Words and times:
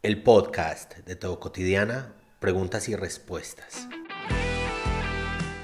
El 0.00 0.22
podcast 0.22 0.96
de 0.98 1.16
Todo 1.16 1.40
Cotidiana, 1.40 2.14
preguntas 2.38 2.88
y 2.88 2.94
respuestas. 2.94 3.88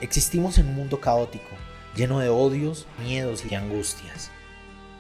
Existimos 0.01 0.59
en 0.59 0.67
un 0.67 0.75
mundo 0.75 1.01
caótico, 1.01 1.55
lleno 1.95 2.19
de 2.19 2.31
odios, 2.31 2.89
miedos 2.99 3.45
y 3.49 3.55
angustias. 3.55 4.33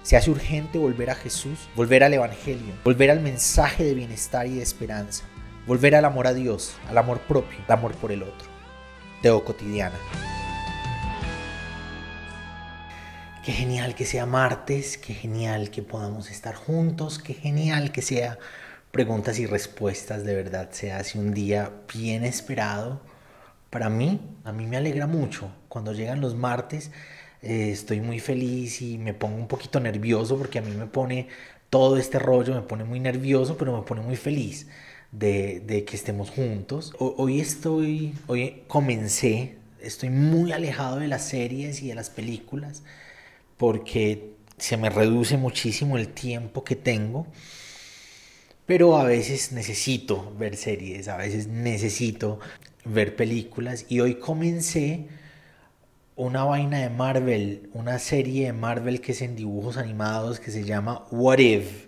Se 0.05 0.17
hace 0.17 0.31
urgente 0.31 0.79
volver 0.79 1.11
a 1.11 1.17
Jesús, 1.17 1.69
volver 1.75 2.05
al 2.05 2.15
Evangelio, 2.15 2.75
volver 2.85 3.11
al 3.11 3.19
mensaje 3.19 3.83
de 3.83 3.95
bienestar 3.95 4.47
y 4.47 4.55
de 4.55 4.63
esperanza, 4.63 5.25
volver 5.67 5.97
al 5.97 6.05
amor 6.05 6.29
a 6.29 6.33
Dios, 6.33 6.77
al 6.89 6.97
amor 6.97 7.19
propio, 7.23 7.59
al 7.67 7.73
amor 7.77 7.97
por 7.97 8.13
el 8.13 8.23
otro. 8.23 8.49
Teo 9.21 9.45
Cotidiana. 9.45 9.99
Qué 13.45 13.51
genial 13.51 13.97
que 13.97 14.07
sea 14.07 14.27
martes, 14.27 14.97
qué 14.97 15.13
genial 15.13 15.71
que 15.71 15.83
podamos 15.83 16.31
estar 16.31 16.55
juntos, 16.55 17.19
qué 17.19 17.35
genial 17.35 17.91
que 17.91 18.01
sea 18.01 18.39
preguntas 18.95 19.41
y 19.41 19.47
respuestas. 19.47 20.25
De 20.25 20.37
verdad 20.37 20.69
se 20.71 20.93
hace 20.93 21.19
un 21.19 21.35
día 21.35 21.73
bien 21.93 22.25
esperado. 22.25 23.01
Para 23.69 23.91
mí, 23.91 24.21
a 24.45 24.53
mí 24.53 24.67
me 24.67 24.77
alegra 24.77 25.09
mucho. 25.09 25.51
Cuando 25.69 25.93
llegan 25.93 26.21
los 26.21 26.37
martes, 26.37 26.93
eh, 27.43 27.71
estoy 27.73 28.01
muy 28.01 28.21
feliz 28.21 28.81
y 28.81 28.97
me 28.99 29.13
pongo 29.13 29.37
un 29.37 29.49
poquito 29.49 29.81
nervioso 29.81 30.39
porque 30.39 30.61
a 30.61 30.63
mí 30.63 30.71
me 30.71 30.87
pone 30.87 31.27
todo 31.71 31.97
este 31.97 32.21
rollo, 32.21 32.55
me 32.55 32.63
pone 32.63 32.85
muy 32.85 33.01
nervioso, 33.01 33.59
pero 33.59 33.77
me 33.77 33.83
pone 33.83 34.01
muy 34.01 34.15
feliz 34.15 34.69
de, 35.11 35.61
de 35.67 35.85
que 35.85 35.97
estemos 35.97 36.31
juntos. 36.31 36.93
hoy 37.01 37.41
estoy, 37.41 38.15
hoy 38.29 38.63
comencé, 38.69 39.59
estoy 39.81 40.11
muy 40.11 40.53
alejado 40.53 40.99
de 41.01 41.09
las 41.09 41.25
series 41.29 41.83
y 41.83 41.89
de 41.89 41.97
las 41.97 42.11
películas 42.11 42.85
porque 43.57 44.35
se 44.57 44.77
me 44.77 44.89
reduce 44.89 45.37
muchísimo 45.37 45.99
el 45.99 46.09
tiempo 46.09 46.63
que 46.63 46.77
tengo 46.77 47.27
pero 48.67 48.97
a 48.97 49.05
veces 49.05 49.53
necesito 49.53 50.33
ver 50.39 50.57
series, 50.57 51.09
a 51.09 51.17
veces 51.17 51.49
necesito 51.49 52.41
ver 52.85 53.17
películas 53.17 53.87
y 53.89 54.01
hoy 54.01 54.17
comencé 54.17 55.09
una 56.17 56.45
vaina 56.45 56.79
de 56.79 56.91
Marvel, 56.91 57.69
una 57.73 57.99
serie 57.99 58.47
de 58.47 58.53
Marvel 58.53 59.01
que 59.01 59.13
es 59.13 59.23
en 59.23 59.37
dibujos 59.37 59.77
animados 59.77 60.41
que 60.41 60.51
se 60.51 60.65
llama 60.65 61.05
What 61.11 61.39
If. 61.39 61.87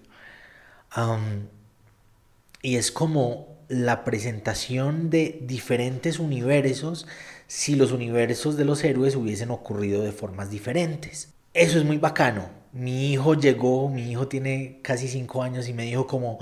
y 2.63 2.77
es 2.77 2.91
como 2.91 3.57
la 3.69 4.05
presentación 4.05 5.11
de 5.11 5.41
diferentes 5.43 6.19
universos 6.19 7.07
si 7.47 7.77
los 7.77 7.93
universos 7.93 8.57
de 8.57 8.65
los 8.65 8.83
héroes 8.85 9.15
hubiesen 9.17 9.51
ocurrido 9.51 10.03
de 10.03 10.13
formas 10.13 10.51
diferentes. 10.51 11.33
Eso 11.55 11.79
es 11.79 11.85
muy 11.85 11.99
bacano. 11.99 12.49
Mi 12.73 13.13
hijo 13.13 13.35
llegó, 13.35 13.89
mi 13.89 14.11
hijo 14.11 14.29
tiene 14.29 14.81
casi 14.83 15.09
cinco 15.09 15.43
años 15.43 15.69
y 15.69 15.73
me 15.73 15.85
dijo 15.85 16.07
como, 16.07 16.39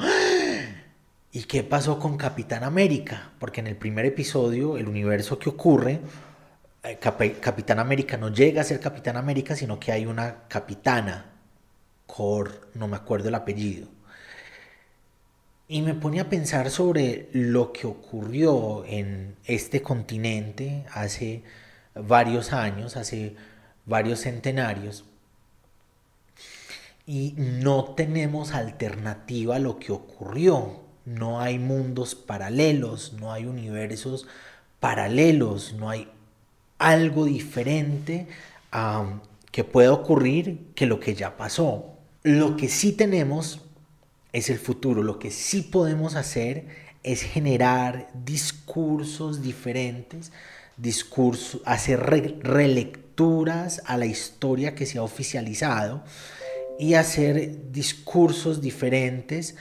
¿Y 1.34 1.42
qué 1.46 1.64
pasó 1.64 1.98
con 1.98 2.16
Capitán 2.16 2.62
América? 2.62 3.32
Porque 3.40 3.58
en 3.60 3.66
el 3.66 3.77
primer 3.77 4.06
episodio, 4.06 4.77
el 4.77 4.86
universo 4.86 5.36
que 5.36 5.48
ocurre, 5.48 5.98
eh, 6.84 6.96
Capitán 7.00 7.80
América 7.80 8.16
no 8.16 8.28
llega 8.28 8.60
a 8.60 8.64
ser 8.64 8.78
Capitán 8.78 9.16
América, 9.16 9.56
sino 9.56 9.80
que 9.80 9.91
hay 9.91 10.06
una 10.06 10.46
capitana, 10.46 11.32
Cor, 12.06 12.70
no 12.74 12.86
me 12.86 12.94
acuerdo 12.94 13.30
el 13.30 13.34
apellido. 13.34 13.88
Y 15.66 15.82
me 15.82 15.94
pone 15.94 16.20
a 16.20 16.28
pensar 16.30 16.70
sobre 16.70 17.30
lo 17.32 17.72
que 17.72 17.88
ocurrió 17.88 18.84
en 18.86 19.34
este 19.44 19.82
continente 19.82 20.86
hace 20.92 21.42
varios 21.96 22.52
años, 22.52 22.96
hace 22.96 23.34
varios 23.86 24.20
centenarios. 24.20 25.04
Y 27.08 27.34
no 27.36 27.86
tenemos 27.96 28.54
alternativa 28.54 29.56
a 29.56 29.58
lo 29.58 29.80
que 29.80 29.91
ocurrió 29.91 30.83
no 31.05 31.41
hay 31.41 31.58
mundos 31.58 32.14
paralelos, 32.14 33.14
no 33.14 33.33
hay 33.33 33.47
universos 33.47 34.27
paralelos, 34.80 35.74
no 35.74 35.91
hay 35.91 36.08
algo 36.78 37.24
diferente 37.27 38.27
que 39.50 39.65
pueda 39.65 39.92
ocurrir 39.92 40.72
que 40.75 40.87
lo 40.87 41.00
que 41.00 41.15
ya 41.15 41.37
pasó. 41.37 41.94
Lo 42.22 42.56
que 42.56 42.69
sí 42.69 42.92
tenemos 42.92 43.60
es 44.32 44.50
el 44.50 44.59
futuro, 44.59 45.03
lo 45.03 45.19
que 45.19 45.31
sí 45.31 45.62
podemos 45.62 46.16
hacer 46.16 46.66
es 47.03 47.22
generar 47.22 48.10
discursos 48.25 49.42
diferentes, 49.42 50.32
discursos, 50.76 51.60
hacer 51.66 52.00
relecturas 52.42 53.82
a 53.84 53.97
la 53.97 54.06
historia 54.06 54.75
que 54.75 54.86
se 54.86 54.98
ha 54.98 55.03
oficializado 55.03 56.03
y 56.78 56.94
hacer 56.94 57.71
discursos 57.71 58.60
diferentes 58.60 59.54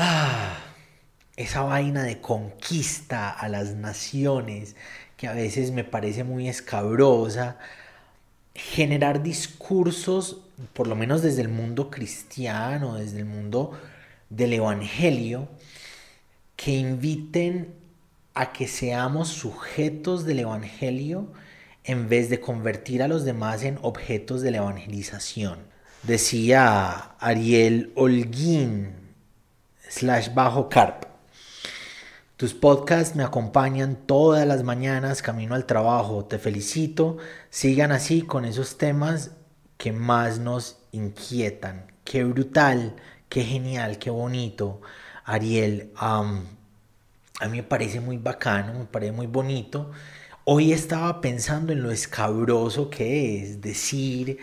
Ah, 0.00 0.56
esa 1.34 1.62
vaina 1.62 2.04
de 2.04 2.20
conquista 2.20 3.30
a 3.30 3.48
las 3.48 3.74
naciones 3.74 4.76
que 5.16 5.26
a 5.26 5.32
veces 5.32 5.72
me 5.72 5.82
parece 5.82 6.22
muy 6.22 6.48
escabrosa, 6.48 7.58
generar 8.54 9.24
discursos, 9.24 10.42
por 10.72 10.86
lo 10.86 10.94
menos 10.94 11.22
desde 11.22 11.42
el 11.42 11.48
mundo 11.48 11.90
cristiano, 11.90 12.94
desde 12.94 13.18
el 13.18 13.24
mundo 13.24 13.72
del 14.30 14.52
Evangelio, 14.52 15.48
que 16.54 16.76
inviten 16.76 17.74
a 18.34 18.52
que 18.52 18.68
seamos 18.68 19.30
sujetos 19.30 20.24
del 20.24 20.38
Evangelio 20.38 21.26
en 21.82 22.08
vez 22.08 22.30
de 22.30 22.38
convertir 22.38 23.02
a 23.02 23.08
los 23.08 23.24
demás 23.24 23.64
en 23.64 23.80
objetos 23.82 24.42
de 24.42 24.52
la 24.52 24.58
evangelización. 24.58 25.58
Decía 26.04 27.16
Ariel 27.18 27.92
Holguín, 27.96 28.97
slash 29.88 30.32
bajo 30.34 30.68
carp. 30.68 31.04
Tus 32.36 32.54
podcasts 32.54 33.16
me 33.16 33.24
acompañan 33.24 33.96
todas 34.06 34.46
las 34.46 34.62
mañanas 34.62 35.22
camino 35.22 35.56
al 35.56 35.66
trabajo. 35.66 36.24
Te 36.24 36.38
felicito. 36.38 37.16
Sigan 37.50 37.90
así 37.90 38.22
con 38.22 38.44
esos 38.44 38.78
temas 38.78 39.32
que 39.76 39.90
más 39.90 40.38
nos 40.38 40.78
inquietan. 40.92 41.90
Qué 42.04 42.22
brutal, 42.22 42.94
qué 43.28 43.42
genial, 43.42 43.98
qué 43.98 44.10
bonito. 44.10 44.80
Ariel, 45.24 45.90
a 45.96 46.22
mí 46.22 47.56
me 47.56 47.62
parece 47.62 48.00
muy 48.00 48.18
bacano, 48.18 48.74
me 48.74 48.84
parece 48.84 49.12
muy 49.12 49.26
bonito. 49.26 49.90
Hoy 50.44 50.72
estaba 50.72 51.20
pensando 51.20 51.72
en 51.72 51.82
lo 51.82 51.90
escabroso 51.90 52.88
que 52.88 53.42
es 53.42 53.60
decir 53.60 54.38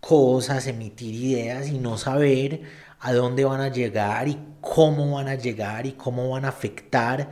cosas, 0.00 0.66
emitir 0.66 1.14
ideas 1.14 1.68
y 1.68 1.78
no 1.78 1.98
saber 1.98 2.62
a 3.00 3.12
dónde 3.12 3.44
van 3.44 3.60
a 3.60 3.68
llegar 3.68 4.28
y 4.28 4.38
cómo 4.60 5.12
van 5.12 5.28
a 5.28 5.34
llegar 5.34 5.86
y 5.86 5.92
cómo 5.92 6.30
van 6.30 6.44
a 6.44 6.48
afectar 6.48 7.30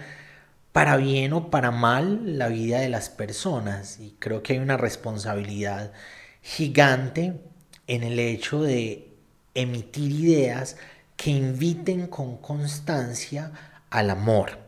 para 0.73 0.97
bien 0.97 1.33
o 1.33 1.51
para 1.51 1.71
mal 1.71 2.39
la 2.39 2.49
vida 2.49 2.81
de 2.81 2.89
las 2.89 3.11
personas. 3.11 3.99
Y 4.01 4.17
creo 4.19 4.43
que 4.43 4.55
hay 4.55 4.59
una 4.59 4.77
responsabilidad 4.77 5.93
gigante 6.43 7.35
en 7.87 8.03
el 8.03 8.19
hecho 8.19 8.63
de 8.63 9.09
emitir 9.55 10.13
ideas 10.13 10.77
que 11.17 11.31
inviten 11.31 12.07
con 12.07 12.37
constancia 12.39 13.53
al 13.91 14.11
amor. 14.11 14.59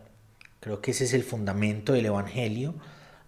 Creo 0.61 0.81
que 0.81 0.91
ese 0.91 1.05
es 1.05 1.15
el 1.15 1.23
fundamento 1.23 1.93
del 1.93 2.07
Evangelio. 2.07 2.75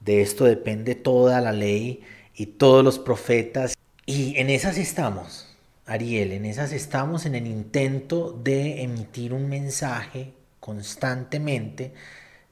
De 0.01 0.21
esto 0.21 0.45
depende 0.45 0.95
toda 0.95 1.41
la 1.41 1.53
ley 1.53 2.03
y 2.35 2.47
todos 2.47 2.85
los 2.85 2.99
profetas. 2.99 3.75
Y 4.05 4.37
en 4.39 4.51
esas 4.51 4.77
estamos. 4.77 5.52
Ariel, 5.85 6.31
en 6.33 6.45
esas 6.45 6.73
estamos 6.73 7.27
en 7.27 7.35
el 7.35 7.47
intento 7.47 8.31
de 8.33 8.83
emitir 8.83 9.33
un 9.33 9.49
mensaje 9.49 10.33
constantemente 10.61 11.93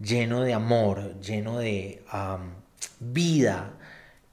lleno 0.01 0.43
de 0.43 0.53
amor, 0.53 1.21
lleno 1.21 1.59
de 1.59 2.03
vida, 2.99 3.71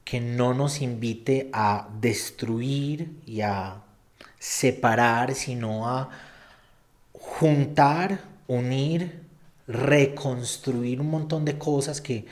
que 0.02 0.20
no 0.20 0.52
nos 0.52 0.80
invite 0.80 1.48
a 1.52 1.88
destruir 2.00 3.20
y 3.24 3.42
a 3.42 3.82
separar, 4.40 5.34
sino 5.36 5.88
a 5.88 6.08
juntar, 7.12 8.20
unir, 8.48 9.22
reconstruir 9.68 11.00
un 11.00 11.10
montón 11.10 11.44
de 11.44 11.56
cosas 11.56 12.00
que 12.00 12.26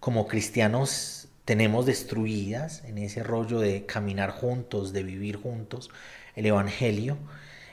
como 0.00 0.26
cristianos 0.26 1.19
tenemos 1.44 1.86
destruidas 1.86 2.84
en 2.84 2.98
ese 2.98 3.22
rollo 3.22 3.60
de 3.60 3.86
caminar 3.86 4.30
juntos, 4.30 4.92
de 4.92 5.02
vivir 5.02 5.36
juntos 5.36 5.90
el 6.36 6.46
Evangelio, 6.46 7.18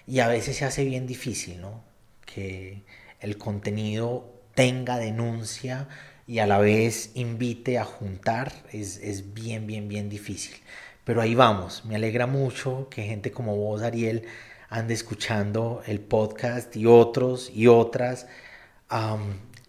y 0.05 0.19
a 0.19 0.27
veces 0.27 0.57
se 0.57 0.65
hace 0.65 0.85
bien 0.85 1.05
difícil, 1.07 1.61
¿no? 1.61 1.83
Que 2.25 2.83
el 3.19 3.37
contenido 3.37 4.33
tenga 4.55 4.97
denuncia 4.97 5.87
y 6.27 6.39
a 6.39 6.47
la 6.47 6.59
vez 6.59 7.11
invite 7.15 7.77
a 7.77 7.85
juntar, 7.85 8.51
es, 8.71 8.97
es 8.97 9.33
bien, 9.33 9.67
bien, 9.67 9.87
bien 9.87 10.09
difícil. 10.09 10.55
Pero 11.03 11.21
ahí 11.21 11.35
vamos, 11.35 11.85
me 11.85 11.95
alegra 11.95 12.27
mucho 12.27 12.87
que 12.89 13.03
gente 13.03 13.31
como 13.31 13.55
vos, 13.55 13.81
Ariel, 13.81 14.23
ande 14.69 14.93
escuchando 14.93 15.81
el 15.85 15.99
podcast 16.01 16.75
y 16.75 16.85
otros 16.85 17.49
y 17.53 17.67
otras 17.67 18.27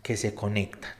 que 0.03 0.17
se 0.17 0.35
conectan. 0.35 0.91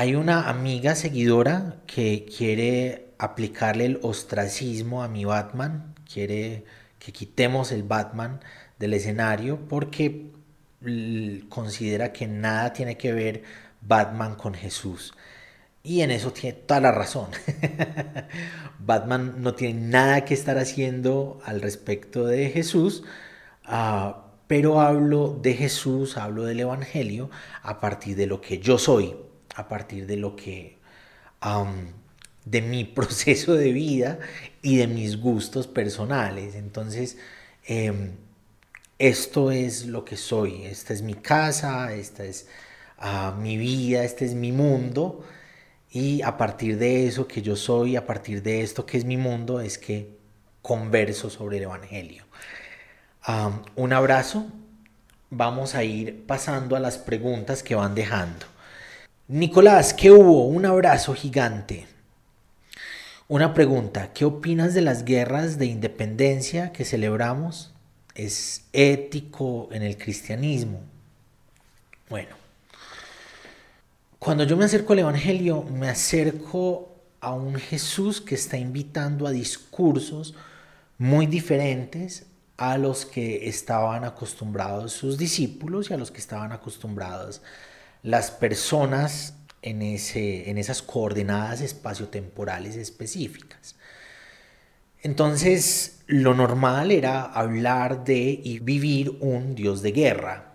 Hay 0.00 0.14
una 0.14 0.48
amiga 0.48 0.94
seguidora 0.94 1.82
que 1.86 2.24
quiere 2.24 3.12
aplicarle 3.18 3.84
el 3.84 3.98
ostracismo 4.00 5.02
a 5.02 5.08
mi 5.08 5.26
Batman, 5.26 5.94
quiere 6.10 6.64
que 6.98 7.12
quitemos 7.12 7.70
el 7.70 7.82
Batman 7.82 8.40
del 8.78 8.94
escenario 8.94 9.68
porque 9.68 10.30
considera 11.50 12.14
que 12.14 12.26
nada 12.26 12.72
tiene 12.72 12.96
que 12.96 13.12
ver 13.12 13.42
Batman 13.82 14.36
con 14.36 14.54
Jesús. 14.54 15.12
Y 15.82 16.00
en 16.00 16.12
eso 16.12 16.32
tiene 16.32 16.56
toda 16.56 16.80
la 16.80 16.92
razón. 16.92 17.28
Batman 18.78 19.42
no 19.42 19.52
tiene 19.52 19.80
nada 19.82 20.24
que 20.24 20.32
estar 20.32 20.56
haciendo 20.56 21.42
al 21.44 21.60
respecto 21.60 22.24
de 22.24 22.48
Jesús, 22.48 23.04
ah, 23.66 24.28
pero 24.46 24.80
hablo 24.80 25.38
de 25.42 25.52
Jesús, 25.52 26.16
hablo 26.16 26.44
del 26.44 26.60
Evangelio 26.60 27.28
a 27.62 27.80
partir 27.80 28.16
de 28.16 28.26
lo 28.26 28.40
que 28.40 28.60
yo 28.60 28.78
soy, 28.78 29.14
a 29.60 29.68
partir 29.68 30.06
de 30.06 30.16
lo 30.16 30.36
que, 30.36 30.78
de 32.44 32.62
mi 32.62 32.84
proceso 32.98 33.54
de 33.54 33.72
vida 33.72 34.18
y 34.62 34.76
de 34.76 34.86
mis 34.86 35.20
gustos 35.20 35.66
personales. 35.66 36.54
Entonces, 36.54 37.18
em, 37.66 38.12
esto 38.98 39.50
es 39.50 39.86
lo 39.86 40.04
que 40.04 40.16
soy, 40.16 40.64
esta 40.64 40.92
es 40.92 41.02
mi 41.02 41.14
casa, 41.14 41.92
esta 41.94 42.24
es 42.24 42.48
ah, 42.98 43.34
mi 43.38 43.56
vida, 43.56 44.04
este 44.04 44.24
es 44.26 44.34
mi 44.34 44.52
mundo 44.52 45.24
y 45.90 46.22
a 46.22 46.36
partir 46.36 46.78
de 46.78 47.06
eso 47.06 47.26
que 47.26 47.42
yo 47.42 47.56
soy, 47.56 47.96
a 47.96 48.06
partir 48.06 48.42
de 48.42 48.62
esto 48.62 48.86
que 48.86 48.96
es 48.96 49.04
mi 49.04 49.16
mundo, 49.16 49.60
es 49.60 49.76
que 49.78 50.18
converso 50.62 51.30
sobre 51.30 51.56
el 51.58 51.64
Evangelio. 51.64 52.24
un 53.76 53.92
abrazo. 53.92 54.46
Vamos 55.30 55.74
a 55.74 55.84
ir 55.84 56.26
pasando 56.26 56.76
a 56.76 56.80
las 56.80 56.98
preguntas 56.98 57.62
que 57.62 57.74
van 57.74 57.94
dejando. 57.94 58.46
Nicolás, 59.32 59.94
¿qué 59.94 60.10
hubo? 60.10 60.48
Un 60.48 60.66
abrazo 60.66 61.14
gigante. 61.14 61.86
Una 63.28 63.54
pregunta, 63.54 64.12
¿qué 64.12 64.24
opinas 64.24 64.74
de 64.74 64.80
las 64.80 65.04
guerras 65.04 65.56
de 65.56 65.66
independencia 65.66 66.72
que 66.72 66.84
celebramos? 66.84 67.72
¿Es 68.16 68.64
ético 68.72 69.68
en 69.70 69.84
el 69.84 69.96
cristianismo? 69.96 70.80
Bueno, 72.08 72.34
cuando 74.18 74.42
yo 74.42 74.56
me 74.56 74.64
acerco 74.64 74.94
al 74.94 74.98
Evangelio, 74.98 75.62
me 75.62 75.88
acerco 75.88 76.88
a 77.20 77.32
un 77.32 77.54
Jesús 77.54 78.20
que 78.20 78.34
está 78.34 78.58
invitando 78.58 79.28
a 79.28 79.30
discursos 79.30 80.34
muy 80.98 81.26
diferentes 81.26 82.26
a 82.56 82.78
los 82.78 83.06
que 83.06 83.48
estaban 83.48 84.02
acostumbrados 84.02 84.92
sus 84.92 85.16
discípulos 85.16 85.88
y 85.88 85.94
a 85.94 85.98
los 85.98 86.10
que 86.10 86.18
estaban 86.18 86.50
acostumbrados 86.50 87.42
las 88.02 88.30
personas 88.30 89.34
en, 89.62 89.82
ese, 89.82 90.50
en 90.50 90.58
esas 90.58 90.82
coordenadas 90.82 91.60
espaciotemporales 91.60 92.76
específicas. 92.76 93.76
Entonces, 95.02 96.00
lo 96.06 96.34
normal 96.34 96.90
era 96.90 97.22
hablar 97.24 98.04
de 98.04 98.40
y 98.42 98.58
vivir 98.58 99.16
un 99.20 99.54
Dios 99.54 99.82
de 99.82 99.92
guerra, 99.92 100.52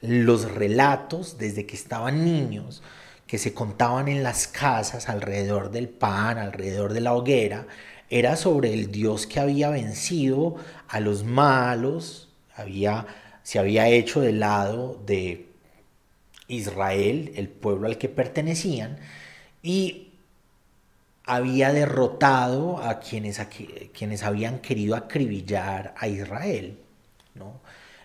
los 0.00 0.50
relatos 0.50 1.38
desde 1.38 1.66
que 1.66 1.76
estaban 1.76 2.24
niños, 2.24 2.82
que 3.26 3.38
se 3.38 3.52
contaban 3.52 4.08
en 4.08 4.22
las 4.22 4.48
casas 4.48 5.08
alrededor 5.08 5.70
del 5.70 5.88
pan, 5.88 6.38
alrededor 6.38 6.92
de 6.92 7.00
la 7.00 7.14
hoguera, 7.14 7.66
era 8.10 8.36
sobre 8.36 8.72
el 8.72 8.90
Dios 8.90 9.26
que 9.26 9.38
había 9.38 9.70
vencido 9.70 10.56
a 10.88 10.98
los 11.00 11.24
malos, 11.24 12.30
había, 12.56 13.06
se 13.42 13.58
había 13.58 13.88
hecho 13.88 14.20
del 14.20 14.40
lado 14.40 15.00
de 15.04 15.47
Israel, 16.48 17.32
el 17.36 17.48
pueblo 17.48 17.86
al 17.86 17.98
que 17.98 18.08
pertenecían, 18.08 18.98
y 19.62 20.08
había 21.24 21.72
derrotado 21.72 22.78
a 22.82 23.00
quienes, 23.00 23.40
quienes 23.92 24.22
habían 24.22 24.60
querido 24.60 24.96
acribillar 24.96 25.94
a 25.98 26.08
Israel. 26.08 26.78
¿no? 27.34 27.60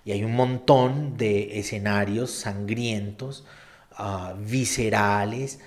Y 0.05 0.11
hay 0.11 0.23
un 0.23 0.35
montón 0.35 1.17
de 1.17 1.59
escenarios 1.59 2.31
sangrientos, 2.31 3.45
ah, 3.93 4.35
viscerales, 4.37 5.59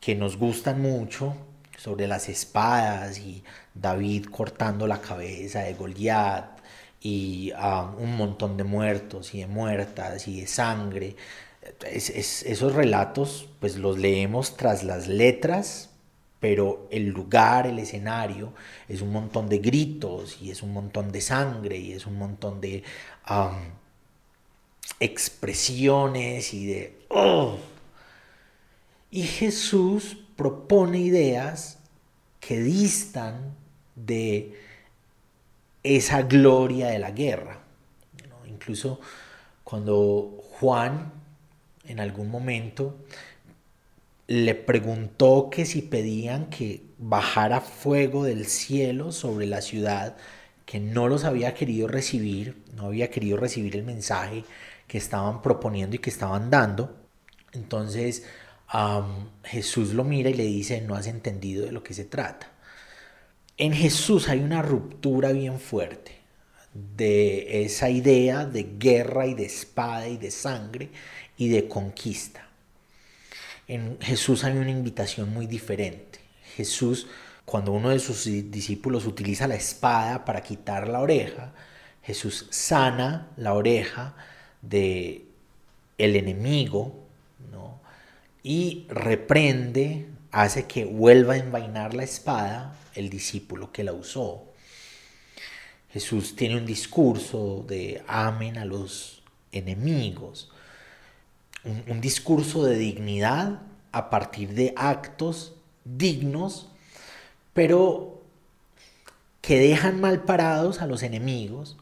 que 0.00 0.14
nos 0.14 0.36
gustan 0.36 0.82
mucho, 0.82 1.36
sobre 1.76 2.06
las 2.06 2.28
espadas 2.28 3.18
y 3.18 3.44
David 3.74 4.26
cortando 4.26 4.86
la 4.86 5.00
cabeza 5.00 5.60
de 5.60 5.74
Goliat 5.74 6.60
y 7.00 7.52
ah, 7.56 7.92
un 7.98 8.16
montón 8.16 8.56
de 8.56 8.64
muertos 8.64 9.34
y 9.34 9.40
de 9.40 9.46
muertas 9.46 10.26
y 10.26 10.40
de 10.40 10.46
sangre. 10.46 11.16
Esos 11.90 12.74
relatos 12.74 13.48
pues 13.60 13.76
los 13.76 13.98
leemos 13.98 14.56
tras 14.56 14.84
las 14.84 15.08
letras, 15.08 15.90
pero 16.40 16.86
el 16.90 17.08
lugar, 17.08 17.66
el 17.66 17.78
escenario, 17.78 18.52
es 18.88 19.00
un 19.00 19.12
montón 19.12 19.48
de 19.48 19.58
gritos 19.58 20.40
y 20.40 20.50
es 20.50 20.62
un 20.62 20.72
montón 20.72 21.10
de 21.10 21.20
sangre 21.20 21.78
y 21.78 21.92
es 21.92 22.06
un 22.06 22.18
montón 22.18 22.60
de 22.60 22.82
expresiones 25.00 26.52
y 26.52 26.66
de... 26.66 26.98
Oh. 27.08 27.56
Y 29.10 29.22
Jesús 29.22 30.18
propone 30.36 30.98
ideas 30.98 31.78
que 32.40 32.60
distan 32.60 33.54
de 33.94 34.60
esa 35.82 36.22
gloria 36.22 36.88
de 36.88 36.98
la 36.98 37.12
guerra. 37.12 37.60
Incluso 38.46 39.00
cuando 39.62 40.42
Juan 40.58 41.23
en 41.86 42.00
algún 42.00 42.30
momento 42.30 42.96
le 44.26 44.54
preguntó 44.54 45.50
que 45.50 45.66
si 45.66 45.82
pedían 45.82 46.48
que 46.48 46.82
bajara 46.98 47.60
fuego 47.60 48.24
del 48.24 48.46
cielo 48.46 49.12
sobre 49.12 49.46
la 49.46 49.60
ciudad 49.60 50.16
que 50.64 50.80
no 50.80 51.08
los 51.08 51.24
había 51.24 51.52
querido 51.52 51.88
recibir, 51.88 52.62
no 52.74 52.86
había 52.86 53.10
querido 53.10 53.36
recibir 53.36 53.76
el 53.76 53.82
mensaje 53.82 54.44
que 54.86 54.96
estaban 54.96 55.42
proponiendo 55.42 55.96
y 55.96 55.98
que 55.98 56.08
estaban 56.10 56.50
dando. 56.50 56.96
Entonces 57.52 58.24
Jesús 59.44 59.92
lo 59.92 60.04
mira 60.04 60.30
y 60.30 60.34
le 60.34 60.44
dice, 60.44 60.80
no 60.80 60.94
has 60.94 61.06
entendido 61.06 61.66
de 61.66 61.72
lo 61.72 61.82
que 61.82 61.92
se 61.94 62.04
trata. 62.04 62.50
En 63.56 63.72
Jesús 63.72 64.28
hay 64.28 64.40
una 64.40 64.62
ruptura 64.62 65.32
bien 65.32 65.60
fuerte 65.60 66.12
de 66.96 67.64
esa 67.64 67.90
idea 67.90 68.46
de 68.46 68.66
guerra 68.78 69.26
y 69.26 69.34
de 69.34 69.44
espada 69.44 70.08
y 70.08 70.16
de 70.16 70.30
sangre 70.32 70.90
y 71.36 71.48
de 71.48 71.68
conquista. 71.68 72.48
En 73.66 73.98
Jesús 74.00 74.44
hay 74.44 74.56
una 74.56 74.70
invitación 74.70 75.32
muy 75.32 75.46
diferente. 75.46 76.20
Jesús, 76.56 77.06
cuando 77.44 77.72
uno 77.72 77.90
de 77.90 77.98
sus 77.98 78.24
discípulos 78.24 79.06
utiliza 79.06 79.48
la 79.48 79.54
espada 79.54 80.24
para 80.24 80.42
quitar 80.42 80.88
la 80.88 81.00
oreja, 81.00 81.52
Jesús 82.02 82.46
sana 82.50 83.28
la 83.36 83.54
oreja 83.54 84.14
de 84.60 85.24
el 85.98 86.16
enemigo, 86.16 86.94
¿no? 87.50 87.80
Y 88.42 88.86
reprende, 88.88 90.06
hace 90.30 90.66
que 90.66 90.84
vuelva 90.84 91.34
a 91.34 91.38
envainar 91.38 91.94
la 91.94 92.04
espada 92.04 92.76
el 92.94 93.08
discípulo 93.08 93.72
que 93.72 93.84
la 93.84 93.92
usó. 93.92 94.44
Jesús 95.92 96.36
tiene 96.36 96.56
un 96.56 96.66
discurso 96.66 97.64
de 97.66 98.02
amen 98.06 98.58
a 98.58 98.64
los 98.64 99.22
enemigos, 99.52 100.50
un, 101.64 102.00
discurso 102.00 102.64
de 102.64 102.76
dignidad 102.76 103.62
a 103.92 104.10
partir 104.10 104.54
de 104.54 104.72
actos 104.76 105.54
dignos, 105.84 106.68
pero 107.52 108.22
que 109.40 109.58
dejan 109.58 110.00
mal 110.00 110.22
parados 110.22 110.80
a 110.82 110.86
los 110.86 111.02
enemigos, 111.02 111.76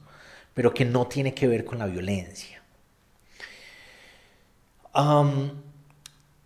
pero 0.55 0.75
que 0.75 0.85
no 0.85 1.07
tiene 1.07 1.35
que 1.35 1.47
ver 1.47 1.65
con 1.65 1.79
la 1.79 1.87
violencia 1.87 2.63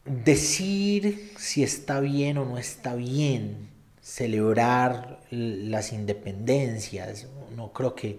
decir 0.07 1.33
si 1.37 1.63
está 1.63 2.01
bien 2.01 2.39
o 2.39 2.45
no 2.45 2.59
está 2.59 2.95
bien 2.95 3.69
celebrar 4.01 5.21
las 5.31 5.93
independencias, 5.93 7.27
no 7.57 7.73
creo 7.73 7.95
que 7.97 8.19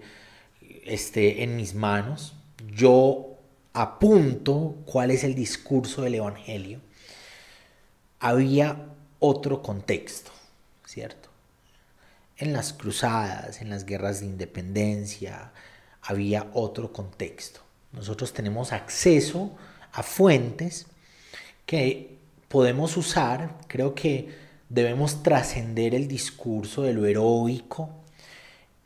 esté 0.84 1.42
en 1.42 1.56
mis 1.56 1.74
manos. 1.74 2.34
Yo 2.74 3.27
apunto 3.80 4.74
cuál 4.86 5.12
es 5.12 5.22
el 5.22 5.36
discurso 5.36 6.02
del 6.02 6.16
Evangelio. 6.16 6.80
Había 8.18 8.88
otro 9.20 9.62
contexto, 9.62 10.32
¿cierto? 10.84 11.28
En 12.36 12.52
las 12.52 12.72
cruzadas, 12.72 13.60
en 13.60 13.70
las 13.70 13.86
guerras 13.86 14.18
de 14.18 14.26
independencia, 14.26 15.52
había 16.02 16.50
otro 16.54 16.92
contexto. 16.92 17.60
Nosotros 17.92 18.32
tenemos 18.32 18.72
acceso 18.72 19.56
a 19.92 20.02
fuentes 20.02 20.86
que 21.64 22.18
podemos 22.48 22.96
usar. 22.96 23.58
Creo 23.68 23.94
que 23.94 24.34
debemos 24.68 25.22
trascender 25.22 25.94
el 25.94 26.08
discurso 26.08 26.82
de 26.82 26.94
lo 26.94 27.06
heroico, 27.06 27.90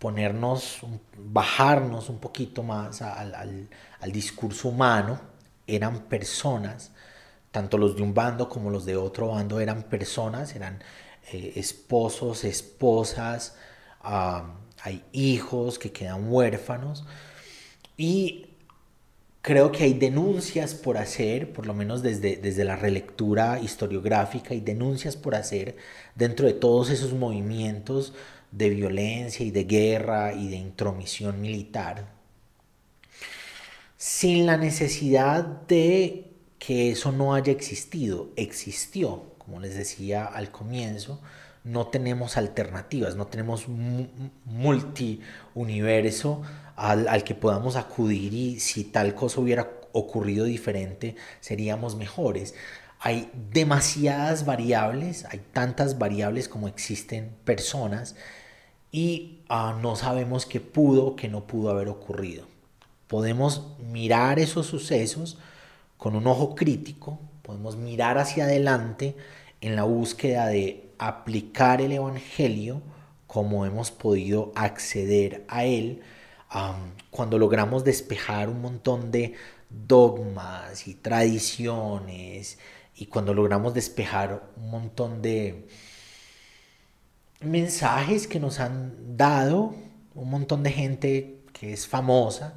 ponernos, 0.02 0.80
bajarnos 1.16 2.08
un 2.08 2.18
poquito 2.18 2.64
más 2.64 3.02
al, 3.02 3.68
discurso 4.12 4.70
humano. 4.70 5.20
Eran 5.64 6.00
personas, 6.08 6.90
tanto 7.52 7.78
los 7.78 7.94
de 7.94 8.02
un 8.02 8.12
bando 8.12 8.48
como 8.48 8.68
los 8.68 8.84
de 8.84 8.96
otro 8.96 9.28
bando 9.28 9.60
eran 9.60 9.84
personas, 9.84 10.56
eran 10.56 10.82
eh, 11.30 11.52
esposos, 11.54 12.42
esposas, 12.42 13.54
hay 14.02 15.04
hijos 15.12 15.78
que 15.78 15.92
quedan 15.92 16.32
huérfanos. 16.32 17.04
Y 17.96 18.46
creo 19.40 19.70
que 19.70 19.84
hay 19.84 19.94
denuncias 19.94 20.74
por 20.74 20.96
hacer, 20.98 21.52
por 21.52 21.64
lo 21.64 21.74
menos 21.74 22.02
desde, 22.02 22.38
desde 22.38 22.64
la 22.64 22.74
relectura 22.74 23.60
historiográfica, 23.60 24.50
hay 24.50 24.62
denuncias 24.62 25.14
por 25.14 25.36
hacer 25.36 25.76
dentro 26.16 26.48
de 26.48 26.54
todos 26.54 26.90
esos 26.90 27.12
movimientos 27.12 28.14
de 28.52 28.70
violencia 28.70 29.44
y 29.44 29.50
de 29.50 29.64
guerra 29.64 30.32
y 30.34 30.48
de 30.48 30.56
intromisión 30.56 31.40
militar, 31.40 32.06
sin 33.96 34.46
la 34.46 34.56
necesidad 34.56 35.44
de 35.44 36.28
que 36.58 36.92
eso 36.92 37.10
no 37.10 37.34
haya 37.34 37.50
existido, 37.52 38.30
existió, 38.36 39.32
como 39.38 39.58
les 39.58 39.74
decía 39.74 40.26
al 40.26 40.50
comienzo, 40.52 41.20
no 41.64 41.86
tenemos 41.88 42.36
alternativas, 42.36 43.16
no 43.16 43.26
tenemos 43.26 43.66
multi-universo 44.44 46.42
al, 46.76 47.08
al, 47.08 47.24
que 47.24 47.34
podamos 47.34 47.76
acudir 47.76 48.34
y 48.34 48.60
si 48.60 48.84
tal 48.84 49.14
cosa 49.14 49.40
hubiera 49.40 49.70
ocurrido 49.92 50.44
diferente, 50.44 51.16
seríamos 51.40 51.96
mejores. 51.96 52.54
Hay 52.98 53.30
demasiadas 53.52 54.44
variables, 54.44 55.24
hay 55.26 55.40
tantas 55.52 55.98
variables 55.98 56.48
como 56.48 56.68
existen 56.68 57.34
personas 57.44 58.14
y 58.92 59.40
uh, 59.50 59.80
no 59.80 59.96
sabemos 59.96 60.46
qué 60.46 60.60
pudo 60.60 61.16
qué 61.16 61.28
no 61.28 61.46
pudo 61.46 61.70
haber 61.70 61.88
ocurrido. 61.88 62.46
Podemos 63.08 63.66
mirar 63.90 64.38
esos 64.38 64.66
sucesos 64.66 65.38
con 65.96 66.14
un 66.14 66.26
ojo 66.26 66.54
crítico, 66.54 67.18
podemos 67.42 67.76
mirar 67.76 68.18
hacia 68.18 68.44
adelante 68.44 69.16
en 69.60 69.76
la 69.76 69.84
búsqueda 69.84 70.46
de 70.46 70.90
aplicar 70.98 71.80
el 71.80 71.92
Evangelio 71.92 72.82
como 73.26 73.64
hemos 73.64 73.90
podido 73.90 74.52
acceder 74.54 75.44
a 75.48 75.64
él 75.64 76.02
cuando 77.10 77.38
logramos 77.38 77.82
despejar 77.82 78.48
un 78.50 78.60
montón 78.60 79.10
de 79.10 79.34
dogmas 79.70 80.86
y 80.86 80.94
tradiciones 80.94 82.58
y 82.94 83.06
cuando 83.06 83.32
logramos 83.32 83.72
despejar 83.72 84.42
un 84.56 84.70
montón 84.70 85.22
de 85.22 85.66
mensajes 87.44 88.26
que 88.26 88.40
nos 88.40 88.60
han 88.60 89.16
dado 89.16 89.74
un 90.14 90.30
montón 90.30 90.62
de 90.62 90.70
gente 90.70 91.42
que 91.52 91.72
es 91.72 91.86
famosa 91.86 92.54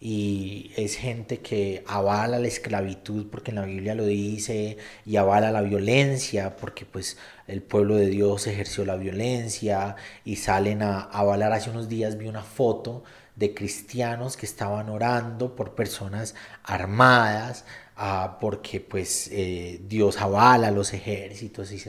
y 0.00 0.72
es 0.76 0.96
gente 0.96 1.38
que 1.38 1.84
avala 1.86 2.40
la 2.40 2.48
esclavitud 2.48 3.28
porque 3.30 3.52
en 3.52 3.56
la 3.56 3.64
Biblia 3.64 3.94
lo 3.94 4.04
dice 4.04 4.76
y 5.06 5.16
avala 5.16 5.52
la 5.52 5.62
violencia 5.62 6.56
porque 6.56 6.84
pues 6.84 7.18
el 7.46 7.62
pueblo 7.62 7.94
de 7.94 8.08
Dios 8.08 8.48
ejerció 8.48 8.84
la 8.84 8.96
violencia 8.96 9.94
y 10.24 10.36
salen 10.36 10.82
a 10.82 11.02
avalar. 11.02 11.52
Hace 11.52 11.70
unos 11.70 11.88
días 11.88 12.18
vi 12.18 12.26
una 12.26 12.42
foto 12.42 13.04
de 13.36 13.54
cristianos 13.54 14.36
que 14.36 14.46
estaban 14.46 14.88
orando 14.88 15.54
por 15.54 15.74
personas 15.74 16.34
armadas 16.64 17.64
ah, 17.96 18.38
porque 18.40 18.80
pues 18.80 19.28
eh, 19.30 19.80
Dios 19.86 20.20
avala 20.20 20.70
los 20.72 20.92
ejércitos 20.94 21.70
y 21.70 21.80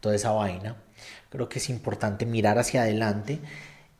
toda 0.00 0.16
esa 0.16 0.32
vaina 0.32 0.76
creo 1.30 1.48
que 1.48 1.58
es 1.58 1.70
importante 1.70 2.26
mirar 2.26 2.58
hacia 2.58 2.82
adelante 2.82 3.40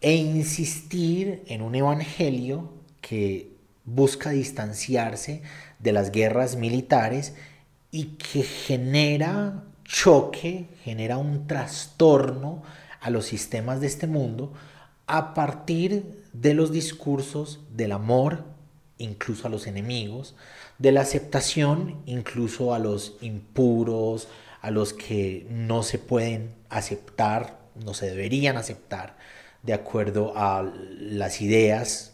e 0.01 0.15
insistir 0.15 1.43
en 1.47 1.63
un 1.63 1.75
evangelio 1.75 2.73
que 3.01 3.51
busca 3.85 4.31
distanciarse 4.31 5.43
de 5.79 5.93
las 5.93 6.11
guerras 6.11 6.57
militares 6.57 7.35
y 7.91 8.17
que 8.17 8.43
genera 8.43 9.65
choque, 9.85 10.69
genera 10.85 11.19
un 11.19 11.47
trastorno 11.47 12.63
a 13.01 13.11
los 13.11 13.27
sistemas 13.27 13.81
de 13.81 13.87
este 13.87 14.07
mundo 14.07 14.53
a 15.07 15.35
partir 15.35 16.23
de 16.33 16.55
los 16.55 16.71
discursos 16.71 17.61
del 17.75 17.93
amor, 17.93 18.45
incluso 18.99 19.47
a 19.47 19.51
los 19.51 19.67
enemigos, 19.67 20.37
de 20.79 20.93
la 20.93 21.01
aceptación, 21.01 21.97
incluso 22.07 22.75
a 22.75 22.79
los 22.79 23.17
impuros, 23.21 24.29
a 24.61 24.71
los 24.71 24.93
que 24.93 25.47
no 25.49 25.83
se 25.83 25.99
pueden 25.99 26.55
aceptar, 26.69 27.59
no 27.75 27.95
se 27.95 28.07
deberían 28.07 28.57
aceptar, 28.57 29.17
de 29.63 29.73
acuerdo 29.73 30.33
a 30.37 30.63
las 30.63 31.41
ideas 31.41 32.13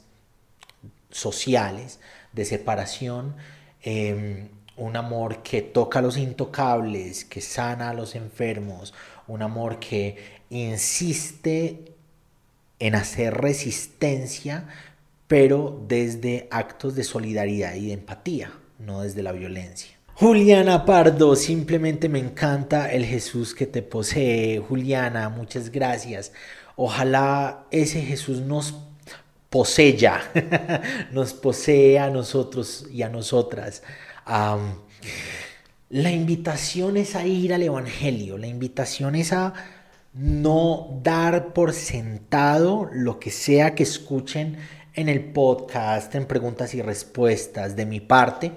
sociales 1.11 2.00
de 2.33 2.45
separación, 2.45 3.37
em, 3.83 4.49
un 4.76 4.97
amor 4.97 5.43
que 5.43 5.62
toca 5.62 6.00
a 6.00 6.03
los 6.03 6.19
intocables, 6.19 7.25
que 7.25 7.41
sana 7.41 7.91
a 7.91 7.95
los 7.95 8.15
enfermos, 8.15 8.93
un 9.26 9.43
amor 9.43 9.79
que 9.79 10.17
insiste 10.50 11.93
en 12.79 12.95
hacer 12.95 13.35
resistencia, 13.35 14.69
pero 15.26 15.83
desde 15.88 16.47
actos 16.50 16.95
de 16.95 17.05
solidaridad 17.05 17.75
y 17.75 17.87
de 17.87 17.95
empatía, 17.95 18.53
no 18.79 19.03
desde 19.03 19.23
la 19.23 19.33
violencia. 19.33 19.96
Juliana 20.18 20.87
Pardo, 20.87 21.37
simplemente 21.37 22.08
me 22.08 22.18
encanta 22.18 22.90
el 22.90 23.04
Jesús 23.04 23.54
que 23.54 23.66
te 23.66 23.82
posee. 23.82 24.61
Juliana, 24.61 25.28
muchas 25.28 25.70
gracias. 25.70 26.32
Ojalá 26.75 27.66
ese 27.70 28.00
Jesús 28.00 28.40
nos 28.40 28.75
posea, 29.50 30.23
nos 31.12 31.35
posee 31.35 31.99
a 31.99 32.08
nosotros 32.08 32.87
y 32.90 33.02
a 33.02 33.11
nosotras. 33.11 33.82
la 35.90 36.11
invitación 36.11 36.96
es 36.96 37.14
a 37.14 37.26
ir 37.26 37.52
al 37.52 37.62
Evangelio, 37.62 38.38
la 38.38 38.46
invitación 38.46 39.16
es 39.16 39.35
a 39.35 39.52
no 40.14 40.99
dar 41.02 41.52
por 41.52 41.75
sentado 41.75 42.88
lo 42.90 43.20
que 43.20 43.30
sea 43.30 43.75
que 43.75 43.82
escuchen 43.82 44.56
en 44.94 45.11
el 45.11 45.25
podcast, 45.25 46.14
en 46.14 46.25
preguntas 46.25 46.73
y 46.73 46.80
respuestas 46.80 47.76
de 47.76 47.85
mi 47.85 48.00
parte, 48.00 48.52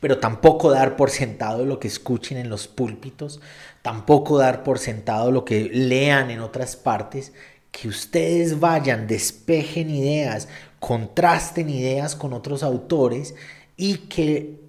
pero 0.00 0.18
tampoco 0.18 0.70
dar 0.70 0.96
por 0.96 1.10
sentado 1.10 1.64
lo 1.64 1.78
que 1.78 1.88
escuchen 1.88 2.38
en 2.38 2.48
los 2.48 2.68
púlpitos, 2.68 3.40
tampoco 3.82 4.38
dar 4.38 4.62
por 4.62 4.78
sentado 4.78 5.30
lo 5.30 5.44
que 5.44 5.64
lean 5.64 6.30
en 6.30 6.40
otras 6.40 6.76
partes, 6.76 7.32
que 7.70 7.88
ustedes 7.88 8.60
vayan, 8.60 9.06
despejen 9.06 9.90
ideas, 9.90 10.48
contrasten 10.78 11.68
ideas 11.70 12.14
con 12.14 12.32
otros 12.32 12.62
autores 12.62 13.34
y 13.76 13.96
que 14.08 14.60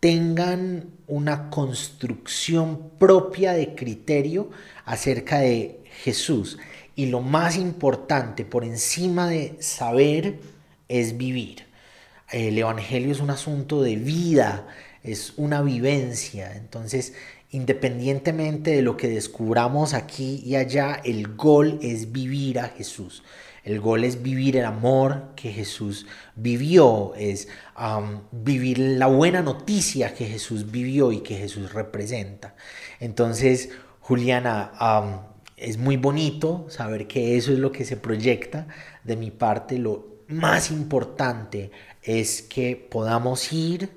tengan 0.00 0.90
una 1.06 1.50
construcción 1.50 2.90
propia 2.98 3.52
de 3.52 3.74
criterio 3.74 4.50
acerca 4.84 5.38
de 5.38 5.80
Jesús. 6.02 6.58
Y 6.94 7.06
lo 7.06 7.20
más 7.20 7.56
importante, 7.56 8.44
por 8.44 8.64
encima 8.64 9.28
de 9.28 9.56
saber, 9.60 10.40
es 10.88 11.16
vivir. 11.16 11.67
El 12.30 12.58
Evangelio 12.58 13.12
es 13.12 13.20
un 13.20 13.30
asunto 13.30 13.82
de 13.82 13.96
vida, 13.96 14.66
es 15.02 15.32
una 15.36 15.62
vivencia. 15.62 16.54
Entonces, 16.56 17.14
Independientemente 17.50 18.72
de 18.72 18.82
lo 18.82 18.98
que 18.98 19.08
descubramos 19.08 19.94
aquí 19.94 20.42
y 20.44 20.56
allá, 20.56 21.00
el 21.02 21.34
gol 21.34 21.78
es 21.80 22.12
vivir 22.12 22.58
a 22.58 22.68
Jesús. 22.68 23.22
El 23.64 23.80
gol 23.80 24.04
es 24.04 24.22
vivir 24.22 24.58
el 24.58 24.66
amor 24.66 25.30
que 25.34 25.50
Jesús 25.50 26.06
vivió, 26.36 27.14
es 27.16 27.48
vivir 28.32 28.78
la 28.78 29.06
buena 29.06 29.40
noticia 29.40 30.14
que 30.14 30.26
Jesús 30.26 30.70
vivió 30.70 31.10
y 31.10 31.20
que 31.20 31.36
Jesús 31.36 31.72
representa. 31.72 32.54
Entonces, 33.00 33.70
Juliana, 34.00 34.72
es 35.56 35.78
muy 35.78 35.96
bonito 35.96 36.66
saber 36.68 37.06
que 37.06 37.38
eso 37.38 37.52
es 37.52 37.58
lo 37.58 37.72
que 37.72 37.86
se 37.86 37.96
proyecta. 37.96 38.68
De 39.04 39.16
mi 39.16 39.30
parte, 39.30 39.78
lo 39.78 40.18
más 40.28 40.70
importante 40.70 41.70
es 42.08 42.40
que 42.40 42.74
podamos 42.74 43.52
ir 43.52 43.90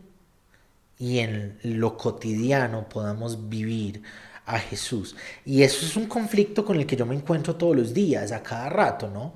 y 0.99 1.19
en 1.19 1.57
lo 1.63 1.97
cotidiano 1.97 2.89
podamos 2.89 3.47
vivir 3.49 4.03
a 4.45 4.59
Jesús. 4.59 5.15
Y 5.45 5.63
eso 5.63 5.85
es 5.85 5.95
un 5.95 6.07
conflicto 6.07 6.65
con 6.65 6.77
el 6.77 6.85
que 6.85 6.97
yo 6.97 7.05
me 7.05 7.15
encuentro 7.15 7.55
todos 7.55 7.73
los 7.73 7.93
días, 7.93 8.33
a 8.33 8.43
cada 8.43 8.67
rato, 8.69 9.09
¿no? 9.09 9.33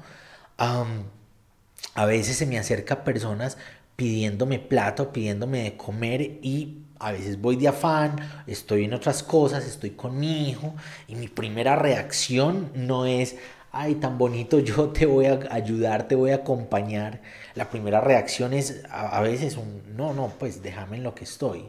a 0.57 2.05
veces 2.05 2.37
se 2.37 2.45
me 2.45 2.57
acerca 2.57 3.03
personas 3.03 3.57
pidiéndome 3.95 4.59
plata 4.59 5.11
pidiéndome 5.11 5.63
de 5.63 5.77
comer 5.77 6.21
y 6.21 6.79
a 6.99 7.11
veces 7.11 7.39
voy 7.41 7.55
de 7.55 7.69
afán, 7.69 8.17
estoy 8.47 8.85
en 8.85 8.93
otras 8.93 9.23
cosas, 9.23 9.65
estoy 9.65 9.91
con 9.91 10.19
mi 10.19 10.49
hijo 10.49 10.75
y 11.07 11.15
mi 11.15 11.27
primera 11.27 11.75
reacción 11.75 12.71
no 12.75 13.05
es, 13.05 13.35
ay, 13.75 13.95
tan 13.95 14.17
bonito, 14.17 14.59
yo 14.59 14.89
te 14.89 15.05
voy 15.05 15.25
a 15.25 15.39
ayudar, 15.51 16.07
te 16.07 16.15
voy 16.15 16.31
a 16.31 16.35
acompañar. 16.35 17.21
La 17.55 17.69
primera 17.69 18.01
reacción 18.01 18.53
es 18.53 18.83
a, 18.89 19.21
veces 19.21 19.57
un, 19.57 19.83
no, 19.95 20.13
no, 20.13 20.29
pues 20.39 20.63
déjame 20.63 20.97
en 20.97 21.03
lo 21.03 21.13
que 21.13 21.25
estoy. 21.25 21.65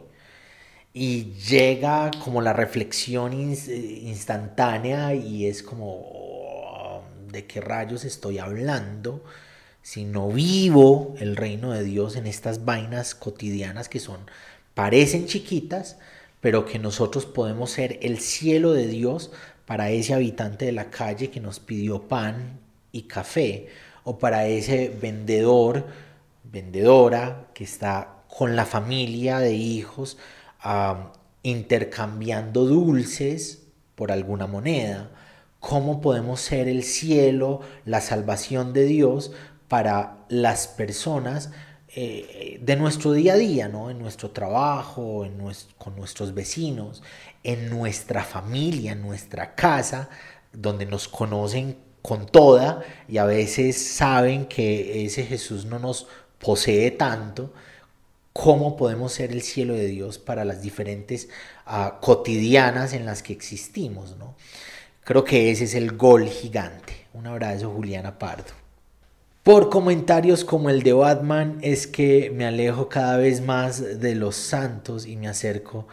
Y 0.93 1.33
llega 1.33 2.09
como 2.23 2.41
la 2.41 2.53
reflexión 2.53 3.33
instantánea 3.33 5.13
y 5.13 5.45
es 5.45 5.61
como, 5.61 5.85
oh, 5.85 7.03
¿de 7.31 7.45
qué 7.45 7.61
rayos 7.61 8.05
estoy 8.05 8.39
hablando? 8.39 9.23
Si 9.83 10.05
no 10.05 10.29
vivo 10.29 11.13
el 11.19 11.35
reino 11.35 11.71
de 11.71 11.83
Dios 11.83 12.15
en 12.15 12.25
estas 12.25 12.65
vainas 12.65 13.15
cotidianas 13.15 13.89
que 13.89 13.99
son, 13.99 14.19
parecen 14.73 15.27
chiquitas, 15.27 15.97
pero 16.41 16.65
que 16.65 16.79
nosotros 16.79 17.25
podemos 17.25 17.71
ser 17.71 17.99
el 18.01 18.19
cielo 18.19 18.73
de 18.73 18.87
Dios 18.87 19.31
para 19.67 19.91
ese 19.91 20.13
habitante 20.15 20.65
de 20.65 20.71
la 20.71 20.89
calle 20.89 21.29
que 21.29 21.41
nos 21.41 21.59
pidió 21.59 22.07
pan 22.07 22.59
y 22.93 23.03
café, 23.03 23.67
o 24.05 24.17
para 24.17 24.47
ese 24.47 24.89
vendedor, 24.89 25.85
vendedora 26.45 27.47
que 27.53 27.65
está 27.65 28.23
con 28.29 28.55
la 28.55 28.65
familia 28.65 29.39
de 29.39 29.53
hijos, 29.53 30.17
intercambiando 31.43 32.65
dulces 32.65 33.67
por 33.95 34.13
alguna 34.13 34.47
moneda. 34.47 35.11
¿Cómo 35.59 35.99
podemos 35.99 36.39
ser 36.39 36.69
el 36.69 36.83
cielo, 36.83 37.59
la 37.83 37.99
salvación 37.99 38.71
de 38.71 38.85
Dios 38.85 39.33
para 39.67 40.25
las 40.29 40.67
personas 40.67 41.51
eh, 41.89 42.59
de 42.61 42.75
nuestro 42.75 43.11
día 43.11 43.33
a 43.33 43.37
día, 43.37 43.67
¿no? 43.69 43.89
en 43.89 43.97
nuestro 43.97 44.31
trabajo, 44.31 45.25
en 45.25 45.37
con 45.77 45.95
nuestros 45.95 46.33
vecinos, 46.33 47.01
en 47.43 47.69
nuestra 47.69 48.23
familia, 48.23 48.91
en 48.93 49.01
nuestra 49.01 49.55
casa, 49.55 50.09
donde 50.51 50.85
nos 50.85 51.07
conocen 51.07 51.77
con 52.01 52.25
toda 52.25 52.83
y 53.07 53.17
a 53.17 53.25
veces 53.25 53.77
saben 53.77 54.45
que 54.45 55.05
ese 55.05 55.25
Jesús 55.25 55.65
no 55.65 55.79
nos 55.79 56.07
posee 56.39 56.91
tanto, 56.91 57.53
cómo 58.33 58.77
podemos 58.77 59.13
ser 59.13 59.31
el 59.31 59.41
cielo 59.41 59.73
de 59.73 59.87
Dios 59.87 60.19
para 60.19 60.45
las 60.45 60.61
diferentes 60.61 61.27
uh, 61.65 61.99
cotidianas 61.99 62.93
en 62.93 63.05
las 63.05 63.23
que 63.23 63.33
existimos. 63.33 64.15
¿no? 64.17 64.35
Creo 65.03 65.23
que 65.23 65.51
ese 65.51 65.63
es 65.63 65.73
el 65.73 65.97
gol 65.97 66.29
gigante. 66.29 67.07
Un 67.13 67.25
abrazo, 67.25 67.71
Juliana 67.71 68.19
Pardo. 68.19 68.53
Por 69.41 69.69
comentarios 69.69 70.43
como 70.43 70.69
el 70.69 70.83
de 70.83 70.93
Batman 70.93 71.57
es 71.61 71.87
que 71.87 72.29
me 72.35 72.45
alejo 72.45 72.89
cada 72.89 73.17
vez 73.17 73.41
más 73.41 73.99
de 73.99 74.13
los 74.13 74.35
santos 74.35 75.07
y 75.07 75.15
me 75.15 75.29
acerco 75.29 75.87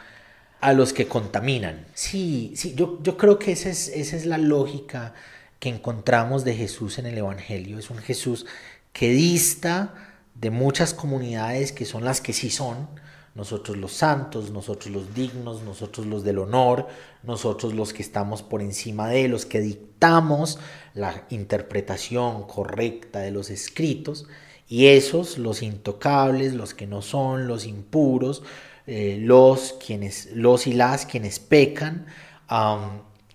los 0.72 0.92
que 0.92 1.06
contaminan. 1.06 1.86
Sí, 1.94 2.52
sí, 2.56 2.74
yo, 2.74 2.98
yo 3.02 3.16
creo 3.16 3.38
que 3.38 3.52
esa 3.52 3.68
es, 3.68 3.88
esa 3.88 4.16
es 4.16 4.26
la 4.26 4.38
lógica 4.38 5.14
que 5.58 5.68
encontramos 5.68 6.44
de 6.44 6.54
Jesús 6.54 6.98
en 6.98 7.06
el 7.06 7.18
Evangelio. 7.18 7.78
Es 7.78 7.90
un 7.90 7.98
Jesús 7.98 8.46
que 8.92 9.10
dista 9.10 9.94
de 10.34 10.50
muchas 10.50 10.94
comunidades 10.94 11.72
que 11.72 11.84
son 11.84 12.04
las 12.04 12.20
que 12.20 12.32
sí 12.32 12.50
son, 12.50 12.88
nosotros 13.34 13.76
los 13.76 13.92
santos, 13.92 14.50
nosotros 14.50 14.92
los 14.92 15.14
dignos, 15.14 15.62
nosotros 15.62 16.06
los 16.06 16.22
del 16.22 16.38
honor, 16.38 16.86
nosotros 17.24 17.74
los 17.74 17.92
que 17.92 18.02
estamos 18.02 18.42
por 18.42 18.62
encima 18.62 19.08
de 19.08 19.26
los 19.28 19.44
que 19.44 19.60
dictamos 19.60 20.58
la 20.94 21.24
interpretación 21.30 22.46
correcta 22.46 23.20
de 23.20 23.32
los 23.32 23.50
escritos, 23.50 24.26
y 24.68 24.86
esos, 24.86 25.36
los 25.36 25.62
intocables, 25.62 26.54
los 26.54 26.74
que 26.74 26.86
no 26.86 27.02
son, 27.02 27.46
los 27.46 27.66
impuros, 27.66 28.42
eh, 28.86 29.18
los, 29.20 29.74
quienes, 29.84 30.30
los 30.32 30.66
y 30.66 30.72
las 30.72 31.06
quienes 31.06 31.38
pecan, 31.38 32.06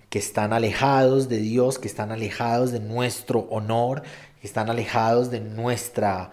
que 0.10 0.20
están 0.20 0.54
alejados 0.54 1.30
de 1.30 1.38
Dios, 1.38 1.80
que 1.80 1.88
están 1.88 2.12
alejados 2.12 2.72
de 2.72 2.80
nuestro 2.80 3.42
honor, 3.50 4.04
que 4.40 4.48
están 4.48 4.70
alejados 4.70 5.30
de 5.30 5.40
nuestra 5.40 6.32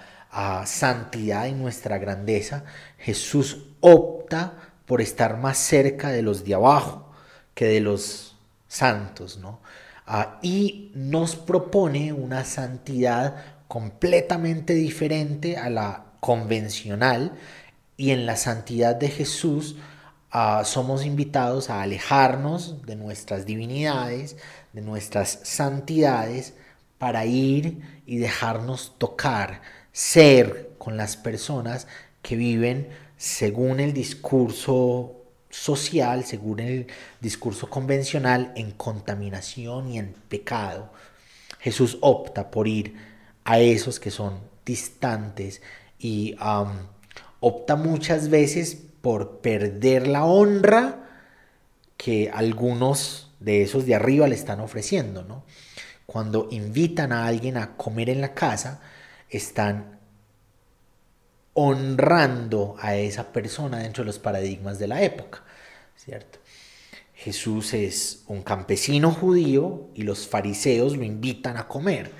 santidad 0.66 1.46
y 1.46 1.52
nuestra 1.52 1.98
grandeza, 1.98 2.64
Jesús 2.98 3.64
opta 3.80 4.52
por 4.84 5.00
estar 5.00 5.38
más 5.38 5.58
cerca 5.58 6.10
de 6.10 6.22
los 6.22 6.44
de 6.44 6.54
abajo 6.54 7.10
que 7.54 7.66
de 7.66 7.80
los 7.80 8.36
santos, 8.68 9.38
¿no? 9.38 9.60
Ah, 10.06 10.38
y 10.42 10.92
nos 10.94 11.34
propone 11.34 12.12
una 12.12 12.44
santidad 12.44 13.36
completamente 13.66 14.74
diferente 14.74 15.56
a 15.56 15.68
la 15.68 16.04
convencional 16.20 17.32
y 17.96 18.10
en 18.10 18.26
la 18.26 18.36
santidad 18.36 18.96
de 18.96 19.08
Jesús 19.08 19.76
ah, 20.30 20.62
somos 20.64 21.04
invitados 21.04 21.70
a 21.70 21.82
alejarnos 21.82 22.84
de 22.86 22.96
nuestras 22.96 23.46
divinidades, 23.46 24.36
de 24.72 24.82
nuestras 24.82 25.40
santidades, 25.44 26.54
para 26.98 27.26
ir 27.26 27.82
y 28.06 28.18
dejarnos 28.18 28.94
tocar, 28.98 29.60
ser 29.92 30.70
con 30.78 30.96
las 30.96 31.16
personas 31.16 31.86
que 32.22 32.36
viven 32.36 32.88
según 33.16 33.80
el 33.80 33.92
discurso 33.92 35.16
social, 35.50 36.24
según 36.24 36.60
el 36.60 36.86
discurso 37.20 37.68
convencional, 37.68 38.52
en 38.56 38.72
contaminación 38.72 39.90
y 39.90 39.98
en 39.98 40.14
pecado. 40.28 40.90
Jesús 41.58 41.98
opta 42.00 42.50
por 42.50 42.68
ir 42.68 42.96
a 43.44 43.58
esos 43.58 44.00
que 44.00 44.10
son 44.10 44.40
distantes 44.64 45.62
y 45.98 46.36
opta 47.46 47.76
muchas 47.76 48.28
veces 48.28 48.76
por 49.00 49.38
perder 49.38 50.08
la 50.08 50.24
honra 50.24 51.04
que 51.96 52.28
algunos 52.34 53.30
de 53.38 53.62
esos 53.62 53.86
de 53.86 53.94
arriba 53.94 54.26
le 54.26 54.34
están 54.34 54.58
ofreciendo, 54.58 55.22
¿no? 55.22 55.44
Cuando 56.06 56.48
invitan 56.50 57.12
a 57.12 57.26
alguien 57.26 57.56
a 57.56 57.76
comer 57.76 58.10
en 58.10 58.20
la 58.20 58.34
casa, 58.34 58.80
están 59.30 60.00
honrando 61.54 62.74
a 62.80 62.96
esa 62.96 63.32
persona 63.32 63.78
dentro 63.78 64.02
de 64.02 64.06
los 64.06 64.18
paradigmas 64.18 64.80
de 64.80 64.88
la 64.88 65.02
época, 65.02 65.44
¿cierto? 65.94 66.40
Jesús 67.14 67.74
es 67.74 68.24
un 68.26 68.42
campesino 68.42 69.12
judío 69.12 69.88
y 69.94 70.02
los 70.02 70.26
fariseos 70.26 70.96
lo 70.96 71.04
invitan 71.04 71.56
a 71.58 71.68
comer. 71.68 72.10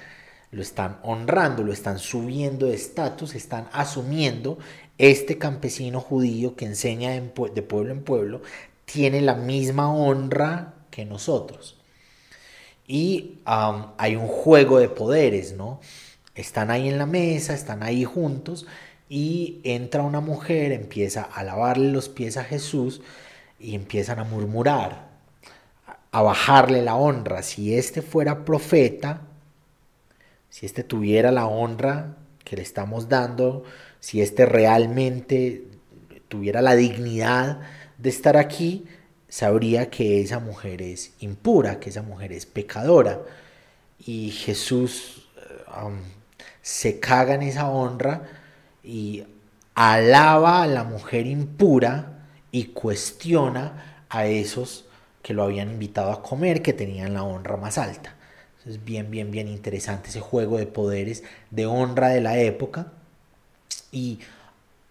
Lo 0.51 0.63
están 0.63 0.99
honrando, 1.03 1.63
lo 1.63 1.73
están 1.73 1.99
subiendo 1.99 2.67
de 2.67 2.75
estatus, 2.75 3.35
están 3.35 3.69
asumiendo 3.73 4.59
este 4.99 5.39
campesino 5.39 6.01
judío 6.01 6.57
que 6.57 6.65
enseña 6.65 7.11
de 7.11 7.21
pueblo 7.21 7.93
en 7.93 8.03
pueblo 8.03 8.43
tiene 8.87 9.21
la 9.21 9.35
misma 9.35 9.93
honra 9.93 10.75
que 10.91 11.05
nosotros. 11.05 11.77
Y 12.87 13.41
hay 13.45 14.17
un 14.17 14.29
juego 14.29 14.79
de 14.79 14.89
poderes, 14.89 15.53
¿no? 15.53 15.81
Están 16.35 16.71
ahí 16.71 16.89
en 16.89 16.99
la 16.99 17.07
mesa, 17.07 17.53
están 17.53 17.83
ahí 17.83 18.05
juntos 18.05 18.67
y 19.09 19.61
entra 19.65 20.03
una 20.03 20.21
mujer, 20.21 20.73
empieza 20.73 21.23
a 21.23 21.43
lavarle 21.43 21.91
los 21.91 22.09
pies 22.09 22.37
a 22.37 22.45
Jesús 22.45 23.03
y 23.59 23.75
empiezan 23.75 24.21
a 24.21 24.25
murmurar, 24.25 25.09
a 26.13 26.23
bajarle 26.23 26.83
la 26.83 26.95
honra. 26.95 27.43
Si 27.43 27.75
este 27.75 28.03
fuera 28.03 28.45
profeta, 28.45 29.23
si 30.57 30.65
este 30.65 30.85
tuviera 30.85 31.33
la 31.33 31.47
honra 31.47 32.17
que 32.43 32.57
le 32.57 32.63
estamos 32.63 33.11
dando, 33.11 33.65
si 34.01 34.23
este 34.23 34.47
realmente 34.47 35.65
tuviera 36.29 36.63
la 36.63 36.75
dignidad 36.75 37.61
de 37.99 38.09
estar 38.09 38.39
aquí, 38.39 38.87
sabría 39.29 39.91
que 39.91 40.23
esa 40.23 40.39
mujer 40.39 40.81
es 40.81 41.13
impura, 41.21 41.79
que 41.79 41.91
esa 41.91 42.01
mujer 42.01 42.33
es 42.33 42.47
pecadora. 42.47 43.21
Y 43.99 44.31
Jesús 44.31 45.29
eh, 45.37 45.91
se 46.63 47.01
caga 47.01 47.35
en 47.35 47.43
esa 47.43 47.69
honra 47.69 48.23
y 48.83 49.25
alaba 49.75 50.63
a 50.63 50.67
la 50.69 50.85
mujer 50.85 51.27
impura 51.27 52.29
y 52.51 52.69
cuestiona 52.69 54.05
a 54.09 54.25
esos 54.25 54.87
que 55.21 55.35
lo 55.35 55.43
habían 55.43 55.73
invitado 55.73 56.13
a 56.13 56.23
comer, 56.23 56.63
que 56.63 56.73
tenían 56.73 57.13
la 57.13 57.25
honra 57.25 57.59
más 57.59 57.77
alta. 57.77 58.16
Es 58.67 58.85
bien, 58.85 59.13
bien, 59.13 59.31
bien 59.31 59.47
interesante 59.47 60.09
ese 60.09 60.21
juego 60.21 60.59
de 60.59 60.67
poderes, 60.67 61.23
de 61.53 61.67
honra 61.67 62.09
de 62.09 62.21
la 62.21 62.39
época. 62.39 62.93
Y 63.93 64.19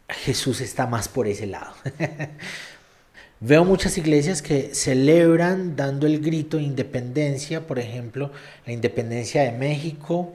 Jesús 0.07 0.61
está 0.61 0.87
más 0.87 1.09
por 1.09 1.27
ese 1.27 1.45
lado. 1.45 1.73
Veo 3.41 3.65
muchas 3.65 3.97
iglesias 3.97 4.41
que 4.41 4.73
celebran 4.73 5.75
dando 5.75 6.07
el 6.07 6.21
grito 6.21 6.55
de 6.55 6.63
independencia, 6.63 7.67
por 7.67 7.77
ejemplo, 7.77 8.31
la 8.65 8.71
independencia 8.71 9.43
de 9.43 9.51
México, 9.51 10.33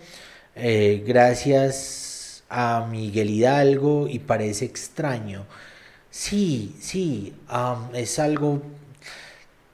eh, 0.55 1.03
gracias 1.07 2.45
a 2.51 2.87
Miguel 2.91 3.31
Hidalgo 3.31 4.07
y 4.07 4.19
parece 4.19 4.67
extraño. 4.67 5.47
Sí, 6.11 6.77
sí, 6.79 7.33
es 7.95 8.19
algo... 8.19 8.61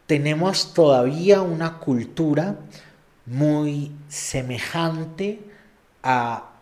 Tenemos 0.07 0.73
todavía 0.73 1.43
una 1.43 1.79
cultura 1.79 2.57
muy 3.27 3.93
semejante 4.09 5.41
a 6.03 6.53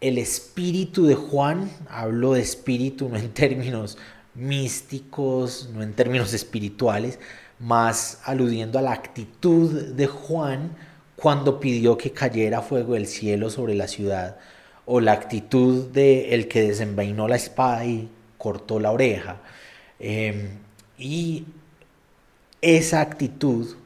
el 0.00 0.18
espíritu 0.18 1.06
de 1.06 1.14
Juan, 1.14 1.70
hablo 1.88 2.34
de 2.34 2.40
espíritu 2.40 3.08
no 3.08 3.16
en 3.16 3.32
términos 3.32 3.98
místicos, 4.34 5.68
no 5.72 5.82
en 5.82 5.92
términos 5.92 6.32
espirituales, 6.32 7.18
más 7.58 8.20
aludiendo 8.24 8.78
a 8.78 8.82
la 8.82 8.92
actitud 8.92 9.94
de 9.94 10.06
Juan 10.06 10.70
cuando 11.16 11.60
pidió 11.60 11.96
que 11.96 12.10
cayera 12.10 12.62
fuego 12.62 12.94
del 12.94 13.06
cielo 13.06 13.50
sobre 13.50 13.74
la 13.74 13.86
ciudad, 13.86 14.38
o 14.86 15.00
la 15.00 15.12
actitud 15.12 15.88
de 15.90 16.34
el 16.34 16.48
que 16.48 16.62
desenvainó 16.62 17.28
la 17.28 17.36
espada 17.36 17.84
y 17.84 18.08
cortó 18.38 18.80
la 18.80 18.90
oreja. 18.90 19.36
Em, 20.00 20.58
y 20.98 21.44
esa 22.60 23.00
actitud 23.00 23.76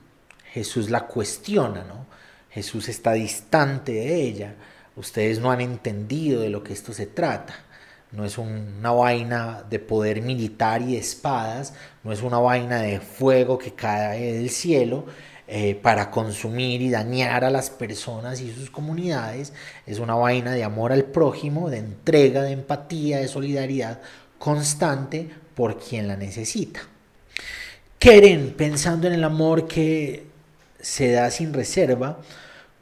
Jesús 0.53 0.89
la 0.89 1.07
cuestiona, 1.07 1.85
¿no? 1.85 2.06
Jesús 2.57 2.89
está 2.89 3.13
distante 3.13 3.93
de 3.93 4.15
ella. 4.15 4.55
Ustedes 4.97 5.41
no 5.41 5.51
han 5.51 5.61
entendido 5.61 6.41
de 6.41 6.49
lo 6.49 6.65
que 6.65 6.73
esto 6.73 6.95
se 6.95 7.05
trata. 7.05 7.55
No 8.13 8.25
es 8.25 8.39
una 8.39 8.93
vaina 8.93 9.63
de 9.69 9.79
poder 9.79 10.23
militar 10.23 10.81
y 10.81 10.93
de 10.93 10.99
espadas, 10.99 11.75
no 12.03 12.13
es 12.13 12.23
una 12.23 12.39
vaina 12.39 12.81
de 12.81 12.99
fuego 13.01 13.59
que 13.59 13.75
cae 13.75 14.33
del 14.33 14.49
cielo, 14.49 15.05
eh, 15.47 15.75
para 15.75 16.11
consumir 16.11 16.81
y 16.81 16.89
dañar 16.89 17.45
a 17.45 17.51
las 17.51 17.69
personas 17.69 18.41
y 18.41 18.51
sus 18.51 18.71
comunidades. 18.71 19.53
Es 19.87 19.99
una 19.99 20.15
vaina 20.15 20.53
de 20.53 20.65
amor 20.65 20.93
al 20.93 21.05
prójimo, 21.05 21.69
de 21.69 21.77
entrega, 21.77 22.43
de 22.43 22.53
empatía, 22.53 23.19
de 23.19 23.29
solidaridad 23.29 24.01
constante 24.39 25.29
por 25.55 25.79
quien 25.79 26.09
la 26.09 26.17
necesita. 26.17 26.81
Keren, 27.99 28.55
pensando 28.57 29.09
en 29.09 29.13
el 29.13 29.25
amor 29.25 29.69
que 29.69 30.25
se 30.81 31.13
da 31.13 31.31
sin 31.31 31.53
reserva, 31.53 32.19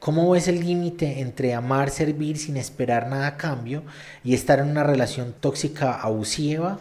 ¿cómo 0.04 0.28
ves 0.28 0.48
el 0.48 0.60
límite 0.60 1.20
entre 1.20 1.54
amar, 1.54 1.88
servir 1.88 2.36
sin 2.36 2.58
esperar 2.58 3.08
nada 3.08 3.26
a 3.26 3.36
cambio 3.38 3.84
y 4.22 4.34
estar 4.34 4.58
en 4.58 4.68
una 4.68 4.84
relación 4.84 5.34
tóxica 5.40 5.98
abusiva, 5.98 6.78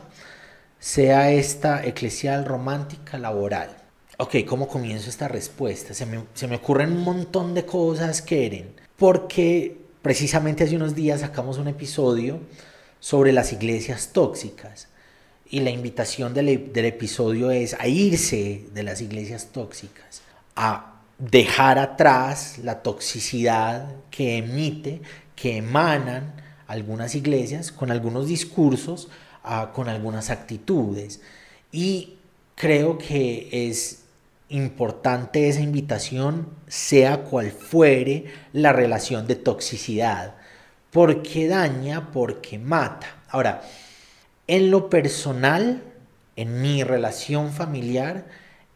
sea 0.78 1.32
esta 1.32 1.86
eclesial, 1.86 2.44
romántica, 2.44 3.18
laboral? 3.18 3.70
Ok, 4.18 4.36
¿cómo 4.46 4.68
comienzo 4.68 5.10
esta 5.10 5.30
respuesta? 5.30 5.94
Se 5.94 6.06
me, 6.06 6.26
se 6.34 6.50
me 6.50 6.58
ocurren 6.58 6.92
un 6.92 7.06
montón 7.06 7.54
de 7.54 7.66
cosas, 7.66 8.22
Keren, 8.22 8.76
porque 8.98 9.78
precisamente 10.02 10.66
hace 10.66 10.76
unos 10.76 10.94
días 10.94 11.22
sacamos 11.22 11.58
un 11.60 11.70
episodio 11.70 12.42
sobre 13.00 13.32
las 13.32 13.54
iglesias 13.54 14.10
tóxicas 14.12 14.90
y 15.50 15.62
la 15.62 15.70
invitación 15.70 16.34
del, 16.34 16.50
episodio 16.50 17.52
es 17.52 17.74
a 17.80 17.88
irse 17.88 18.66
de 18.74 18.84
las 18.84 19.00
iglesias 19.00 19.48
tóxicas, 19.54 20.24
a 20.58 20.93
dejar 21.32 21.80
atrás 21.80 22.58
la 22.64 22.84
toxicidad 22.84 23.88
que 24.12 24.38
emite, 24.38 25.02
que 25.36 25.58
emanan 25.58 26.34
algunas 26.68 27.16
iglesias 27.16 27.72
con 27.72 27.92
algunos 27.92 28.28
discursos, 28.28 29.10
ah, 29.44 29.72
con 29.74 29.88
algunas 29.88 30.30
actitudes. 30.30 31.22
Y 31.72 32.16
creo 32.56 32.98
que 32.98 33.70
es 33.70 34.04
importante 34.50 35.48
esa 35.48 35.62
invitación, 35.62 36.50
sea 36.68 37.24
cual 37.24 37.52
fuere 37.52 38.26
la 38.52 38.74
relación 38.74 39.26
de 39.26 39.36
toxicidad, 39.36 40.36
porque 40.92 41.48
daña, 41.48 42.12
porque 42.12 42.60
mata. 42.60 43.08
Ahora, 43.30 43.62
en 44.48 44.70
lo 44.72 44.90
personal, 44.90 45.82
en 46.36 46.62
mi 46.62 46.84
relación 46.84 47.52
familiar, 47.52 48.26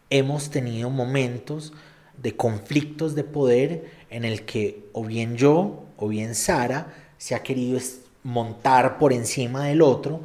hemos 0.10 0.50
tenido 0.50 0.90
momentos 0.90 1.74
de 2.22 2.36
conflictos 2.36 3.16
de 3.16 3.24
poder 3.24 3.92
en 4.10 4.26
el 4.26 4.44
que 4.44 4.86
o 4.94 5.04
bien 5.04 5.36
yo 5.38 5.84
o 5.98 6.08
bien 6.08 6.36
Sara 6.36 6.94
se 7.18 7.36
ha 7.36 7.44
querido 7.44 7.80
montar 8.24 8.98
por 8.98 9.14
encima 9.14 9.66
del 9.66 9.82
otro 9.82 10.22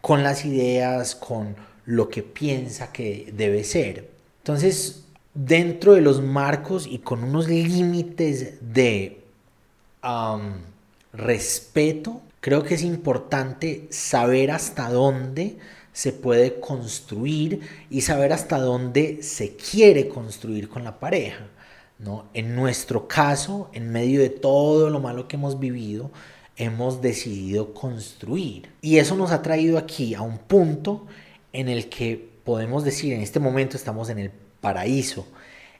con 0.00 0.22
las 0.22 0.44
ideas, 0.44 1.14
con 1.14 1.56
lo 1.86 2.08
que 2.08 2.22
piensa 2.22 2.92
que 2.92 3.32
debe 3.34 3.64
ser. 3.64 4.10
Entonces, 4.38 5.04
dentro 5.34 5.94
de 5.94 6.00
los 6.00 6.22
marcos 6.22 6.86
y 6.86 6.98
con 6.98 7.24
unos 7.24 7.48
límites 7.48 8.54
de 8.60 9.22
respeto, 11.12 12.22
Creo 12.44 12.62
que 12.62 12.74
es 12.74 12.82
importante 12.82 13.86
saber 13.88 14.50
hasta 14.50 14.90
dónde 14.90 15.56
se 15.94 16.12
puede 16.12 16.58
construir 16.58 17.60
y 17.88 18.00
saber 18.00 18.32
hasta 18.32 18.58
dónde 18.58 19.22
se 19.22 19.54
quiere 19.56 20.08
construir 20.08 20.68
con 20.68 20.82
la 20.82 20.98
pareja. 20.98 21.46
¿no? 22.00 22.26
En 22.34 22.56
nuestro 22.56 23.06
caso, 23.06 23.70
en 23.72 23.92
medio 23.92 24.20
de 24.20 24.28
todo 24.28 24.90
lo 24.90 24.98
malo 24.98 25.28
que 25.28 25.36
hemos 25.36 25.60
vivido, 25.60 26.10
hemos 26.56 27.00
decidido 27.00 27.72
construir. 27.72 28.70
Y 28.82 28.98
eso 28.98 29.14
nos 29.14 29.30
ha 29.30 29.40
traído 29.40 29.78
aquí 29.78 30.14
a 30.14 30.22
un 30.22 30.38
punto 30.38 31.06
en 31.52 31.68
el 31.68 31.88
que 31.88 32.28
podemos 32.44 32.84
decir, 32.84 33.12
en 33.12 33.20
este 33.20 33.38
momento 33.38 33.76
estamos 33.76 34.10
en 34.10 34.18
el 34.18 34.32
paraíso, 34.60 35.28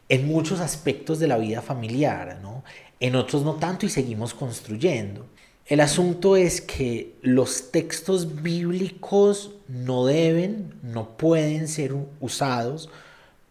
en 0.09 0.29
muchos 0.29 0.61
aspectos 0.61 1.19
de 1.19 1.27
la 1.27 1.39
vida 1.39 1.61
familiar, 1.61 2.39
¿no? 2.41 2.63
en 3.01 3.17
otros 3.17 3.43
no 3.43 3.55
tanto 3.55 3.85
y 3.85 3.91
seguimos 3.91 4.33
construyendo. 4.33 5.27
El 5.67 5.81
asunto 5.81 6.37
es 6.37 6.61
que 6.61 7.17
los 7.23 7.73
textos 7.73 8.43
bíblicos 8.43 9.54
no 9.69 10.07
deben, 10.07 10.75
no 10.83 11.17
pueden 11.17 11.69
ser 11.69 11.95
usados 12.21 12.91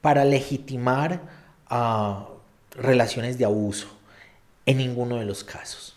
para 0.02 0.26
legitimar 0.26 1.21
ah, 1.67 2.28
relaciones 2.71 3.38
de 3.38 3.45
abuso 3.45 3.88
en 4.65 4.78
ninguno 4.78 5.17
de 5.17 5.26
los 5.26 5.43
casos. 5.43 5.95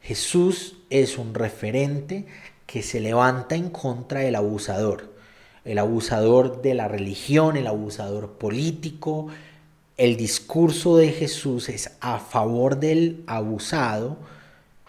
Jesús 0.00 0.76
es 0.90 1.18
un 1.18 1.34
referente 1.34 2.26
que 2.66 2.82
se 2.82 3.00
levanta 3.00 3.54
en 3.54 3.70
contra 3.70 4.20
del 4.20 4.34
abusador, 4.34 5.12
el 5.64 5.78
abusador 5.78 6.62
de 6.62 6.74
la 6.74 6.88
religión, 6.88 7.56
el 7.56 7.66
abusador 7.68 8.32
político. 8.32 9.28
El 9.96 10.16
discurso 10.16 10.96
de 10.96 11.12
Jesús 11.12 11.68
es 11.68 11.92
a 12.00 12.18
favor 12.18 12.80
del 12.80 13.22
abusado, 13.26 14.16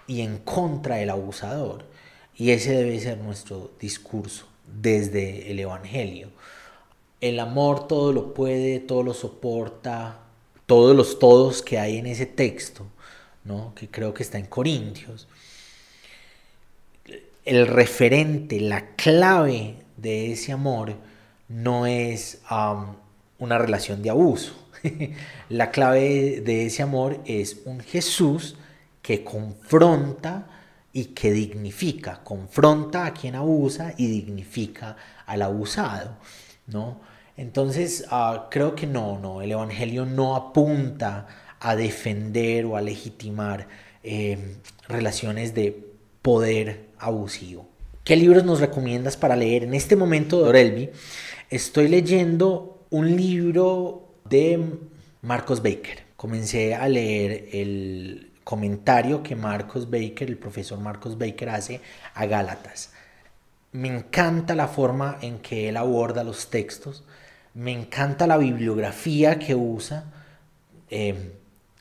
y 0.08 0.22
en 0.22 0.38
contra 0.38 0.98
del 0.98 1.10
abusador. 1.10 1.86
Y 2.36 2.52
ese 2.52 2.74
debe 2.74 3.00
ser 3.00 3.20
nuestro 3.20 3.72
discurso 3.80 4.48
desde 4.82 5.52
el 5.52 5.60
Evangelio. 5.60 6.30
El 7.22 7.40
amor 7.40 7.88
todo 7.88 8.12
lo 8.12 8.34
puede, 8.34 8.80
todo 8.80 9.04
lo 9.04 9.14
soporta, 9.14 10.20
todos 10.66 10.96
los 10.96 11.20
todos 11.20 11.62
que 11.62 11.80
hay 11.80 11.98
en 11.98 12.08
ese 12.08 12.26
texto, 12.26 12.86
¿no? 13.44 13.74
que 13.76 13.88
creo 13.88 14.14
que 14.14 14.24
está 14.24 14.38
en 14.38 14.46
Corintios. 14.46 15.28
El 17.46 17.68
referente, 17.68 18.60
la 18.60 18.96
clave 18.96 19.76
de 19.98 20.32
ese 20.32 20.52
amor 20.52 20.96
no 21.48 21.86
es 21.86 22.42
una 23.40 23.58
relación 23.58 24.02
de 24.02 24.10
abuso. 24.10 24.54
la 25.50 25.72
clave 25.72 26.42
de 26.42 26.66
ese 26.66 26.84
amor 26.84 27.20
es 27.26 27.62
un 27.66 27.80
Jesús 27.80 28.56
que 29.02 29.24
confronta 29.24 30.48
y 30.94 31.06
que 31.06 31.34
dignifica, 31.34 32.24
confronta 32.24 33.08
a 33.08 33.14
quien 33.14 33.36
abusa 33.36 33.96
y 33.98 34.08
dignifica 34.08 34.96
al 35.26 35.42
abusado, 35.42 36.18
¿no? 36.68 37.02
Entonces, 37.36 38.06
ah, 38.12 38.48
creo 38.52 38.76
que 38.76 38.86
no, 38.86 39.18
no, 39.18 39.42
el 39.42 39.52
Evangelio 39.52 40.06
no 40.06 40.36
apunta 40.36 41.26
a 41.60 41.76
defender 41.76 42.66
o 42.66 42.78
a 42.78 42.82
legitimar 42.82 43.68
eh, 44.04 44.58
relaciones 44.88 45.56
de 45.56 45.84
poder 46.22 46.90
abusivo. 47.00 47.68
¿Qué 48.04 48.16
libros 48.16 48.44
nos 48.44 48.60
recomiendas 48.60 49.18
para 49.18 49.36
leer? 49.36 49.64
En 49.64 49.74
este 49.74 49.96
momento, 49.96 50.40
Dorelvi, 50.40 50.92
estoy 51.50 51.88
leyendo 51.88 52.86
un 52.92 53.16
libro 53.16 54.14
de 54.30 54.60
Marcos 55.22 55.64
Baker. 55.64 56.04
Comencé 56.18 56.76
a 56.76 56.88
leer 56.88 57.50
el 57.54 58.33
comentario 58.44 59.24
que 59.24 59.36
Marcos 59.36 59.90
Baker, 59.90 60.30
el 60.30 60.38
profesor 60.38 60.80
Marcos 60.80 61.18
Baker 61.18 61.50
hace 61.50 61.82
a 62.14 62.26
Gálatas. 62.26 62.92
Me 63.72 63.88
encanta 63.88 64.56
la 64.56 64.68
forma 64.68 65.18
en 65.22 65.40
que 65.40 65.70
él 65.70 65.78
aborda 65.78 66.24
los 66.24 66.50
textos, 66.50 67.04
me 67.54 67.72
encanta 67.72 68.28
la 68.28 68.38
bibliografía 68.38 69.40
que 69.40 69.56
usa. 69.56 70.06
Em, 70.90 71.32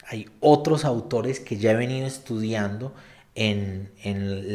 hay 0.07 0.29
otros 0.41 0.85
autores 0.85 1.41
que 1.41 1.57
ya 1.57 1.73
he 1.73 1.77
venido 1.77 2.07
estudiando 2.07 2.95
en, 3.35 3.91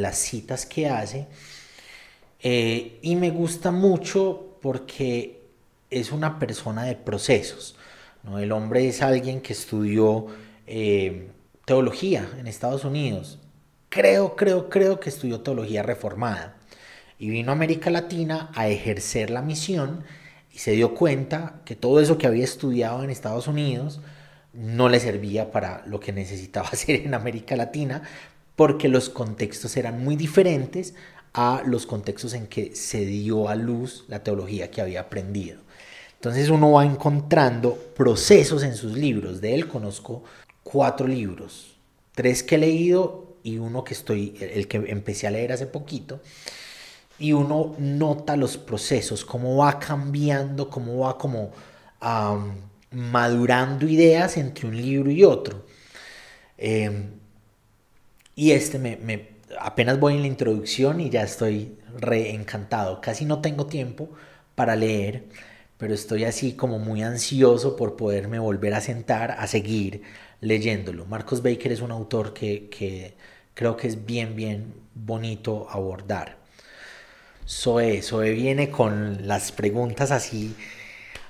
las 0.02 0.18
citas 0.18 0.66
que 0.66 0.88
hace 0.88 1.28
eh, 2.42 3.00
y 3.02 3.16
me 3.16 3.32
gusta 3.32 3.72
mucho 3.72 4.58
porque 4.62 5.42
es 5.90 6.12
una 6.12 6.38
persona 6.38 6.84
de 6.84 6.96
procesos. 6.96 7.76
¿no? 8.24 8.40
El 8.40 8.52
hombre 8.52 8.88
es 8.88 9.02
alguien 9.02 9.42
que 9.42 9.54
estudió 9.54 10.28
eh, 10.68 11.30
teología 11.68 12.30
en 12.40 12.48
Estados 12.48 12.86
Unidos. 12.86 13.40
Creo, 13.90 14.38
creo, 14.38 14.70
creo 14.70 15.02
que 15.02 15.10
estudió 15.10 15.42
teología 15.42 15.84
reformada. 15.84 16.56
Y 17.20 17.30
vino 17.30 17.52
a 17.52 17.56
América 17.56 17.90
Latina 17.90 18.50
a 18.56 18.70
ejercer 18.70 19.30
la 19.30 19.42
misión 19.42 20.06
y 20.54 20.60
se 20.60 20.72
dio 20.72 20.96
cuenta 20.96 21.60
que 21.66 21.76
todo 21.76 22.00
eso 22.00 22.18
que 22.18 22.26
había 22.26 22.46
estudiado 22.46 23.04
en 23.04 23.10
Estados 23.10 23.50
Unidos 23.50 24.00
no 24.54 24.88
le 24.88 25.02
servía 25.02 25.52
para 25.52 25.86
lo 25.88 26.00
que 26.00 26.14
necesitaba 26.14 26.70
hacer 26.72 27.02
en 27.02 27.14
América 27.14 27.58
Latina 27.58 28.02
porque 28.56 28.88
los 28.88 29.10
contextos 29.10 29.76
eran 29.76 30.02
muy 30.02 30.16
diferentes 30.16 30.96
a 31.34 31.64
los 31.66 31.86
contextos 31.86 32.34
en 32.34 32.48
que 32.48 32.78
se 32.78 33.06
dio 33.06 33.50
a 33.50 33.56
luz 33.56 34.06
la 34.08 34.24
teología 34.24 34.72
que 34.72 34.80
había 34.80 35.02
aprendido. 35.02 35.60
Entonces 36.14 36.50
uno 36.50 36.72
va 36.72 36.86
encontrando 36.86 37.76
procesos 37.94 38.64
en 38.64 38.76
sus 38.76 38.94
libros. 38.94 39.42
De 39.42 39.54
él 39.54 39.68
conozco 39.68 40.24
cuatro 40.72 41.08
libros, 41.08 41.78
tres 42.14 42.44
que 42.44 42.56
he 42.56 42.58
leído 42.58 43.38
y 43.42 43.58
uno 43.58 43.86
que 43.86 43.94
estoy, 43.94 44.36
el 44.40 44.68
que 44.68 44.78
empecé 44.88 45.26
a 45.26 45.32
leer 45.32 45.54
hace 45.54 45.66
poquito, 45.66 46.20
y 47.20 47.32
uno 47.32 47.76
nota 47.80 48.36
los 48.36 48.58
procesos, 48.58 49.24
cómo 49.24 49.56
va 49.56 49.80
cambiando, 49.80 50.70
cómo 50.70 51.00
va 51.00 51.18
como 51.18 51.52
madurando 52.92 53.88
ideas 53.88 54.36
entre 54.36 54.68
un 54.68 54.76
libro 54.76 55.10
y 55.10 55.24
otro. 55.24 55.66
Em, 56.58 57.12
y 58.36 58.52
este 58.52 58.78
me, 58.78 58.98
me, 58.98 59.30
apenas 59.60 60.00
voy 60.00 60.16
en 60.16 60.22
la 60.22 60.28
introducción 60.28 61.00
y 61.00 61.10
ya 61.10 61.24
estoy 61.24 61.78
re 61.98 62.32
encantado. 62.32 63.00
Casi 63.02 63.26
no 63.26 63.40
tengo 63.40 63.68
tiempo 63.68 64.10
para 64.56 64.76
leer, 64.76 65.24
pero 65.78 65.94
estoy 65.94 66.26
así 66.26 66.54
como 66.54 66.80
muy 66.80 67.04
ansioso 67.04 67.76
por 67.78 67.96
poderme 67.96 68.40
volver 68.40 68.74
a 68.74 68.82
sentar 68.82 69.32
a 69.32 69.48
seguir 69.48 70.04
leyéndolo. 70.42 71.06
Marcos 71.06 71.42
Baker 71.42 71.72
es 71.72 71.82
un 71.82 71.92
autor 71.92 72.34
que, 72.34 73.16
creo 73.54 73.78
que 73.78 73.88
es 73.88 74.06
bien, 74.06 74.36
bien 74.36 74.74
bonito 74.94 75.68
abordar. 75.70 76.38
Zoe, 77.48 78.02
Zoe 78.02 78.32
viene 78.32 78.70
con 78.70 79.28
las 79.28 79.52
preguntas 79.52 80.12
así 80.12 80.56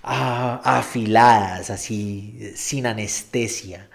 ah, 0.03 0.61
afiladas, 0.63 1.69
así 1.69 2.53
sin 2.55 2.87
anestesia. 2.87 3.89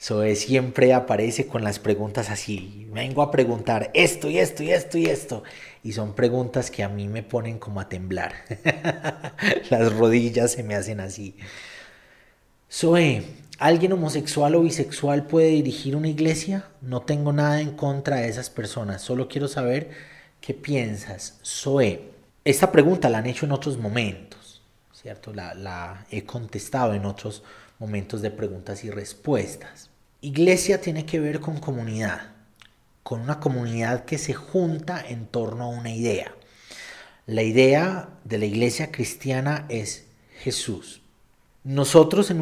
Zoe 0.00 0.36
siempre 0.36 0.92
aparece 0.94 1.48
con 1.48 1.64
las 1.64 1.80
preguntas 1.80 2.30
así. 2.30 2.86
Vengo 2.92 3.20
a 3.22 3.32
preguntar 3.32 3.90
esto 3.94 4.30
y 4.30 4.38
esto 4.38 4.62
y 4.62 4.70
esto 4.70 4.96
y 4.98 5.06
esto. 5.06 5.42
Y 5.82 5.92
son 5.92 6.14
preguntas 6.14 6.70
que 6.70 6.84
a 6.84 6.88
mí 6.88 7.08
me 7.08 7.24
ponen 7.24 7.58
como 7.58 7.80
a 7.80 7.88
temblar. 7.88 8.32
las 9.70 9.92
rodillas 9.92 10.52
se 10.52 10.62
me 10.62 10.76
hacen 10.76 11.00
así. 11.00 11.36
Zoe, 12.70 13.24
¿alguien 13.58 13.92
homosexual 13.92 14.54
o 14.54 14.62
bisexual 14.62 15.26
puede 15.26 15.48
dirigir 15.48 15.96
una 15.96 16.08
iglesia? 16.08 16.68
No 16.80 17.02
tengo 17.02 17.32
nada 17.32 17.60
en 17.60 17.72
contra 17.72 18.16
de 18.16 18.28
esas 18.28 18.50
personas, 18.50 19.02
solo 19.02 19.28
quiero 19.28 19.48
saber 19.48 19.90
qué 20.40 20.54
piensas. 20.54 21.38
Zoe, 21.44 22.10
esta 22.44 22.72
pregunta 22.72 23.10
la 23.10 23.18
han 23.18 23.26
hecho 23.26 23.46
en 23.46 23.52
otros 23.52 23.78
momentos, 23.78 24.62
¿cierto? 24.92 25.34
La, 25.34 25.54
la 25.54 26.06
he 26.10 26.24
contestado 26.24 26.94
en 26.94 27.04
otros 27.04 27.42
momentos 27.78 28.22
de 28.22 28.30
preguntas 28.30 28.84
y 28.84 28.90
respuestas. 28.90 29.90
Iglesia 30.20 30.80
tiene 30.80 31.04
que 31.04 31.20
ver 31.20 31.40
con 31.40 31.58
comunidad, 31.58 32.32
con 33.02 33.20
una 33.20 33.40
comunidad 33.40 34.04
que 34.04 34.18
se 34.18 34.34
junta 34.34 35.04
en 35.06 35.26
torno 35.26 35.64
a 35.64 35.68
una 35.68 35.90
idea. 35.90 36.34
La 37.26 37.42
idea 37.42 38.08
de 38.24 38.38
la 38.38 38.46
iglesia 38.46 38.90
cristiana 38.90 39.66
es 39.68 40.06
Jesús. 40.40 41.02
Nosotros 41.68 42.30
en, 42.30 42.38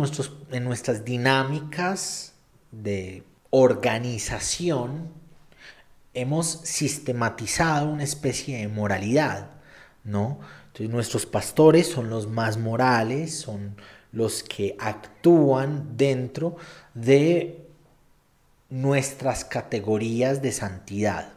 nuestras 0.62 1.04
dinámicas 1.04 2.34
de 2.70 3.24
organización 3.50 5.08
hemos 6.14 6.46
sistematizado 6.46 7.88
una 7.88 8.04
especie 8.04 8.58
de 8.58 8.68
moralidad, 8.68 9.50
¿no? 10.04 10.38
Entonces 10.66 10.90
nuestros 10.90 11.26
pastores 11.26 11.88
son 11.88 12.08
los 12.08 12.28
más 12.28 12.56
morales, 12.56 13.36
son 13.36 13.74
los 14.12 14.44
que 14.44 14.76
actúan 14.78 15.96
dentro 15.96 16.56
de 16.94 17.66
nuestras 18.70 19.44
categorías 19.44 20.40
de 20.40 20.52
santidad. 20.52 21.32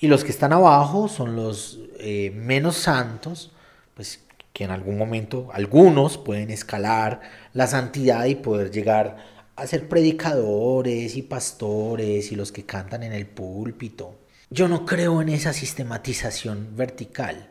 Y 0.00 0.08
los 0.08 0.24
que 0.24 0.32
están 0.32 0.52
abajo 0.52 1.06
son 1.06 1.36
los 1.36 1.78
eh, 2.00 2.32
menos 2.34 2.76
santos, 2.76 3.52
pues 3.94 4.18
que 4.60 4.64
en 4.64 4.72
algún 4.72 4.98
momento 4.98 5.48
algunos 5.54 6.18
pueden 6.18 6.50
escalar 6.50 7.22
la 7.54 7.66
santidad 7.66 8.26
y 8.26 8.34
poder 8.34 8.70
llegar 8.70 9.16
a 9.56 9.66
ser 9.66 9.88
predicadores 9.88 11.16
y 11.16 11.22
pastores 11.22 12.30
y 12.30 12.36
los 12.36 12.52
que 12.52 12.66
cantan 12.66 13.02
en 13.02 13.14
el 13.14 13.24
púlpito. 13.24 14.18
Yo 14.50 14.68
no 14.68 14.84
creo 14.84 15.22
en 15.22 15.30
esa 15.30 15.54
sistematización 15.54 16.76
vertical. 16.76 17.48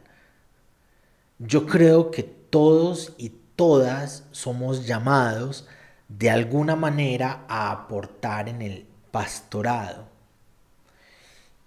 Yo 1.40 1.66
creo 1.66 2.12
que 2.12 2.22
todos 2.22 3.16
y 3.18 3.32
todas 3.56 4.26
somos 4.30 4.86
llamados 4.86 5.68
de 6.10 6.30
alguna 6.30 6.76
manera 6.76 7.44
a 7.50 7.72
aportar 7.72 8.50
en 8.50 8.62
el 8.62 8.86
pastorado. 9.10 10.08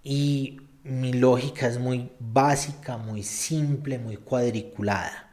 Y 0.04 0.60
mi 0.84 1.12
lógica 1.12 1.66
es 1.66 1.80
muy 1.80 2.12
básica, 2.20 2.96
muy 2.96 3.24
simple, 3.24 3.98
muy 3.98 4.18
cuadriculada. 4.18 5.31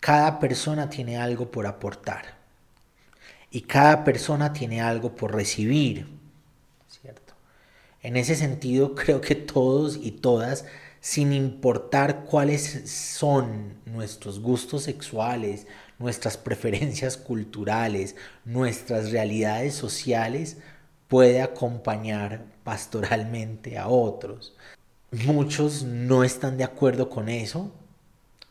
Cada 0.00 0.38
persona 0.38 0.88
tiene 0.88 1.18
algo 1.18 1.50
por 1.50 1.66
aportar 1.66 2.38
y 3.50 3.62
cada 3.62 4.04
persona 4.04 4.52
tiene 4.52 4.80
algo 4.80 5.14
por 5.14 5.34
recibir. 5.34 6.18
En 8.02 8.16
ese 8.16 8.36
sentido, 8.36 8.94
creo 8.94 9.20
que 9.20 9.34
todos 9.34 9.98
y 10.00 10.12
todas, 10.12 10.64
sin 11.00 11.32
importar 11.32 12.24
cuáles 12.24 12.88
son 12.90 13.74
nuestros 13.86 14.40
gustos 14.40 14.84
sexuales, 14.84 15.66
nuestras 15.98 16.36
preferencias 16.36 17.16
culturales, 17.16 18.14
nuestras 18.44 19.10
realidades 19.10 19.74
sociales, 19.74 20.58
puede 21.08 21.42
acompañar 21.42 22.44
pastoralmente 22.64 23.78
a 23.78 23.88
otros. 23.88 24.54
Muchos 25.10 25.82
no 25.84 26.22
están 26.22 26.58
de 26.58 26.64
acuerdo 26.64 27.08
con 27.08 27.28
eso. 27.28 27.72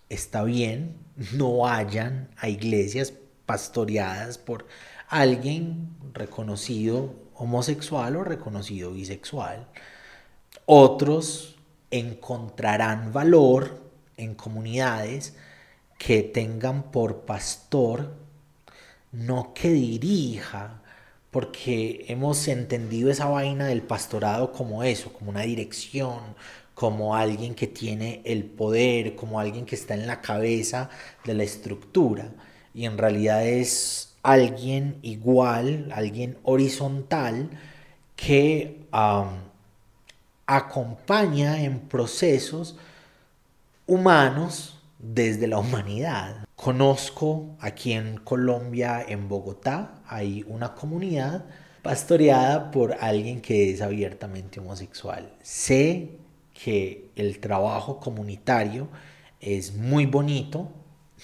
Está 0.09 0.43
bien, 0.43 0.97
no 1.33 1.57
vayan 1.57 2.29
a 2.37 2.49
iglesias 2.49 3.13
pastoreadas 3.45 4.37
por 4.37 4.67
alguien 5.07 5.95
reconocido 6.13 7.13
homosexual 7.35 8.15
o 8.15 8.23
reconocido 8.23 8.91
bisexual. 8.91 9.67
Otros 10.65 11.55
encontrarán 11.91 13.13
valor 13.13 13.81
en 14.17 14.35
comunidades 14.35 15.35
que 15.97 16.23
tengan 16.23 16.91
por 16.91 17.21
pastor 17.21 18.13
no 19.11 19.53
que 19.53 19.71
dirija, 19.71 20.81
porque 21.31 22.05
hemos 22.07 22.47
entendido 22.47 23.09
esa 23.09 23.25
vaina 23.27 23.67
del 23.67 23.81
pastorado 23.81 24.51
como 24.51 24.83
eso, 24.83 25.13
como 25.13 25.29
una 25.31 25.41
dirección, 25.41 26.35
como 26.77 27.15
alguien 27.15 27.55
que 27.55 27.65
tiene 27.65 28.21
el 28.23 28.43
poder, 28.43 29.15
como 29.15 29.39
alguien 29.39 29.65
que 29.65 29.73
está 29.73 29.95
en 29.95 30.05
la 30.05 30.21
cabeza 30.21 30.91
de 31.25 31.33
la 31.33 31.41
estructura. 31.41 32.29
Y 32.71 32.85
en 32.85 32.99
realidad 32.99 33.47
es 33.47 34.13
alguien 34.21 34.99
igual, 35.01 35.89
alguien 35.91 36.37
horizontal 36.43 37.49
que 38.15 38.85
acompaña 40.45 41.63
en 41.63 41.79
procesos 41.79 42.77
humanos 43.87 44.79
desde 44.99 45.47
la 45.47 45.57
humanidad. 45.57 46.45
Conozco 46.55 47.55
aquí 47.59 47.93
en 47.93 48.17
Colombia, 48.17 49.03
en 49.07 49.27
Bogotá, 49.27 49.95
hay 50.05 50.45
una 50.47 50.75
comunidad 50.75 51.43
pastoreada 51.81 52.69
por 52.69 52.97
alguien 52.99 53.41
que 53.41 53.71
es 53.71 53.81
abiertamente 53.81 54.59
homosexual. 54.59 55.33
Sé 55.41 56.16
que 56.63 57.09
el 57.15 57.39
trabajo 57.39 57.99
comunitario 57.99 58.87
es 59.39 59.73
muy 59.75 60.05
bonito. 60.05 60.69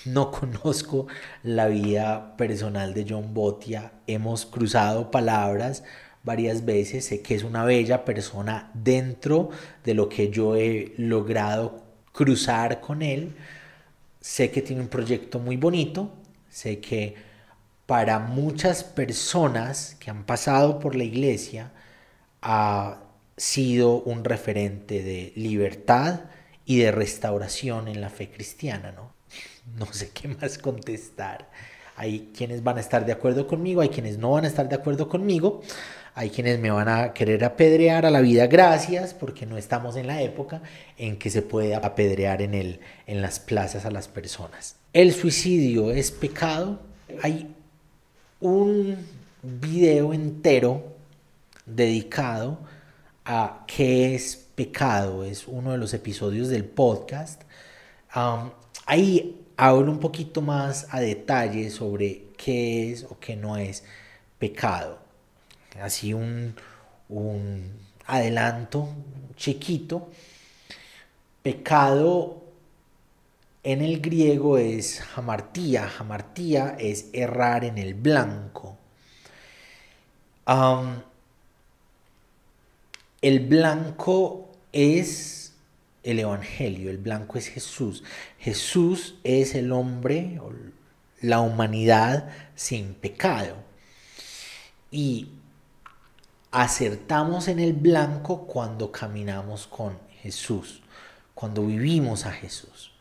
No 0.05 0.31
conozco 0.39 1.07
la 1.43 1.67
vida 1.67 2.35
personal 2.37 2.93
de 2.93 3.05
John 3.09 3.33
Botia. 3.33 3.91
Hemos 4.07 4.45
cruzado 4.45 5.11
palabras 5.11 5.83
varias 6.23 6.65
veces. 6.65 7.05
Sé 7.05 7.21
que 7.21 7.35
es 7.35 7.43
una 7.43 7.65
bella 7.65 8.05
persona 8.05 8.71
dentro 8.73 9.49
de 9.83 9.93
lo 9.93 10.09
que 10.09 10.29
yo 10.29 10.55
he 10.55 10.93
logrado 10.97 11.83
cruzar 12.11 12.81
con 12.81 13.01
él 13.01 13.35
sé 14.23 14.51
que 14.51 14.61
tiene 14.61 14.81
un 14.81 14.87
proyecto 14.87 15.37
muy 15.39 15.57
bonito, 15.57 16.09
sé 16.49 16.79
que 16.79 17.15
para 17.85 18.19
muchas 18.19 18.83
personas 18.83 19.95
que 19.99 20.09
han 20.09 20.23
pasado 20.25 20.79
por 20.79 20.95
la 20.95 21.03
iglesia 21.03 21.71
ha 22.41 23.02
sido 23.37 24.01
un 24.01 24.23
referente 24.23 25.03
de 25.03 25.33
libertad 25.35 26.21
y 26.65 26.79
de 26.79 26.91
restauración 26.91 27.87
en 27.87 28.01
la 28.01 28.09
fe 28.09 28.29
cristiana, 28.29 28.91
¿no? 28.91 29.11
No 29.77 29.91
sé 29.91 30.09
qué 30.09 30.27
más 30.27 30.57
contestar. 30.57 31.49
Hay 31.95 32.31
quienes 32.35 32.63
van 32.63 32.77
a 32.77 32.81
estar 32.81 33.05
de 33.05 33.11
acuerdo 33.11 33.47
conmigo, 33.47 33.81
hay 33.81 33.89
quienes 33.89 34.17
no 34.17 34.31
van 34.31 34.45
a 34.45 34.47
estar 34.47 34.67
de 34.67 34.75
acuerdo 34.75 35.07
conmigo, 35.07 35.61
hay 36.15 36.29
quienes 36.29 36.59
me 36.59 36.71
van 36.71 36.89
a 36.89 37.13
querer 37.13 37.43
apedrear 37.43 38.05
a 38.05 38.11
la 38.11 38.21
vida 38.21 38.47
gracias 38.47 39.13
porque 39.13 39.45
no 39.45 39.57
estamos 39.57 39.95
en 39.95 40.07
la 40.07 40.21
época 40.21 40.61
en 40.97 41.17
que 41.17 41.29
se 41.29 41.41
puede 41.41 41.75
apedrear 41.75 42.41
en, 42.41 42.53
el, 42.53 42.79
en 43.07 43.21
las 43.21 43.39
plazas 43.39 43.85
a 43.85 43.91
las 43.91 44.07
personas. 44.07 44.75
¿El 44.91 45.13
suicidio 45.13 45.91
es 45.91 46.11
pecado? 46.11 46.79
Hay 47.21 47.53
un 48.39 48.97
video 49.41 50.13
entero 50.13 50.83
dedicado 51.65 52.59
a 53.25 53.63
qué 53.67 54.15
es 54.15 54.35
pecado. 54.55 55.23
Es 55.23 55.47
uno 55.47 55.71
de 55.71 55.77
los 55.77 55.93
episodios 55.93 56.49
del 56.49 56.65
podcast. 56.65 57.43
ahí 58.85 59.41
hablo 59.57 59.91
un 59.91 59.99
poquito 59.99 60.41
más 60.41 60.87
a 60.91 60.99
detalle 60.99 61.69
sobre 61.69 62.27
qué 62.37 62.91
es 62.91 63.03
o 63.03 63.19
qué 63.19 63.35
no 63.35 63.57
es 63.57 63.83
pecado 64.39 65.03
así 65.81 66.13
un, 66.13 66.55
adelanto 68.05 68.89
chiquito. 69.35 70.09
Pecado 71.41 72.41
en 73.63 73.81
el 73.81 74.01
griego 74.01 74.57
es 74.57 75.01
hamartía. 75.15 75.89
Hamartía 75.99 76.75
es 76.79 77.07
errar 77.13 77.65
en 77.65 77.77
el 77.77 77.93
blanco. 77.93 78.77
El 83.23 83.39
blanco 83.39 84.51
es 84.73 85.53
el 86.03 86.19
Evangelio, 86.19 86.91
el 86.91 86.97
blanco 86.97 87.37
es 87.37 87.47
Jesús. 87.47 88.03
Jesús 88.37 89.15
es 89.23 89.55
el 89.55 89.71
hombre, 89.71 90.41
la 91.21 91.39
humanidad 91.39 92.29
sin 92.53 92.93
pecado. 92.93 93.55
Y 94.91 95.29
acertamos 96.51 97.47
en 97.47 97.61
el 97.61 97.71
blanco 97.71 98.45
cuando 98.45 98.91
caminamos 98.91 99.67
con 99.67 99.97
Jesús, 100.21 100.81
cuando 101.33 101.65
vivimos 101.65 102.25
a 102.25 102.31
Jesús. 102.33 102.91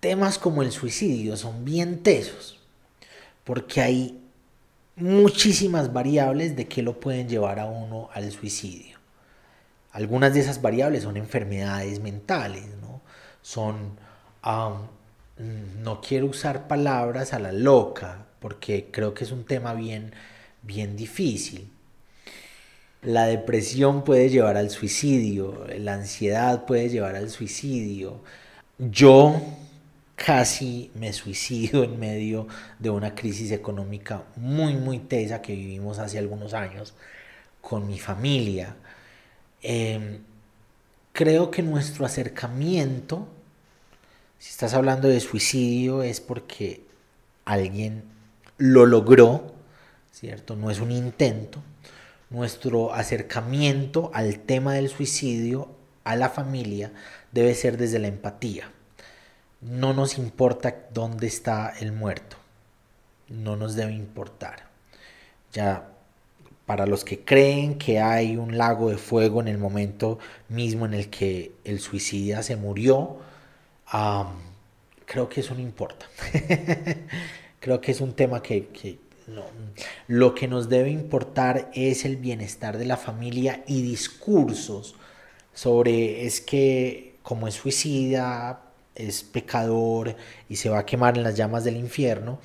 Temas 0.00 0.38
como 0.38 0.62
el 0.62 0.72
suicidio 0.72 1.36
son 1.36 1.64
bien 1.64 2.02
tesos, 2.02 2.58
porque 3.44 3.80
hay 3.80 4.20
muchísimas 4.96 5.92
variables 5.92 6.56
de 6.56 6.66
que 6.66 6.82
lo 6.82 6.98
pueden 6.98 7.28
llevar 7.28 7.60
a 7.60 7.66
uno 7.66 8.08
al 8.12 8.32
suicidio. 8.32 8.99
Algunas 9.92 10.34
de 10.34 10.40
esas 10.40 10.62
variables 10.62 11.02
son 11.02 11.16
enfermedades 11.16 12.00
mentales, 12.00 12.64
¿no? 12.80 13.00
Son, 13.42 13.96
no 15.36 16.00
quiero 16.00 16.26
usar 16.26 16.68
palabras 16.68 17.32
a 17.32 17.38
la 17.38 17.52
loca, 17.52 18.26
porque 18.40 18.88
creo 18.90 19.14
que 19.14 19.24
es 19.24 19.32
un 19.32 19.44
tema 19.44 19.74
bien, 19.74 20.12
bien 20.62 20.96
difícil. 20.96 21.70
La 23.02 23.26
depresión 23.26 24.04
puede 24.04 24.28
llevar 24.28 24.56
al 24.56 24.70
suicidio, 24.70 25.66
la 25.78 25.94
ansiedad 25.94 26.66
puede 26.66 26.88
llevar 26.90 27.16
al 27.16 27.30
suicidio. 27.30 28.20
Yo 28.78 29.40
casi 30.14 30.90
me 30.94 31.12
suicido 31.14 31.82
en 31.82 31.98
medio 31.98 32.46
de 32.78 32.90
una 32.90 33.14
crisis 33.14 33.52
económica 33.52 34.24
muy, 34.36 34.74
muy 34.74 34.98
tesa 34.98 35.40
que 35.40 35.54
vivimos 35.54 35.98
hace 35.98 36.18
algunos 36.18 36.52
años 36.52 36.94
con 37.62 37.86
mi 37.86 37.98
familia. 37.98 38.76
Em, 39.62 40.20
creo 41.12 41.50
que 41.50 41.62
nuestro 41.62 42.06
acercamiento, 42.06 43.28
si 44.38 44.50
estás 44.50 44.74
hablando 44.74 45.08
de 45.08 45.20
suicidio, 45.20 46.02
es 46.02 46.20
porque 46.20 46.82
alguien 47.44 48.04
lo 48.58 48.86
logró, 48.86 49.54
¿cierto? 50.12 50.56
No 50.56 50.70
es 50.70 50.80
un 50.80 50.92
intento. 50.92 51.62
Nuestro 52.30 52.94
acercamiento 52.94 54.10
al 54.14 54.40
tema 54.40 54.74
del 54.74 54.88
suicidio, 54.88 55.68
a 56.04 56.16
la 56.16 56.28
familia, 56.28 56.92
debe 57.32 57.54
ser 57.54 57.76
desde 57.76 57.98
la 57.98 58.08
empatía 58.08 58.70
no 59.60 59.92
nos 59.92 60.16
importa 60.18 60.74
dónde 60.92 61.26
está 61.26 61.72
el 61.80 61.92
muerto. 61.92 62.36
No 63.28 63.56
nos 63.56 63.74
debe 63.74 63.92
importar. 63.92 64.68
Ya 65.52 65.88
para 66.70 66.86
los 66.86 67.02
que 67.02 67.18
creen 67.18 67.78
que 67.78 67.98
hay 67.98 68.36
un 68.36 68.56
lago 68.56 68.90
de 68.90 68.96
fuego 68.96 69.40
en 69.40 69.48
el 69.48 69.58
momento 69.58 70.20
mismo 70.48 70.86
en 70.86 70.94
el 70.94 71.10
que 71.10 71.50
el 71.64 71.80
suicida 71.80 72.44
se 72.44 72.54
murió, 72.54 73.16
creo 75.04 75.28
que 75.28 75.40
eso 75.40 75.52
no 75.54 75.60
importa. 75.62 76.06
creo 77.58 77.80
que 77.80 77.90
es 77.90 78.00
un 78.00 78.12
tema 78.12 78.40
que, 78.40 78.68
que 78.68 79.00
no. 79.26 79.42
Lo 80.06 80.32
que 80.32 80.46
nos 80.46 80.68
debe 80.68 80.90
importar 80.90 81.72
es 81.74 82.04
el 82.04 82.18
bienestar 82.18 82.78
de 82.78 82.84
la 82.84 82.96
familia 82.96 83.64
y 83.66 83.82
discursos 83.82 84.94
sobre 85.52 86.24
es 86.24 86.40
que 86.40 87.16
como 87.24 87.48
es 87.48 87.54
suicida, 87.54 88.62
es 88.94 89.24
pecador 89.24 90.14
y 90.48 90.54
se 90.54 90.68
va 90.68 90.78
a 90.78 90.86
quemar 90.86 91.18
en 91.18 91.24
las 91.24 91.36
llamas 91.36 91.64
del 91.64 91.76
infierno, 91.76 92.38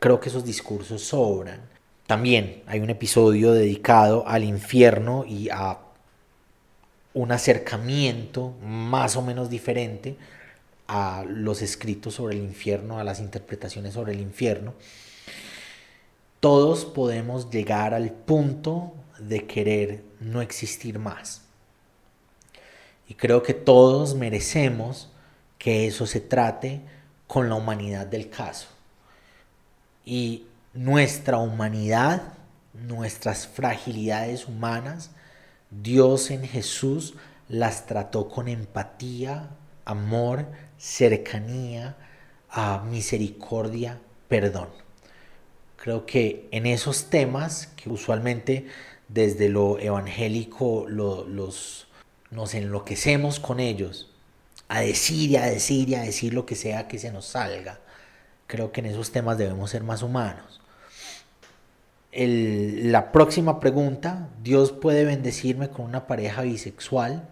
creo 0.00 0.18
que 0.18 0.30
esos 0.30 0.46
discursos 0.46 1.02
sobran. 1.02 1.67
También 2.08 2.62
hay 2.66 2.80
un 2.80 2.88
episodio 2.88 3.52
dedicado 3.52 4.26
al 4.26 4.42
infierno 4.42 5.26
y 5.26 5.50
a 5.50 5.76
un 7.12 7.32
acercamiento 7.32 8.54
más 8.62 9.14
o 9.16 9.20
menos 9.20 9.50
diferente 9.50 10.16
a 10.86 11.26
los 11.28 11.60
escritos 11.60 12.14
sobre 12.14 12.36
el 12.36 12.42
infierno, 12.42 12.98
a 12.98 13.04
las 13.04 13.20
interpretaciones 13.20 13.92
sobre 13.92 14.14
el 14.14 14.20
infierno. 14.20 14.72
Todos 16.40 16.86
podemos 16.86 17.50
llegar 17.50 17.92
al 17.92 18.10
punto 18.10 18.94
de 19.18 19.44
querer 19.44 20.02
no 20.18 20.40
existir 20.40 20.98
más. 20.98 21.42
Y 23.06 23.16
creo 23.16 23.42
que 23.42 23.52
todos 23.52 24.14
merecemos 24.14 25.10
que 25.58 25.86
eso 25.86 26.06
se 26.06 26.20
trate 26.20 26.80
con 27.26 27.50
la 27.50 27.56
humanidad 27.56 28.06
del 28.06 28.30
caso. 28.30 28.68
Y 30.06 30.44
nuestra 30.74 31.38
humanidad, 31.38 32.34
nuestras 32.72 33.46
fragilidades 33.46 34.46
humanas, 34.46 35.10
Dios 35.70 36.30
en 36.30 36.46
Jesús 36.46 37.14
las 37.48 37.86
trató 37.86 38.28
con 38.28 38.48
empatía, 38.48 39.50
amor, 39.84 40.46
cercanía, 40.78 41.96
a 42.50 42.82
misericordia, 42.88 43.98
perdón. 44.28 44.68
Creo 45.76 46.06
que 46.06 46.48
en 46.50 46.66
esos 46.66 47.10
temas 47.10 47.68
que 47.68 47.88
usualmente 47.88 48.66
desde 49.08 49.48
lo 49.48 49.78
evangélico 49.78 50.86
los, 50.88 51.86
nos 52.30 52.54
enloquecemos 52.54 53.40
con 53.40 53.60
ellos, 53.60 54.10
a 54.68 54.80
decir 54.80 55.30
y 55.30 55.36
a 55.36 55.46
decir 55.46 55.88
y 55.88 55.94
a 55.94 56.02
decir 56.02 56.34
lo 56.34 56.44
que 56.44 56.54
sea 56.54 56.88
que 56.88 56.98
se 56.98 57.10
nos 57.10 57.26
salga. 57.26 57.80
Creo 58.48 58.72
que 58.72 58.80
en 58.80 58.86
esos 58.86 59.12
temas 59.12 59.38
debemos 59.38 59.70
ser 59.70 59.84
más 59.84 60.02
humanos. 60.02 60.60
la 62.10 63.12
próxima 63.12 63.60
pregunta, 63.60 64.30
¿Dios 64.42 64.72
puede 64.72 65.04
bendecirme 65.04 65.68
con 65.68 65.84
una 65.84 66.06
pareja 66.06 66.42
bisexual? 66.42 67.28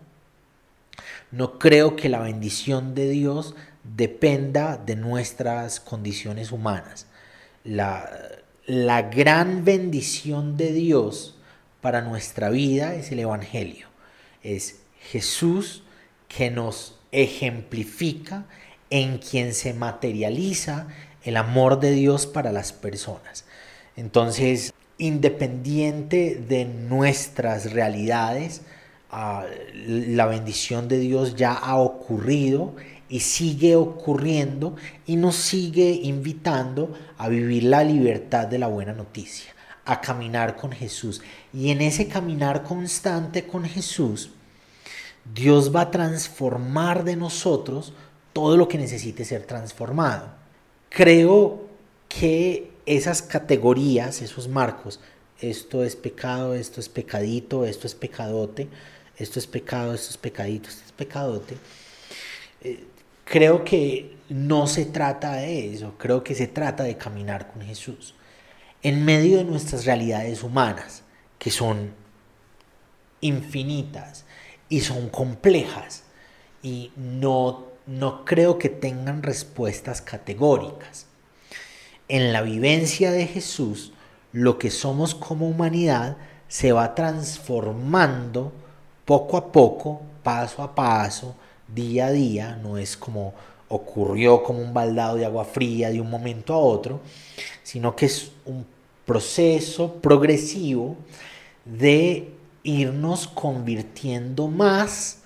No 1.32 1.58
creo 1.58 1.96
que 1.96 2.10
la 2.10 2.20
bendición 2.20 2.94
de 2.94 3.08
Dios 3.08 3.56
dependa 3.82 4.76
de 4.76 4.94
nuestras 4.94 5.80
condiciones 5.80 6.52
humanas. 6.52 7.06
La, 7.64 8.08
la 8.66 9.02
gran 9.02 9.64
bendición 9.64 10.58
de 10.58 10.72
Dios 10.72 11.36
para 11.80 12.02
nuestra 12.02 12.50
vida 12.50 12.94
es 12.94 13.10
el 13.10 13.20
Evangelio. 13.20 13.88
Es 14.42 14.80
Jesús 15.00 15.82
que 16.28 16.50
nos 16.50 16.98
ejemplifica 17.10 18.44
en 18.90 19.18
quien 19.18 19.54
se 19.54 19.74
materializa 19.74 20.88
el 21.22 21.36
amor 21.36 21.80
de 21.80 21.92
Dios 21.92 22.26
para 22.26 22.52
las 22.52 22.72
personas. 22.72 23.44
Entonces, 23.96 24.72
independiente 24.98 26.42
de 26.48 26.64
nuestras 26.64 27.72
realidades, 27.72 28.62
ah, 29.10 29.44
la 29.74 30.26
bendición 30.26 30.88
de 30.88 30.98
Dios 30.98 31.34
ya 31.36 31.52
ha 31.52 31.76
ocurrido 31.76 32.74
y 33.08 33.20
sigue 33.20 33.76
ocurriendo 33.76 34.76
y 35.06 35.16
nos 35.16 35.36
sigue 35.36 35.90
invitando 36.02 36.92
a 37.18 37.28
vivir 37.28 37.64
la 37.64 37.84
libertad 37.84 38.46
de 38.46 38.58
la 38.58 38.66
buena 38.66 38.92
noticia, 38.92 39.52
a 39.84 40.00
caminar 40.00 40.56
con 40.56 40.72
Jesús. 40.72 41.22
Y 41.52 41.70
en 41.70 41.80
ese 41.82 42.08
caminar 42.08 42.62
constante 42.62 43.46
con 43.46 43.64
Jesús, 43.64 44.30
Dios 45.34 45.74
va 45.74 45.82
a 45.82 45.90
transformar 45.90 47.04
de 47.04 47.16
nosotros 47.16 47.92
todo 48.36 48.58
lo 48.58 48.68
que 48.68 48.76
necesite 48.76 49.24
ser 49.24 49.46
transformado. 49.46 50.28
Creo 50.90 51.70
que 52.06 52.70
esas 52.84 53.22
categorías, 53.22 54.20
esos 54.20 54.46
marcos, 54.46 55.00
esto 55.40 55.82
es 55.82 55.96
pecado, 55.96 56.52
esto 56.54 56.78
es 56.78 56.90
pecadito, 56.90 57.64
esto 57.64 57.86
es 57.86 57.94
pecadote, 57.94 58.68
esto 59.16 59.38
es 59.38 59.46
pecado, 59.46 59.94
esto 59.94 60.10
es 60.10 60.18
pecadito, 60.18 60.68
esto 60.68 60.82
es 60.84 60.92
pecadote, 60.92 61.56
eh, 62.60 62.84
creo 63.24 63.64
que 63.64 64.18
no 64.28 64.66
se 64.66 64.84
trata 64.84 65.36
de 65.36 65.72
eso, 65.72 65.94
creo 65.96 66.22
que 66.22 66.34
se 66.34 66.46
trata 66.46 66.84
de 66.84 66.98
caminar 66.98 67.50
con 67.50 67.62
Jesús 67.62 68.14
en 68.82 69.02
medio 69.02 69.38
de 69.38 69.44
nuestras 69.44 69.86
realidades 69.86 70.42
humanas, 70.42 71.04
que 71.38 71.50
son 71.50 71.94
infinitas, 73.22 74.26
y 74.68 74.80
son 74.80 75.08
complejas 75.08 76.02
y 76.62 76.90
no, 76.96 77.75
no 77.86 78.24
creo 78.24 78.58
que 78.58 78.68
tengan 78.68 79.22
respuestas 79.22 80.02
categóricas. 80.02 81.06
En 82.08 82.32
la 82.32 82.42
vivencia 82.42 83.10
de 83.12 83.26
Jesús, 83.26 83.92
lo 84.32 84.58
que 84.58 84.70
somos 84.70 85.14
como 85.14 85.48
humanidad 85.48 86.16
se 86.48 86.72
va 86.72 86.94
transformando 86.94 88.52
poco 89.04 89.36
a 89.36 89.52
poco, 89.52 90.02
paso 90.22 90.62
a 90.62 90.74
paso, 90.74 91.36
día 91.68 92.06
a 92.06 92.10
día, 92.10 92.56
no 92.62 92.78
es 92.78 92.96
como 92.96 93.34
ocurrió 93.68 94.42
como 94.42 94.60
un 94.60 94.72
baldado 94.72 95.16
de 95.16 95.24
agua 95.24 95.44
fría 95.44 95.90
de 95.90 96.00
un 96.00 96.10
momento 96.10 96.54
a 96.54 96.58
otro, 96.58 97.00
sino 97.62 97.96
que 97.96 98.06
es 98.06 98.30
un 98.44 98.66
proceso 99.04 99.94
progresivo 99.94 100.96
de 101.64 102.32
irnos 102.62 103.26
convirtiendo 103.26 104.48
más 104.48 105.22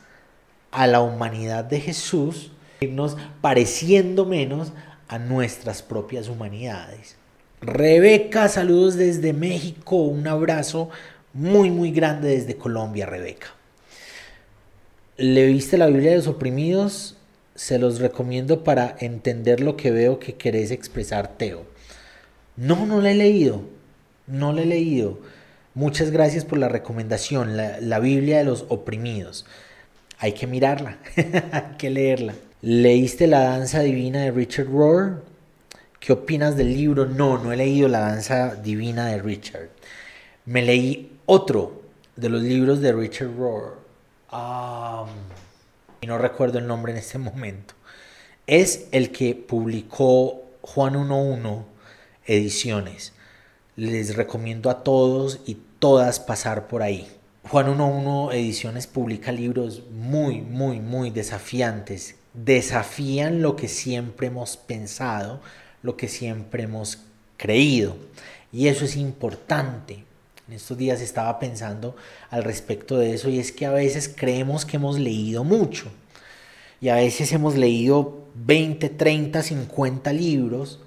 a 0.71 0.87
la 0.87 1.01
humanidad 1.01 1.65
de 1.65 1.81
Jesús, 1.81 2.53
irnos 2.81 3.17
pareciendo 3.41 4.25
menos 4.25 4.73
a 5.09 5.19
nuestras 5.19 5.83
propias 5.83 6.29
humanidades. 6.29 7.17
Rebeca, 7.61 8.49
saludos 8.49 8.97
desde 8.97 9.33
México, 9.33 9.97
un 9.97 10.27
abrazo 10.27 10.89
muy 11.33 11.71
muy 11.71 11.93
grande 11.93 12.31
desde 12.31 12.57
Colombia, 12.57 13.07
Rebeca. 13.07 13.49
¿Le 15.17 15.47
viste 15.47 15.77
la 15.77 15.87
Biblia 15.87 16.13
de 16.13 16.17
los 16.17 16.27
oprimidos? 16.27 17.17
Se 17.55 17.79
los 17.79 18.01
recomiendo 18.01 18.65
para 18.65 18.97
entender 19.01 19.61
lo 19.61 19.77
que 19.77 19.91
veo 19.91 20.19
que 20.19 20.37
querés 20.37 20.71
expresar, 20.71 21.37
Teo. 21.37 21.67
No, 22.57 22.87
no 22.87 23.01
la 23.01 23.11
he 23.11 23.15
leído, 23.15 23.63
no 24.27 24.53
la 24.53 24.63
he 24.63 24.67
leído. 24.67 25.19
Muchas 25.75 26.11
gracias 26.11 26.45
por 26.45 26.59
la 26.59 26.69
recomendación, 26.69 27.57
la, 27.57 27.99
Biblia 28.01 28.39
de 28.39 28.45
los 28.45 28.65
oprimidos. 28.69 29.45
Hay 30.21 30.33
que 30.33 30.47
mirarla, 30.47 30.99
hay 31.17 31.77
que 31.79 31.91
leerla. 31.91 32.35
¿Leíste 32.61 33.27
La 33.27 33.41
Danza 33.41 33.81
Divina 33.81 34.21
de 34.21 34.31
Richard 34.31 34.67
Rohr? 34.67 35.25
¿Qué 35.99 36.13
opinas 36.13 36.57
del 36.57 36.75
libro? 36.75 37.07
No, 37.07 37.39
no 37.39 37.53
he 37.53 37.57
leído 37.57 37.89
La 37.89 38.01
Danza 38.01 38.55
Divina 38.55 39.07
de 39.07 39.23
Richard. 39.23 39.71
Me 40.45 40.61
leí 40.61 41.19
otro 41.25 41.83
de 42.17 42.29
los 42.29 42.43
libros 42.43 42.81
de 42.81 42.93
Richard 42.93 43.35
Rohr. 43.35 43.79
y 46.03 46.07
no 46.07 46.19
recuerdo 46.19 46.59
el 46.59 46.67
nombre 46.67 46.93
en 46.93 46.99
este 46.99 47.17
momento. 47.17 47.75
Es 48.47 48.89
el 48.93 49.13
que 49.13 49.35
publicó 49.35 50.43
Juan 50.61 50.97
11 50.97 51.65
Ediciones. 52.27 53.15
Les 53.77 54.17
recomiendo 54.17 54.69
a 54.69 54.85
todos 54.85 55.41
y 55.47 55.57
todas 55.79 56.21
pasar 56.21 56.69
por 56.69 56.83
ahí. 56.83 57.09
Juan 57.49 57.81
11 57.81 58.37
Ediciones 58.37 58.87
publica 58.87 59.33
libros 59.33 59.83
muy, 59.91 60.41
muy, 60.41 60.81
muy 60.81 61.11
desafiantes 61.11 62.17
desafían 62.35 63.43
lo 63.43 63.57
que 63.57 63.69
siempre 63.69 64.29
hemos 64.29 64.57
pensado, 64.57 65.41
lo 65.83 65.97
que 65.97 66.09
siempre 66.09 66.65
hemos 66.65 66.99
creído. 67.37 67.97
Y 68.53 68.69
eso 68.69 68.85
es 68.85 68.97
importante. 68.97 70.05
En 70.49 70.55
estos 70.55 70.77
días 70.77 71.01
estaba 71.01 71.39
pensando 71.39 71.97
al 72.31 72.45
respecto 72.45 72.99
de 72.99 73.15
eso 73.15 73.29
y 73.29 73.39
es 73.39 73.53
que 73.53 73.67
a 73.67 73.71
veces 73.71 74.13
creemos 74.15 74.65
que 74.65 74.77
hemos 74.77 74.99
leído 74.99 75.45
mucho. 75.45 75.91
Y 76.81 76.89
a 76.89 76.97
veces 76.97 77.33
hemos 77.33 77.57
leído 77.57 78.27
20, 78.35 78.89
30, 78.89 79.43
50 79.43 80.13
libros, 80.13 80.81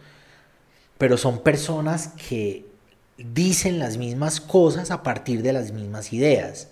pero 0.98 1.18
son 1.18 1.40
personas 1.40 2.10
que 2.30 2.66
dicen 3.18 3.80
las 3.80 3.98
mismas 3.98 4.42
cosas 4.42 4.92
a 4.92 5.04
partir 5.04 5.42
de 5.42 5.54
las 5.54 5.72
mismas 5.72 6.14
ideas. 6.14 6.70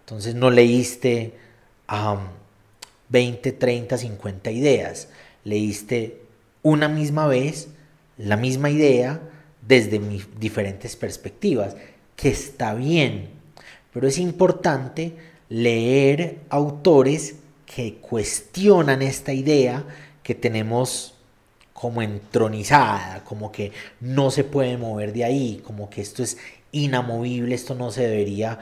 Entonces 0.00 0.34
no 0.34 0.50
leíste 0.50 1.34
20, 3.08 3.52
30, 3.52 3.98
50 3.98 4.50
ideas. 4.50 5.08
Leíste 5.44 6.20
una 6.62 6.88
misma 6.88 7.26
vez 7.26 7.68
la 8.16 8.36
misma 8.36 8.70
idea 8.70 9.20
desde 9.66 10.00
diferentes 10.38 10.96
perspectivas, 10.96 11.76
que 12.16 12.28
está 12.28 12.74
bien, 12.74 13.30
pero 13.92 14.06
es 14.06 14.18
importante 14.18 15.14
leer 15.48 16.38
autores 16.48 17.36
que 17.66 17.94
cuestionan 17.96 19.02
esta 19.02 19.32
idea 19.32 19.84
que 20.22 20.34
tenemos 20.34 21.13
como 21.74 22.00
entronizada, 22.00 23.22
como 23.24 23.52
que 23.52 23.72
no 24.00 24.30
se 24.30 24.44
puede 24.44 24.78
mover 24.78 25.12
de 25.12 25.24
ahí, 25.24 25.60
como 25.62 25.90
que 25.90 26.00
esto 26.00 26.22
es 26.22 26.38
inamovible, 26.72 27.54
esto 27.54 27.74
no 27.74 27.90
se 27.90 28.08
debería 28.08 28.58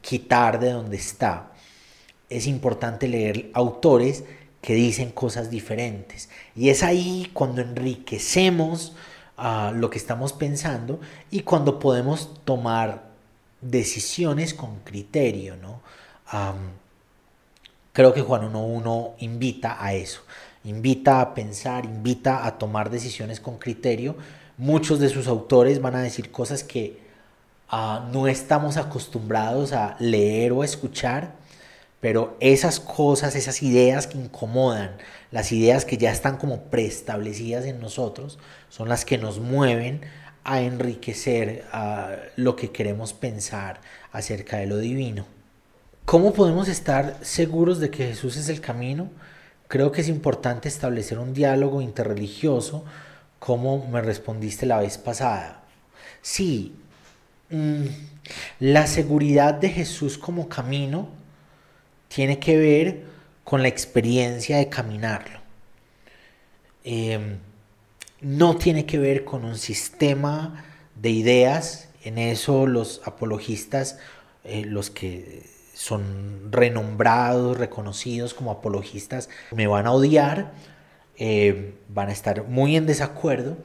quitar 0.00 0.60
de 0.60 0.70
donde 0.70 0.96
está 0.96 1.52
es 2.32 2.46
importante 2.46 3.08
leer 3.08 3.50
autores 3.52 4.24
que 4.60 4.74
dicen 4.74 5.10
cosas 5.10 5.50
diferentes. 5.50 6.28
Y 6.56 6.70
es 6.70 6.82
ahí 6.82 7.30
cuando 7.32 7.60
enriquecemos 7.60 8.94
ah, 9.36 9.72
lo 9.74 9.90
que 9.90 9.98
estamos 9.98 10.32
pensando 10.32 11.00
y 11.30 11.40
cuando 11.40 11.78
podemos 11.78 12.42
tomar 12.44 13.10
decisiones 13.60 14.54
con 14.54 14.80
criterio. 14.80 15.56
¿no? 15.56 15.82
creo 17.92 18.14
que 18.14 18.22
Juan 18.22 18.50
1.1 18.50 19.14
invita 19.18 19.84
a 19.84 19.92
eso, 19.92 20.22
invita 20.64 21.20
a 21.20 21.34
pensar, 21.34 21.84
invita 21.84 22.46
a 22.46 22.58
tomar 22.58 22.90
decisiones 22.90 23.40
con 23.40 23.58
criterio. 23.58 24.16
Muchos 24.58 25.00
de 25.00 25.08
sus 25.08 25.26
autores 25.26 25.80
van 25.80 25.96
a 25.96 26.02
decir 26.02 26.30
cosas 26.30 26.64
que 26.64 26.98
ah, 27.68 28.08
no 28.12 28.28
estamos 28.28 28.76
acostumbrados 28.76 29.72
a 29.72 29.96
leer 29.98 30.52
o 30.52 30.64
escuchar 30.64 31.42
pero 32.02 32.36
esas 32.40 32.80
cosas, 32.80 33.36
esas 33.36 33.62
ideas 33.62 34.08
que 34.08 34.18
incomodan, 34.18 34.90
las 35.30 35.52
ideas 35.52 35.84
que 35.84 35.98
ya 35.98 36.10
están 36.10 36.36
como 36.36 36.64
preestablecidas 36.64 37.64
en 37.64 37.78
nosotros, 37.78 38.40
son 38.70 38.88
las 38.88 39.04
que 39.04 39.18
nos 39.18 39.38
mueven 39.38 40.00
a 40.42 40.62
enriquecer 40.62 41.64
lo 42.34 42.56
que 42.56 42.72
queremos 42.72 43.12
pensar 43.12 43.80
acerca 44.10 44.56
de 44.56 44.66
lo 44.66 44.78
divino. 44.78 45.26
¿Cómo 46.04 46.32
podemos 46.32 46.66
estar 46.66 47.18
seguros 47.22 47.78
de 47.78 47.90
que 47.90 48.08
Jesús 48.08 48.36
es 48.36 48.48
el 48.48 48.60
camino? 48.60 49.08
Creo 49.72 49.90
que 49.90 50.02
es 50.02 50.08
importante 50.10 50.68
establecer 50.68 51.18
un 51.18 51.32
diálogo 51.32 51.80
interreligioso, 51.80 52.84
como 53.38 53.88
me 53.88 54.02
respondiste 54.02 54.66
la 54.66 54.78
vez 54.80 54.98
pasada. 54.98 55.64
Sí, 56.20 56.74
mm, 57.48 57.86
la 58.60 58.86
seguridad 58.86 59.54
de 59.54 59.70
Jesús 59.70 60.18
como 60.18 60.46
camino 60.46 61.08
tiene 62.08 62.38
que 62.38 62.58
ver 62.58 63.04
con 63.44 63.62
la 63.62 63.68
experiencia 63.68 64.58
de 64.58 64.68
caminarlo. 64.68 65.40
Em, 66.84 67.38
no 68.20 68.56
tiene 68.56 68.84
que 68.84 68.98
ver 68.98 69.24
con 69.24 69.42
un 69.42 69.56
sistema 69.56 70.66
de 70.96 71.08
ideas. 71.08 71.88
En 72.04 72.18
eso 72.18 72.66
los 72.66 73.00
apologistas, 73.06 73.98
eh, 74.44 74.66
los 74.66 74.90
que 74.90 75.51
son 75.82 76.52
renombrados, 76.52 77.58
reconocidos 77.58 78.34
como 78.34 78.52
apologistas, 78.52 79.28
me 79.50 79.66
van 79.66 79.86
a 79.86 79.92
odiar, 79.92 80.52
em, 81.16 81.72
van 81.88 82.08
a 82.08 82.12
estar 82.12 82.44
muy 82.44 82.76
en 82.76 82.86
desacuerdo, 82.86 83.56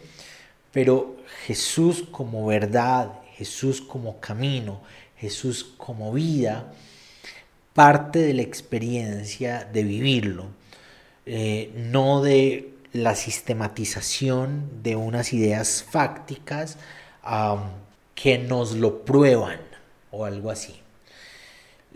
pero 0.72 1.15
Jesús 1.45 2.03
como 2.09 2.47
verdad, 2.47 3.11
Jesús 3.36 3.82
como 3.82 4.20
camino, 4.20 4.82
Jesús 5.18 5.63
como 5.78 6.11
vida, 6.11 6.74
parte 7.74 8.18
de 8.18 8.34
la 8.34 8.41
experiencia 8.41 9.70
de 9.72 9.84
vivirlo, 9.84 10.47
eh, 11.28 11.72
no 11.76 12.24
de 12.24 12.74
la 12.93 13.13
sistematización 13.13 14.82
de 14.82 14.95
unas 14.95 15.34
ideas 15.34 15.86
fácticas 15.88 16.80
que 18.15 18.39
nos 18.39 18.76
lo 18.76 19.05
prueban 19.05 19.59
o 20.09 20.26
algo 20.26 20.49
así. 20.49 20.82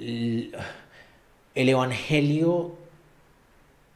El 0.01 1.69
Evangelio 1.69 2.75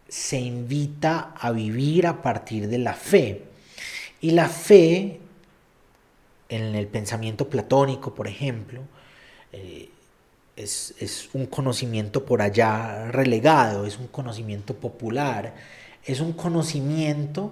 se 0.07 0.39
invita 0.39 1.33
a 1.37 1.51
vivir 1.51 2.07
a 2.07 2.21
partir 2.21 2.67
de 2.67 2.77
la 2.77 2.93
fe. 2.93 3.43
Y 4.21 4.31
la 4.31 4.47
fe, 4.47 5.19
en 6.49 6.75
el 6.75 6.87
pensamiento 6.87 7.49
platónico, 7.49 8.13
por 8.13 8.27
ejemplo, 8.27 8.81
eh, 9.51 9.89
es, 10.55 11.29
un 11.33 11.47
conocimiento 11.47 12.25
por 12.25 12.41
allá 12.41 13.11
relegado, 13.11 13.85
es 13.85 13.97
un 13.97 14.07
conocimiento 14.07 14.75
popular, 14.75 15.53
es 16.05 16.19
un 16.19 16.33
conocimiento 16.33 17.51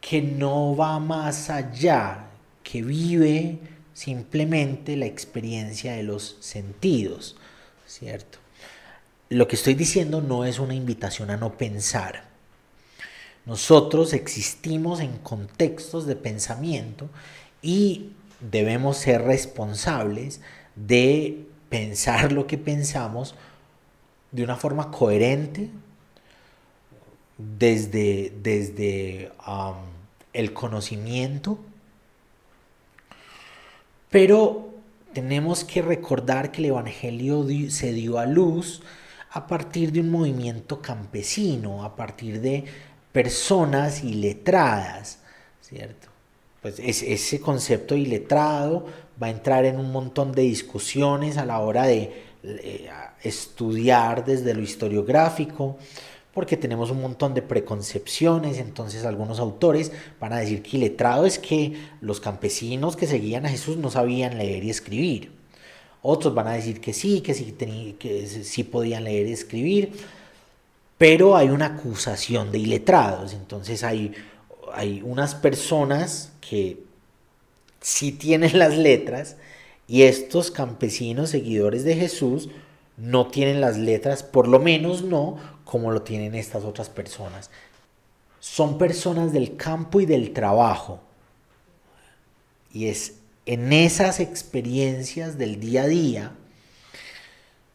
que 0.00 0.22
no 0.22 0.76
va 0.76 0.98
más 0.98 1.50
allá, 1.50 2.26
que 2.62 2.82
vive 2.82 3.58
simplemente 3.92 4.96
la 4.96 5.06
experiencia 5.06 5.92
de 5.92 6.02
los 6.02 6.36
sentidos, 6.40 7.36
¿cierto? 7.86 8.38
Lo 9.28 9.48
que 9.48 9.56
estoy 9.56 9.74
diciendo 9.74 10.20
no 10.20 10.44
es 10.44 10.58
una 10.58 10.74
invitación 10.74 11.30
a 11.30 11.36
no 11.36 11.56
pensar. 11.56 12.24
Nosotros 13.44 14.12
existimos 14.12 15.00
en 15.00 15.18
contextos 15.18 16.06
de 16.06 16.16
pensamiento 16.16 17.08
y 17.62 18.10
debemos 18.40 18.98
ser 18.98 19.22
responsables 19.22 20.40
de 20.74 21.46
pensar 21.68 22.32
lo 22.32 22.46
que 22.46 22.58
pensamos 22.58 23.34
de 24.32 24.44
una 24.44 24.56
forma 24.56 24.90
coherente 24.90 25.70
desde, 27.38 28.32
desde 28.42 29.32
el 30.32 30.52
conocimiento, 30.52 31.58
pero 34.10 34.65
tenemos 35.16 35.64
que 35.64 35.80
recordar 35.80 36.52
que 36.52 36.60
el 36.60 36.66
Evangelio 36.66 37.46
se 37.70 37.94
dio 37.94 38.18
a 38.18 38.26
luz 38.26 38.82
a 39.30 39.46
partir 39.46 39.90
de 39.90 40.00
un 40.00 40.10
movimiento 40.10 40.82
campesino, 40.82 41.84
a 41.84 41.96
partir 41.96 42.42
de 42.42 42.66
personas 43.12 44.04
iletradas, 44.04 45.20
¿cierto? 45.62 46.08
Pues 46.60 46.78
ese 46.80 47.40
concepto 47.40 47.96
iletrado 47.96 48.84
va 49.20 49.28
a 49.28 49.30
entrar 49.30 49.64
en 49.64 49.78
un 49.78 49.90
montón 49.90 50.32
de 50.32 50.42
discusiones 50.42 51.38
a 51.38 51.46
la 51.46 51.60
hora 51.60 51.86
de 51.86 52.12
eh, 52.42 52.90
estudiar 53.22 54.22
desde 54.22 54.52
lo 54.52 54.60
historiográfico, 54.60 55.78
porque 56.36 56.58
tenemos 56.58 56.90
un 56.90 57.00
montón 57.00 57.32
de 57.32 57.40
preconcepciones, 57.40 58.58
entonces 58.58 59.06
algunos 59.06 59.40
autores 59.40 59.90
van 60.20 60.34
a 60.34 60.38
decir 60.38 60.62
que 60.62 60.76
iletrado 60.76 61.24
es 61.24 61.38
que 61.38 61.72
los 62.02 62.20
campesinos 62.20 62.94
que 62.94 63.06
seguían 63.06 63.46
a 63.46 63.48
Jesús 63.48 63.78
no 63.78 63.90
sabían 63.90 64.36
leer 64.36 64.62
y 64.62 64.68
escribir. 64.68 65.32
Otros 66.02 66.34
van 66.34 66.48
a 66.48 66.52
decir 66.52 66.82
que 66.82 66.92
sí, 66.92 67.22
que 67.22 67.32
sí, 67.32 67.56
que 67.98 68.26
sí 68.26 68.64
podían 68.64 69.04
leer 69.04 69.28
y 69.28 69.32
escribir, 69.32 69.92
pero 70.98 71.38
hay 71.38 71.48
una 71.48 71.68
acusación 71.68 72.52
de 72.52 72.58
iletrados, 72.58 73.32
entonces 73.32 73.82
hay, 73.82 74.12
hay 74.74 75.00
unas 75.02 75.34
personas 75.34 76.32
que 76.42 76.82
si 77.80 78.12
tienen 78.12 78.58
las 78.58 78.76
letras 78.76 79.38
y 79.88 80.02
estos 80.02 80.50
campesinos 80.50 81.30
seguidores 81.30 81.82
de 81.84 81.96
Jesús 81.96 82.50
no 82.98 83.28
tienen 83.28 83.62
las 83.62 83.78
letras, 83.78 84.22
por 84.22 84.48
lo 84.48 84.58
menos 84.58 85.02
no 85.02 85.55
como 85.66 85.90
lo 85.90 86.00
tienen 86.00 86.34
estas 86.34 86.64
otras 86.64 86.88
personas. 86.88 87.50
Son 88.40 88.78
personas 88.78 89.32
del 89.32 89.56
campo 89.56 90.00
y 90.00 90.06
del 90.06 90.32
trabajo. 90.32 91.00
Y 92.72 92.86
es 92.86 93.16
en 93.44 93.72
esas 93.72 94.20
experiencias 94.20 95.36
del 95.36 95.60
día 95.60 95.82
a 95.82 95.86
día, 95.86 96.32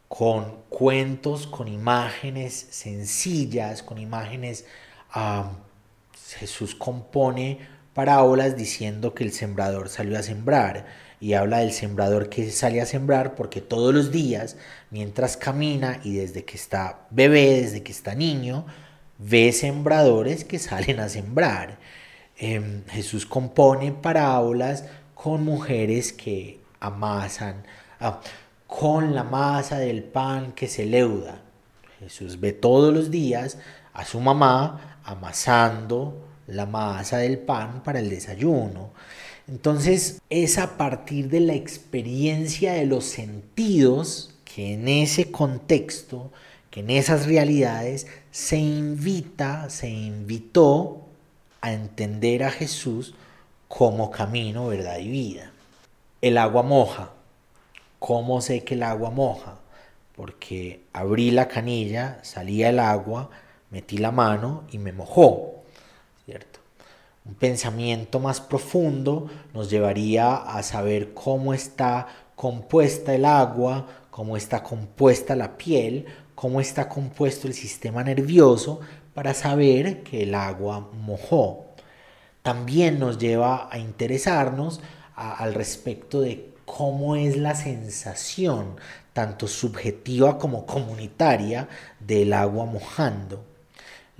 con 0.07 0.63
cuentos, 0.69 1.47
con 1.47 1.67
imágenes 1.67 2.67
sencillas, 2.71 3.83
con 3.83 3.97
imágenes, 3.97 4.65
Jesús 6.37 6.75
compone 6.75 7.59
parábolas 7.93 8.55
diciendo 8.55 9.13
que 9.13 9.25
el 9.25 9.33
sembrador 9.33 9.89
salió 9.89 10.17
a 10.17 10.23
sembrar 10.23 10.85
y 11.21 11.35
habla 11.35 11.59
del 11.59 11.71
sembrador 11.71 12.29
que 12.29 12.49
sale 12.49 12.81
a 12.81 12.87
sembrar 12.87 13.35
porque 13.35 13.61
todos 13.61 13.93
los 13.93 14.11
días, 14.11 14.57
mientras 14.89 15.37
camina 15.37 16.01
y 16.03 16.15
desde 16.15 16.43
que 16.43 16.57
está 16.57 17.05
bebé, 17.11 17.61
desde 17.61 17.83
que 17.83 17.91
está 17.91 18.15
niño, 18.15 18.65
ve 19.19 19.51
sembradores 19.53 20.43
que 20.43 20.57
salen 20.59 20.99
a 20.99 21.07
sembrar. 21.07 21.77
Em, 22.37 22.83
Jesús 22.87 23.27
compone 23.27 23.91
parábolas 23.91 24.85
con 25.13 25.45
mujeres 25.45 26.11
que 26.11 26.59
amasan, 26.79 27.63
ah, 27.99 28.19
con 28.65 29.13
la 29.13 29.23
masa 29.23 29.77
del 29.77 30.03
pan 30.03 30.53
que 30.53 30.67
se 30.67 30.87
leuda. 30.87 31.39
Jesús 31.99 32.39
ve 32.39 32.51
todos 32.51 32.91
los 32.91 33.11
días 33.11 33.59
a 33.93 34.05
su 34.05 34.19
mamá 34.19 34.99
amasando 35.03 36.25
la 36.47 36.65
masa 36.65 37.17
del 37.17 37.37
pan 37.37 37.83
para 37.83 37.99
el 37.99 38.09
desayuno. 38.09 38.89
Entonces 39.51 40.21
es 40.29 40.57
a 40.57 40.77
partir 40.77 41.27
de 41.27 41.41
la 41.41 41.55
experiencia 41.55 42.71
de 42.71 42.85
los 42.85 43.03
sentidos 43.03 44.33
que 44.45 44.75
en 44.75 44.87
ese 44.87 45.29
contexto, 45.29 46.31
que 46.69 46.79
en 46.79 46.89
esas 46.89 47.25
realidades 47.25 48.07
se 48.31 48.55
invita, 48.55 49.69
se 49.69 49.89
invitó 49.89 51.01
a 51.59 51.73
entender 51.73 52.45
a 52.45 52.51
Jesús 52.51 53.13
como 53.67 54.09
camino, 54.09 54.67
verdad 54.67 54.99
y 54.99 55.09
vida. 55.09 55.51
El 56.21 56.37
agua 56.37 56.63
moja. 56.63 57.11
¿Cómo 57.99 58.39
sé 58.39 58.63
que 58.63 58.75
el 58.75 58.83
agua 58.83 59.09
moja? 59.09 59.57
Porque 60.15 60.79
abrí 60.93 61.29
la 61.29 61.49
canilla, 61.49 62.19
salía 62.23 62.69
el 62.69 62.79
agua, 62.79 63.29
metí 63.69 63.97
la 63.97 64.11
mano 64.11 64.63
y 64.71 64.77
me 64.77 64.93
mojó, 64.93 65.61
¿cierto? 66.25 66.60
Un 67.23 67.35
pensamiento 67.35 68.19
más 68.19 68.41
profundo 68.41 69.29
nos 69.53 69.69
llevaría 69.69 70.35
a 70.35 70.63
saber 70.63 71.13
cómo 71.13 71.53
está 71.53 72.07
compuesta 72.35 73.13
el 73.13 73.25
agua, 73.25 73.85
cómo 74.09 74.35
está 74.37 74.63
compuesta 74.63 75.35
la 75.35 75.55
piel, 75.55 76.05
cómo 76.33 76.59
está 76.59 76.89
compuesto 76.89 77.47
el 77.47 77.53
sistema 77.53 78.03
nervioso 78.03 78.79
para 79.13 79.35
saber 79.35 80.01
que 80.01 80.23
el 80.23 80.33
agua 80.33 80.89
mojó. 80.93 81.67
También 82.41 82.97
nos 82.97 83.19
lleva 83.19 83.69
a 83.71 83.77
interesarnos 83.77 84.81
al 85.15 85.53
respecto 85.53 86.21
de 86.21 86.55
cómo 86.65 87.15
es 87.15 87.37
la 87.37 87.53
sensación, 87.53 88.77
tanto 89.13 89.47
subjetiva 89.47 90.39
como 90.39 90.65
comunitaria, 90.65 91.69
del 91.99 92.33
agua 92.33 92.65
mojando. 92.65 93.50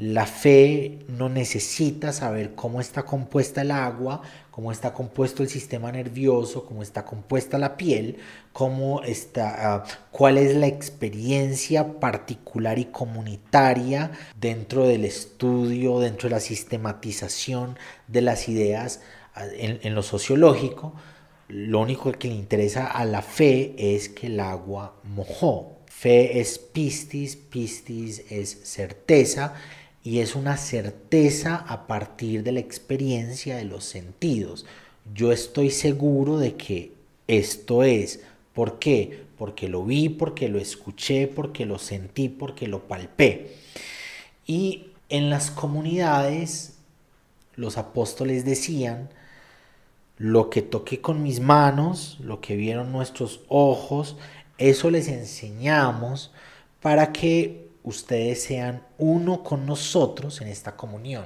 La 0.02 0.26
fe 0.26 0.98
no 1.08 1.30
necesita 1.30 2.12
saber 2.12 2.56
cómo 2.56 2.82
está 2.82 3.04
compuesta 3.04 3.62
el 3.62 3.70
agua, 3.70 4.24
cómo 4.50 4.72
está 4.72 4.96
compuesto 4.96 5.44
el 5.44 5.50
sistema 5.50 5.92
nervioso, 5.92 6.66
cómo 6.66 6.82
está 6.82 7.06
compuesta 7.06 7.60
la 7.60 7.78
piel, 7.78 8.18
cómo 8.52 9.04
está, 9.04 9.76
ah, 9.76 9.84
cuál 10.10 10.40
es 10.40 10.56
la 10.56 10.66
experiencia 10.66 12.00
particular 12.00 12.80
y 12.80 12.86
comunitaria 12.86 14.10
dentro 14.40 14.88
del 14.88 15.06
estudio, 15.06 16.00
dentro 16.00 16.30
de 16.30 16.36
la 16.36 16.42
sistematización 16.42 17.78
de 18.08 18.22
las 18.24 18.50
ideas 18.50 19.02
ah, 19.36 19.46
en, 19.56 19.82
en 19.84 19.94
lo 19.94 20.02
sociológico. 20.02 20.96
Lo 21.48 21.80
único 21.80 22.12
que 22.14 22.28
le 22.28 22.34
interesa 22.34 22.88
a 22.88 23.06
la 23.06 23.22
fe 23.22 23.76
es 23.78 24.10
que 24.10 24.28
el 24.28 24.40
agua 24.40 24.96
mojó. 25.04 25.78
Fe 25.86 26.40
es 26.40 26.58
pistis, 26.58 27.36
pistis 27.36 28.24
es 28.32 28.62
certeza 28.64 29.54
y 30.04 30.20
es 30.20 30.36
una 30.36 30.58
certeza 30.58 31.56
a 31.56 31.88
partir 31.88 32.44
de 32.44 32.52
la 32.52 32.60
experiencia 32.60 33.58
de 33.58 33.66
los 33.66 33.84
sentidos. 33.84 34.66
Yo 35.14 35.32
estoy 35.32 35.70
seguro 35.70 36.38
de 36.38 36.56
que 36.56 36.92
esto 37.28 37.84
es. 37.84 38.22
¿Por 38.54 38.80
qué? 38.80 39.26
Porque 39.38 39.70
lo 39.70 39.84
vi, 39.84 40.10
porque 40.10 40.50
lo 40.50 40.60
escuché, 40.60 41.28
porque 41.28 41.66
lo 41.66 41.78
sentí, 41.78 42.30
porque 42.30 42.68
lo 42.68 42.88
palpé. 42.88 43.56
Y 44.48 44.88
en 45.10 45.30
las 45.30 45.52
comunidades 45.52 46.74
los 47.56 47.78
apóstoles 47.78 48.46
decían, 48.46 49.10
lo 50.18 50.50
que 50.50 50.62
toqué 50.62 51.02
con 51.02 51.24
mis 51.24 51.40
manos, 51.40 52.18
lo 52.22 52.42
que 52.42 52.56
vieron 52.56 52.92
nuestros 52.92 53.42
ojos, 53.48 54.18
eso 54.58 54.92
les 54.92 55.08
enseñamos 55.08 56.32
para 56.82 57.12
que 57.12 57.61
ustedes 57.84 58.44
sean 58.44 58.84
uno 58.98 59.44
con 59.44 59.66
nosotros 59.66 60.42
en 60.42 60.48
esta 60.48 60.76
comunión. 60.76 61.26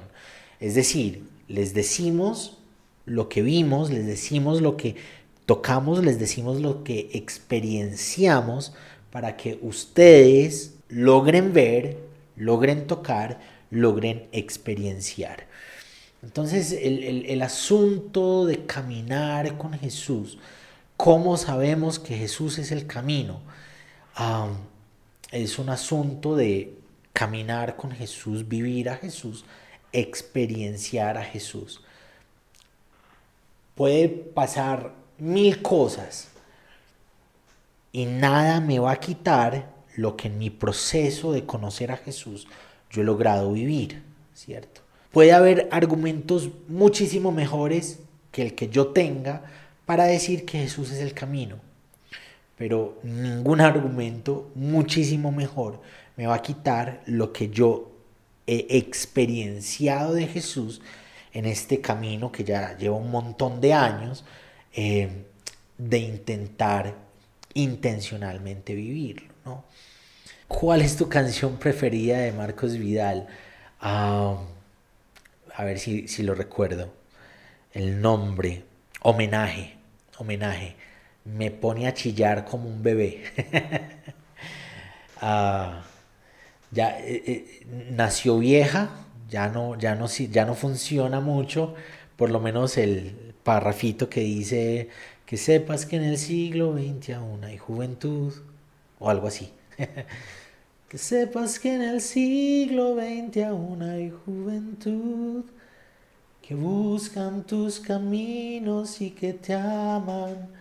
Es 0.60 0.76
decir, 0.76 1.24
les 1.48 1.74
decimos 1.74 2.58
lo 3.06 3.30
que 3.30 3.42
vimos, 3.42 3.92
les 3.92 4.06
decimos 4.06 4.62
lo 4.62 4.78
que 4.78 4.96
tocamos, 5.46 6.04
les 6.04 6.20
decimos 6.20 6.62
lo 6.62 6.84
que 6.84 7.10
experienciamos 7.14 8.74
para 9.12 9.38
que 9.38 9.60
ustedes 9.62 10.74
logren 10.90 11.54
ver, 11.54 11.98
logren 12.36 12.88
tocar, 12.88 13.40
logren 13.70 14.28
experienciar. 14.32 15.48
Entonces 16.24 16.72
el, 16.72 17.42
asunto 17.44 18.46
de 18.46 18.66
caminar 18.66 19.58
con 19.58 19.74
Jesús, 19.74 20.40
¿cómo 20.98 21.38
sabemos 21.38 22.00
que 22.00 22.18
Jesús 22.18 22.58
es 22.58 22.72
el 22.72 22.88
camino? 22.88 23.42
Es 25.32 25.60
un 25.60 25.70
asunto 25.70 26.36
de 26.36 26.78
caminar 27.14 27.76
con 27.76 27.92
Jesús, 27.92 28.48
vivir 28.48 28.90
a 28.90 28.98
Jesús, 28.98 29.46
experienciar 29.92 31.18
a 31.18 31.24
Jesús. 31.24 31.82
Puede 33.76 34.10
pasar 34.10 34.94
mil 35.18 35.62
cosas 35.62 36.30
y 37.92 38.06
nada 38.06 38.60
me 38.60 38.80
va 38.80 38.92
a 38.92 39.00
quitar 39.00 39.74
lo 39.96 40.18
que 40.18 40.28
en 40.28 40.38
mi 40.38 40.50
proceso 40.50 41.32
de 41.32 41.46
conocer 41.46 41.92
a 41.92 41.98
Jesús 41.98 42.48
yo 42.92 43.02
he 43.02 43.06
logrado 43.06 43.54
vivir, 43.54 44.04
¿cierto? 44.34 44.82
Puede 45.12 45.32
haber 45.32 45.70
argumentos 45.72 46.50
muchísimo 46.68 47.32
mejores 47.32 48.00
que 48.32 48.42
el 48.42 48.56
que 48.56 48.68
yo 48.68 48.88
tenga 48.88 49.44
para 49.86 50.06
decir 50.06 50.46
que 50.46 50.60
Jesús 50.60 50.92
es 50.92 51.00
el 51.00 51.14
camino 51.14 51.65
pero 52.58 53.00
ningún 53.04 53.62
argumento 53.62 54.52
muchísimo 54.56 55.32
mejor 55.32 55.82
me 56.16 56.28
va 56.28 56.36
a 56.36 56.42
quitar 56.42 57.02
lo 57.06 57.34
que 57.34 57.50
yo 57.50 57.92
he 58.48 58.78
experienciado 58.78 60.14
de 60.14 60.28
Jesús 60.28 60.82
en 61.34 61.46
este 61.46 61.82
camino 61.82 62.32
que 62.32 62.44
ya 62.44 62.78
lleva 62.78 62.96
un 62.96 63.12
montón 63.12 63.60
de 63.60 63.74
años 63.74 64.24
eh, 64.74 65.26
de 65.78 65.98
intentar 65.98 66.96
intencionalmente 67.54 68.74
vivirlo. 68.74 69.34
¿no? 69.44 69.66
¿Cuál 70.48 70.82
es 70.82 70.96
tu 70.96 71.10
canción 71.10 71.58
preferida 71.58 72.20
de 72.20 72.32
Marcos 72.32 72.78
Vidal? 72.78 73.28
a 73.80 75.64
ver 75.64 75.78
si, 75.78 76.08
si 76.08 76.24
lo 76.24 76.34
recuerdo. 76.34 76.92
El 77.74 78.02
nombre, 78.02 78.64
homenaje, 79.02 79.76
homenaje 80.18 80.76
me 81.26 81.52
pone 81.52 81.88
a 81.88 81.94
chillar 81.94 82.46
como 82.46 82.70
un 82.70 82.82
bebé. 82.84 83.24
Ah, 85.22 85.82
ya 86.72 87.00
eh, 87.00 87.24
eh, 87.26 87.66
nació 87.92 88.38
vieja, 88.40 88.90
ya 89.30 89.48
no, 89.50 89.78
ya, 89.78 89.96
no, 89.96 90.08
ya 90.08 90.46
no 90.46 90.56
funciona 90.56 91.22
mucho, 91.22 91.74
por 92.18 92.30
lo 92.30 92.40
menos 92.42 92.78
el 92.78 93.34
parrafito 93.44 94.10
que 94.10 94.22
dice 94.22 94.90
que 95.26 95.38
sepas 95.38 95.86
que 95.86 95.96
en 95.96 96.04
el 96.04 96.18
siglo 96.18 96.74
XX 96.74 97.12
aún 97.16 97.44
hay 97.46 97.58
juventud, 97.58 98.34
o 99.00 99.10
algo 99.10 99.28
así. 99.28 99.52
que 100.90 100.98
sepas 100.98 101.60
que 101.60 101.74
en 101.76 101.82
el 101.82 102.02
siglo 102.02 102.96
XX 102.96 103.44
aún 103.46 103.82
hay 103.84 104.12
juventud, 104.26 105.46
que 106.42 106.56
buscan 106.56 107.44
tus 107.46 107.80
caminos 107.80 109.02
y 109.02 109.12
que 109.12 109.34
te 109.34 109.54
aman 109.56 110.55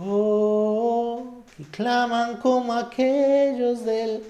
Oh, 0.00 1.42
que 1.56 1.64
claman 1.64 2.36
como 2.36 2.72
aquellos 2.72 3.84
del 3.84 4.22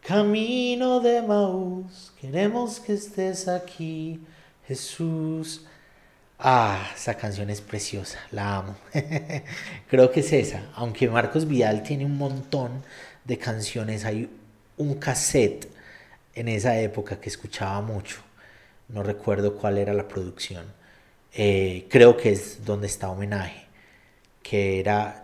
camino 0.00 1.00
de 1.00 1.20
Maús. 1.20 2.14
Queremos 2.18 2.80
que 2.80 2.94
estés 2.94 3.46
aquí, 3.46 4.18
Jesús. 4.66 5.66
Ah, 6.38 6.90
esa 6.96 7.14
canción 7.14 7.50
es 7.50 7.60
preciosa, 7.60 8.20
la 8.30 8.56
amo. 8.56 8.76
Creo 9.90 10.10
que 10.10 10.20
es 10.20 10.32
esa, 10.32 10.62
aunque 10.74 11.10
Marcos 11.10 11.46
Vidal 11.46 11.82
tiene 11.82 12.06
un 12.06 12.16
montón 12.16 12.82
de 13.24 13.36
canciones. 13.36 14.06
Hay 14.06 14.30
un 14.78 14.94
cassette 14.94 15.70
en 16.34 16.48
esa 16.48 16.78
época 16.80 17.20
que 17.20 17.28
escuchaba 17.28 17.82
mucho. 17.82 18.22
No 18.88 19.02
recuerdo 19.02 19.56
cuál 19.56 19.76
era 19.76 19.92
la 19.92 20.08
producción. 20.08 20.64
Eh, 21.34 21.86
creo 21.90 22.16
que 22.16 22.32
es 22.32 22.64
donde 22.64 22.86
está 22.86 23.10
homenaje. 23.10 23.61
Que 24.42 24.80
era. 24.80 25.22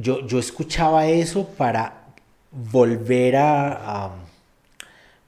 Yo, 0.00 0.26
yo 0.26 0.38
escuchaba 0.38 1.06
eso 1.06 1.48
para 1.48 2.06
volver 2.50 3.36
a, 3.36 4.12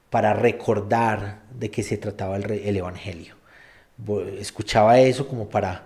para 0.09 0.33
recordar 0.33 1.39
de 1.51 1.69
qué 1.71 1.83
se 1.83 1.97
trataba 1.97 2.37
el, 2.37 2.51
el 2.51 2.77
Evangelio. 2.77 3.35
Escuchaba 4.39 4.99
eso 4.99 5.27
como 5.27 5.49
para 5.49 5.85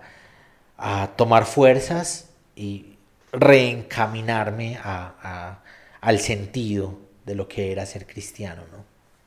tomar 1.16 1.46
fuerzas 1.46 2.30
y 2.56 2.98
reencaminarme 3.32 4.78
a, 4.84 5.60
al 6.02 6.20
sentido 6.20 7.00
de 7.26 7.36
lo 7.36 7.48
que 7.48 7.72
era 7.72 7.86
ser 7.86 8.06
cristiano. 8.06 8.62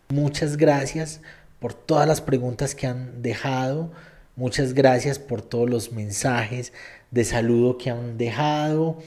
Muchas 0.09 0.57
gracias 0.57 1.21
por 1.59 1.75
todas 1.75 2.07
las 2.07 2.21
preguntas 2.21 2.75
que 2.75 2.87
han 2.87 3.23
dejado. 3.23 3.91
Muchas 4.37 4.75
gracias 4.75 5.19
por 5.19 5.43
todos 5.43 5.69
los 5.69 5.93
mensajes 5.93 6.73
de 7.11 7.25
saludo 7.25 7.79
que 7.79 7.91
han 7.91 8.19
dejado. 8.19 8.99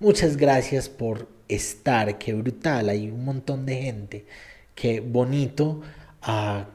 Muchas 0.00 0.36
gracias 0.36 0.88
por 0.88 1.28
estar. 1.48 2.18
Qué 2.18 2.34
brutal. 2.34 2.88
Hay 2.88 3.10
un 3.10 3.24
montón 3.24 3.66
de 3.66 3.82
gente. 3.82 4.26
Qué 4.74 5.00
bonito 5.00 5.82
a 6.22 6.66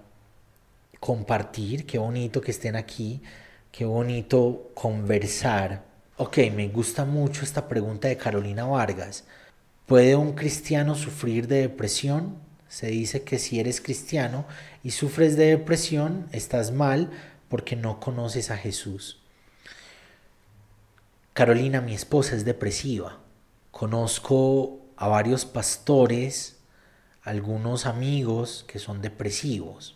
compartir. 1.00 1.86
Qué 1.86 1.98
bonito 1.98 2.42
que 2.42 2.52
estén 2.52 2.76
aquí. 2.76 3.22
Qué 3.72 3.86
bonito 3.86 4.72
conversar. 4.74 5.84
Ok, 6.18 6.38
me 6.54 6.68
gusta 6.68 7.06
mucho 7.06 7.44
esta 7.44 7.68
pregunta 7.68 8.08
de 8.08 8.18
Carolina 8.18 8.66
Vargas. 8.66 9.26
¿Puede 9.86 10.16
un 10.16 10.34
cristiano 10.34 10.96
sufrir 10.96 11.48
de 11.48 11.62
depresión? 11.62 12.38
Se 12.68 12.88
dice 12.88 13.24
que 13.24 13.40
si 13.40 13.60
eres 13.60 13.82
cristiano 13.82 14.46
y 14.84 14.92
sufres 14.92 15.36
de 15.36 15.46
depresión, 15.46 16.28
estás 16.32 16.72
mal 16.72 17.10
porque 17.48 17.76
no 17.76 18.00
conoces 18.00 18.52
a 18.52 18.58
Jesús. 18.58 19.22
Carolina, 21.40 21.80
mi 21.80 21.94
esposa, 21.94 22.36
es 22.36 22.44
depresiva. 22.44 23.18
Conozco 23.72 24.82
a 24.98 25.08
varios 25.08 25.46
pastores, 25.46 26.58
algunos 27.22 27.86
amigos 27.86 28.66
que 28.68 28.78
son 28.78 29.02
depresivos. 29.02 29.96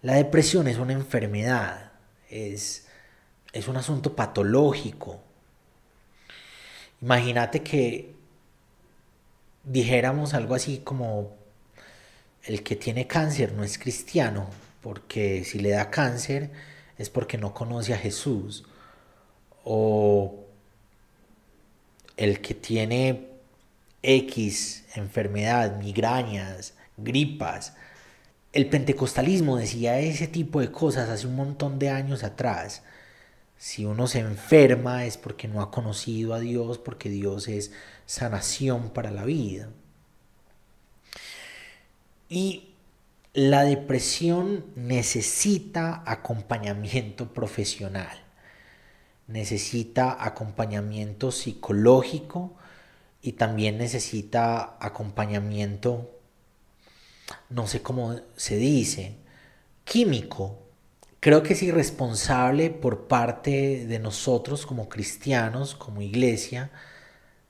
La 0.00 0.14
depresión 0.14 0.68
es 0.68 0.78
una 0.78 0.92
enfermedad, 0.92 1.90
es, 2.30 2.86
es 3.52 3.66
un 3.66 3.76
asunto 3.76 4.14
patológico. 4.14 5.20
Imagínate 7.02 7.64
que 7.64 8.14
dijéramos 9.64 10.34
algo 10.34 10.54
así 10.54 10.82
como 10.84 11.34
el 12.44 12.62
que 12.62 12.76
tiene 12.76 13.08
cáncer 13.08 13.54
no 13.54 13.64
es 13.64 13.76
cristiano, 13.76 14.50
porque 14.82 15.42
si 15.42 15.58
le 15.58 15.70
da 15.70 15.90
cáncer 15.90 16.52
es 16.96 17.10
porque 17.10 17.38
no 17.38 17.54
conoce 17.54 17.92
a 17.92 17.98
Jesús. 17.98 18.64
O 19.64 20.44
el 22.16 22.40
que 22.40 22.54
tiene 22.54 23.28
X 24.02 24.84
enfermedad, 24.94 25.78
migrañas, 25.78 26.74
gripas. 26.96 27.74
El 28.52 28.68
pentecostalismo 28.68 29.56
decía 29.56 29.98
ese 29.98 30.28
tipo 30.28 30.60
de 30.60 30.70
cosas 30.70 31.08
hace 31.08 31.26
un 31.26 31.36
montón 31.36 31.78
de 31.78 31.90
años 31.90 32.22
atrás. 32.22 32.82
Si 33.56 33.84
uno 33.84 34.06
se 34.06 34.20
enferma 34.20 35.06
es 35.06 35.16
porque 35.16 35.48
no 35.48 35.60
ha 35.60 35.70
conocido 35.70 36.34
a 36.34 36.40
Dios, 36.40 36.78
porque 36.78 37.08
Dios 37.08 37.48
es 37.48 37.72
sanación 38.06 38.90
para 38.90 39.10
la 39.10 39.24
vida. 39.24 39.70
Y 42.28 42.74
la 43.32 43.64
depresión 43.64 44.64
necesita 44.76 46.02
acompañamiento 46.06 47.32
profesional, 47.32 48.23
necesita 49.26 50.16
acompañamiento 50.24 51.32
psicológico 51.32 52.54
y 53.22 53.32
también 53.32 53.78
necesita 53.78 54.76
acompañamiento, 54.80 56.10
no 57.48 57.66
sé 57.66 57.82
cómo 57.82 58.20
se 58.36 58.56
dice, 58.56 59.16
químico. 59.84 60.58
Creo 61.20 61.42
que 61.42 61.54
es 61.54 61.62
irresponsable 61.62 62.68
por 62.68 63.08
parte 63.08 63.86
de 63.86 63.98
nosotros 63.98 64.66
como 64.66 64.90
cristianos, 64.90 65.74
como 65.74 66.02
iglesia, 66.02 66.70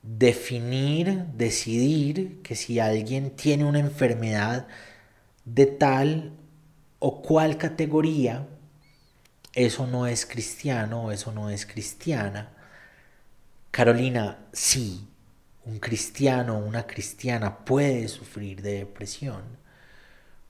definir, 0.02 1.24
decidir 1.34 2.40
que 2.42 2.54
si 2.54 2.78
alguien 2.78 3.30
tiene 3.30 3.64
una 3.64 3.80
enfermedad 3.80 4.68
de 5.44 5.66
tal 5.66 6.32
o 7.00 7.20
cual 7.20 7.58
categoría, 7.58 8.46
eso 9.54 9.86
no 9.86 10.06
es 10.06 10.26
cristiano 10.26 11.12
eso 11.12 11.32
no 11.32 11.50
es 11.50 11.66
cristiana. 11.66 12.50
Carolina, 13.70 14.38
sí, 14.52 15.08
un 15.64 15.78
cristiano 15.78 16.58
o 16.58 16.64
una 16.64 16.86
cristiana 16.86 17.64
puede 17.64 18.06
sufrir 18.08 18.62
de 18.62 18.78
depresión, 18.78 19.42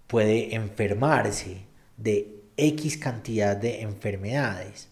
puede 0.07 0.55
enfermarse 0.55 1.62
de 1.96 2.28
X 2.57 2.98
cantidad 2.98 3.57
de 3.57 3.82
enfermedades. 3.82 4.88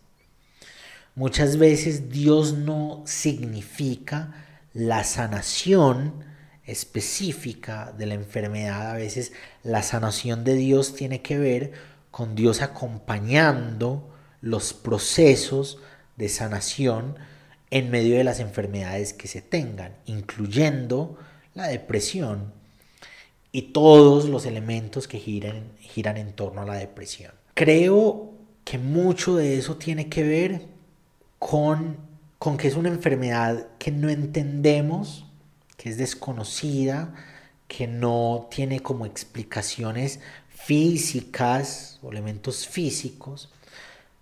Muchas 1.15 1.59
veces 1.59 2.09
Dios 2.09 2.55
no 2.55 3.03
significa 3.07 4.33
la 4.73 5.05
sanación 5.05 6.25
específica 6.65 7.93
de 7.97 8.07
la 8.07 8.15
enfermedad. 8.15 8.93
A 8.93 8.95
veces 8.95 9.33
la 9.63 9.83
sanación 9.83 10.45
de 10.45 10.55
Dios 10.55 10.95
tiene 10.95 11.21
que 11.21 11.39
ver 11.39 11.73
con 12.13 12.37
Dios 12.37 12.63
acompañando 12.63 14.09
los 14.41 14.73
procesos 14.73 15.79
de 16.17 16.29
sanación 16.29 17.17
en 17.71 17.91
medio 17.91 18.17
de 18.17 18.23
las 18.23 18.39
enfermedades 18.39 19.13
que 19.13 19.27
se 19.27 19.43
tengan, 19.43 19.97
incluyendo 20.07 21.19
la 21.55 21.67
depresión 21.67 22.53
y 23.51 23.73
todos 23.73 24.29
los 24.29 24.47
elementos 24.47 25.09
que 25.09 25.19
giran, 25.19 25.73
giran 25.81 26.17
en 26.19 26.33
torno 26.33 26.63
a 26.63 26.67
la 26.67 26.75
depresión. 26.75 27.33
Creo 27.55 28.31
que 28.65 28.79
mucho 28.79 29.35
de 29.35 29.59
eso 29.59 29.77
tiene 29.77 30.09
que 30.09 30.23
ver 30.23 30.67
con 31.41 32.13
con 32.43 32.57
que 32.57 32.67
es 32.67 32.75
una 32.75 32.89
enfermedad 32.89 33.69
que 33.79 33.93
no 33.93 34.11
entendemos, 34.11 35.27
que 35.77 35.91
es 35.91 35.97
desconocida, 35.97 37.15
que 37.69 37.87
no 37.87 38.49
tiene 38.51 38.81
como 38.81 39.07
explicaciones 39.07 40.19
físicas 40.65 41.99
o 42.03 42.11
elementos 42.11 42.67
físicos, 42.67 43.51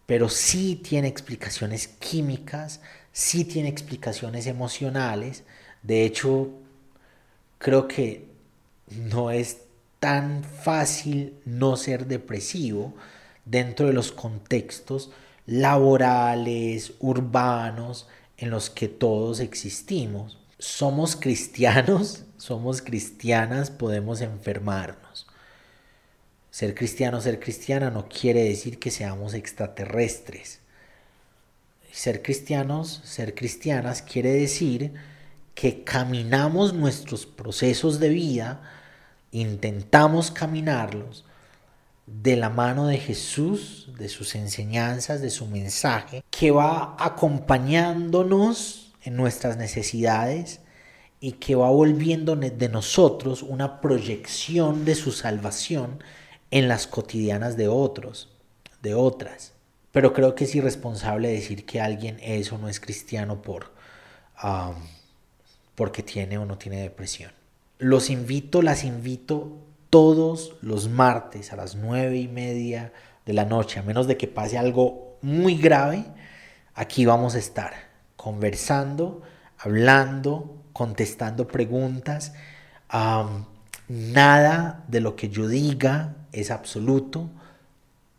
pero 0.06 0.28
sí 0.28 0.76
tiene 0.76 1.08
explicaciones 1.08 1.88
químicas, 1.88 2.80
sí 3.12 3.44
tiene 3.44 3.68
explicaciones 3.68 4.46
emocionales. 4.46 5.44
De 5.82 6.04
hecho, 6.04 6.50
creo 7.58 7.86
que 7.88 8.26
no 8.88 9.30
es 9.30 9.58
tan 10.00 10.42
fácil 10.42 11.34
no 11.44 11.76
ser 11.76 12.06
depresivo 12.06 12.94
dentro 13.44 13.86
de 13.86 13.92
los 13.92 14.10
contextos 14.12 15.10
laborales, 15.46 16.94
urbanos, 17.00 18.08
en 18.38 18.50
los 18.50 18.70
que 18.70 18.88
todos 18.88 19.40
existimos. 19.40 20.38
Somos 20.58 21.16
cristianos, 21.16 22.24
somos 22.38 22.80
cristianas, 22.80 23.70
podemos 23.70 24.22
enfermarnos. 24.22 24.99
Ser 26.60 26.74
cristiano, 26.74 27.22
ser 27.22 27.40
cristiana 27.40 27.88
no 27.90 28.06
quiere 28.06 28.44
decir 28.44 28.78
que 28.78 28.90
seamos 28.90 29.32
extraterrestres. 29.32 30.60
Ser 31.90 32.20
cristianos, 32.20 33.00
ser 33.02 33.34
cristianas 33.34 34.02
quiere 34.02 34.32
decir 34.32 34.92
que 35.54 35.84
caminamos 35.84 36.74
nuestros 36.74 37.24
procesos 37.24 37.98
de 37.98 38.10
vida, 38.10 38.60
intentamos 39.32 40.30
caminarlos 40.30 41.24
de 42.06 42.36
la 42.36 42.50
mano 42.50 42.88
de 42.88 42.98
Jesús, 42.98 43.88
de 43.96 44.10
sus 44.10 44.34
enseñanzas, 44.34 45.22
de 45.22 45.30
su 45.30 45.46
mensaje, 45.46 46.22
que 46.30 46.50
va 46.50 46.94
acompañándonos 46.98 48.92
en 49.02 49.16
nuestras 49.16 49.56
necesidades 49.56 50.60
y 51.20 51.32
que 51.32 51.54
va 51.54 51.70
volviendo 51.70 52.36
de 52.36 52.68
nosotros 52.68 53.42
una 53.42 53.80
proyección 53.80 54.84
de 54.84 54.94
su 54.94 55.10
salvación 55.10 56.00
en 56.50 56.68
las 56.68 56.86
cotidianas 56.86 57.56
de 57.56 57.68
otros, 57.68 58.28
de 58.82 58.94
otras. 58.94 59.52
Pero 59.92 60.12
creo 60.12 60.34
que 60.34 60.44
es 60.44 60.54
irresponsable 60.54 61.28
decir 61.28 61.66
que 61.66 61.80
alguien 61.80 62.18
es 62.22 62.52
o 62.52 62.58
no 62.58 62.68
es 62.68 62.80
cristiano 62.80 63.42
por, 63.42 63.72
porque 65.74 66.02
tiene 66.02 66.38
o 66.38 66.44
no 66.44 66.58
tiene 66.58 66.82
depresión. 66.82 67.32
Los 67.78 68.10
invito, 68.10 68.62
las 68.62 68.84
invito 68.84 69.56
todos 69.88 70.54
los 70.62 70.88
martes 70.88 71.52
a 71.52 71.56
las 71.56 71.74
nueve 71.74 72.18
y 72.18 72.28
media 72.28 72.92
de 73.26 73.32
la 73.32 73.44
noche, 73.44 73.80
a 73.80 73.82
menos 73.82 74.06
de 74.06 74.16
que 74.16 74.28
pase 74.28 74.58
algo 74.58 75.16
muy 75.22 75.56
grave, 75.56 76.04
aquí 76.74 77.04
vamos 77.04 77.34
a 77.34 77.38
estar 77.38 77.72
conversando, 78.16 79.22
hablando 79.58 80.56
contestando 80.72 81.46
preguntas. 81.46 82.32
nada 83.88 84.84
de 84.88 85.00
lo 85.00 85.16
que 85.16 85.28
yo 85.28 85.48
diga 85.48 86.14
es 86.32 86.50
absoluto. 86.50 87.28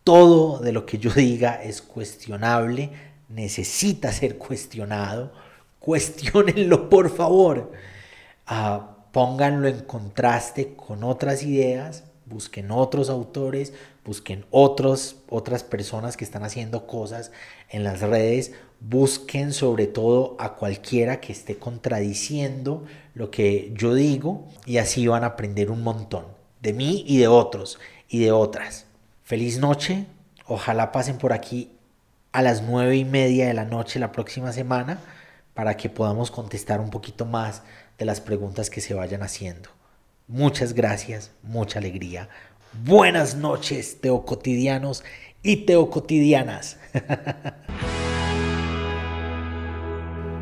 Todo 0.03 0.59
de 0.59 0.71
lo 0.71 0.85
que 0.85 0.97
yo 0.97 1.11
diga 1.15 1.61
es 1.63 1.81
cuestionable, 1.81 2.91
necesita 3.29 4.11
ser 4.11 4.37
cuestionado. 4.37 5.31
Cuestiónenlo, 5.79 6.89
por 6.89 7.09
favor. 7.15 7.71
Ah, 8.45 8.97
pónganlo 9.11 9.67
en 9.67 9.81
contraste 9.81 10.73
con 10.75 11.03
otras 11.03 11.43
ideas, 11.43 12.03
busquen 12.25 12.71
otros 12.71 13.09
autores, 13.09 13.73
busquen 14.05 14.45
otros, 14.51 15.17
otras 15.29 15.63
personas 15.63 16.17
que 16.17 16.23
están 16.23 16.43
haciendo 16.43 16.87
cosas 16.87 17.31
en 17.69 17.83
las 17.83 18.01
redes, 18.01 18.53
busquen 18.79 19.53
sobre 19.53 19.87
todo 19.87 20.35
a 20.39 20.55
cualquiera 20.55 21.19
que 21.19 21.31
esté 21.31 21.57
contradiciendo 21.57 22.85
lo 23.13 23.29
que 23.29 23.71
yo 23.75 23.93
digo 23.93 24.47
y 24.65 24.77
así 24.77 25.07
van 25.07 25.23
a 25.23 25.27
aprender 25.27 25.69
un 25.69 25.83
montón 25.83 26.25
de 26.61 26.73
mí 26.73 27.03
y 27.07 27.17
de 27.17 27.27
otros 27.27 27.79
y 28.11 28.19
de 28.19 28.31
otras. 28.31 28.85
Feliz 29.23 29.57
noche, 29.57 30.05
ojalá 30.45 30.91
pasen 30.91 31.17
por 31.17 31.31
aquí 31.31 31.71
a 32.33 32.41
las 32.41 32.61
nueve 32.61 32.97
y 32.97 33.05
media 33.05 33.47
de 33.47 33.53
la 33.53 33.63
noche 33.65 33.99
la 33.99 34.11
próxima 34.11 34.51
semana 34.51 34.99
para 35.53 35.77
que 35.77 35.89
podamos 35.89 36.29
contestar 36.29 36.81
un 36.81 36.89
poquito 36.89 37.25
más 37.25 37.63
de 37.97 38.05
las 38.05 38.19
preguntas 38.19 38.69
que 38.69 38.81
se 38.81 38.93
vayan 38.93 39.23
haciendo. 39.23 39.69
Muchas 40.27 40.73
gracias, 40.73 41.31
mucha 41.41 41.79
alegría. 41.79 42.27
Buenas 42.83 43.35
noches, 43.35 44.01
teocotidianos 44.01 45.05
y 45.41 45.65
teocotidianas. 45.65 46.77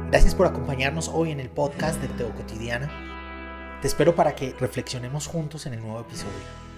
Gracias 0.10 0.34
por 0.34 0.48
acompañarnos 0.48 1.08
hoy 1.08 1.30
en 1.30 1.40
el 1.40 1.50
podcast 1.50 2.02
de 2.02 2.08
Teo 2.08 2.34
Cotidiana. 2.36 2.90
Te 3.80 3.88
espero 3.88 4.16
para 4.16 4.34
que 4.34 4.56
reflexionemos 4.60 5.28
juntos 5.28 5.68
en 5.68 5.76
el 5.76 5.82
nuevo 5.82 6.00
episodio. 6.00 6.69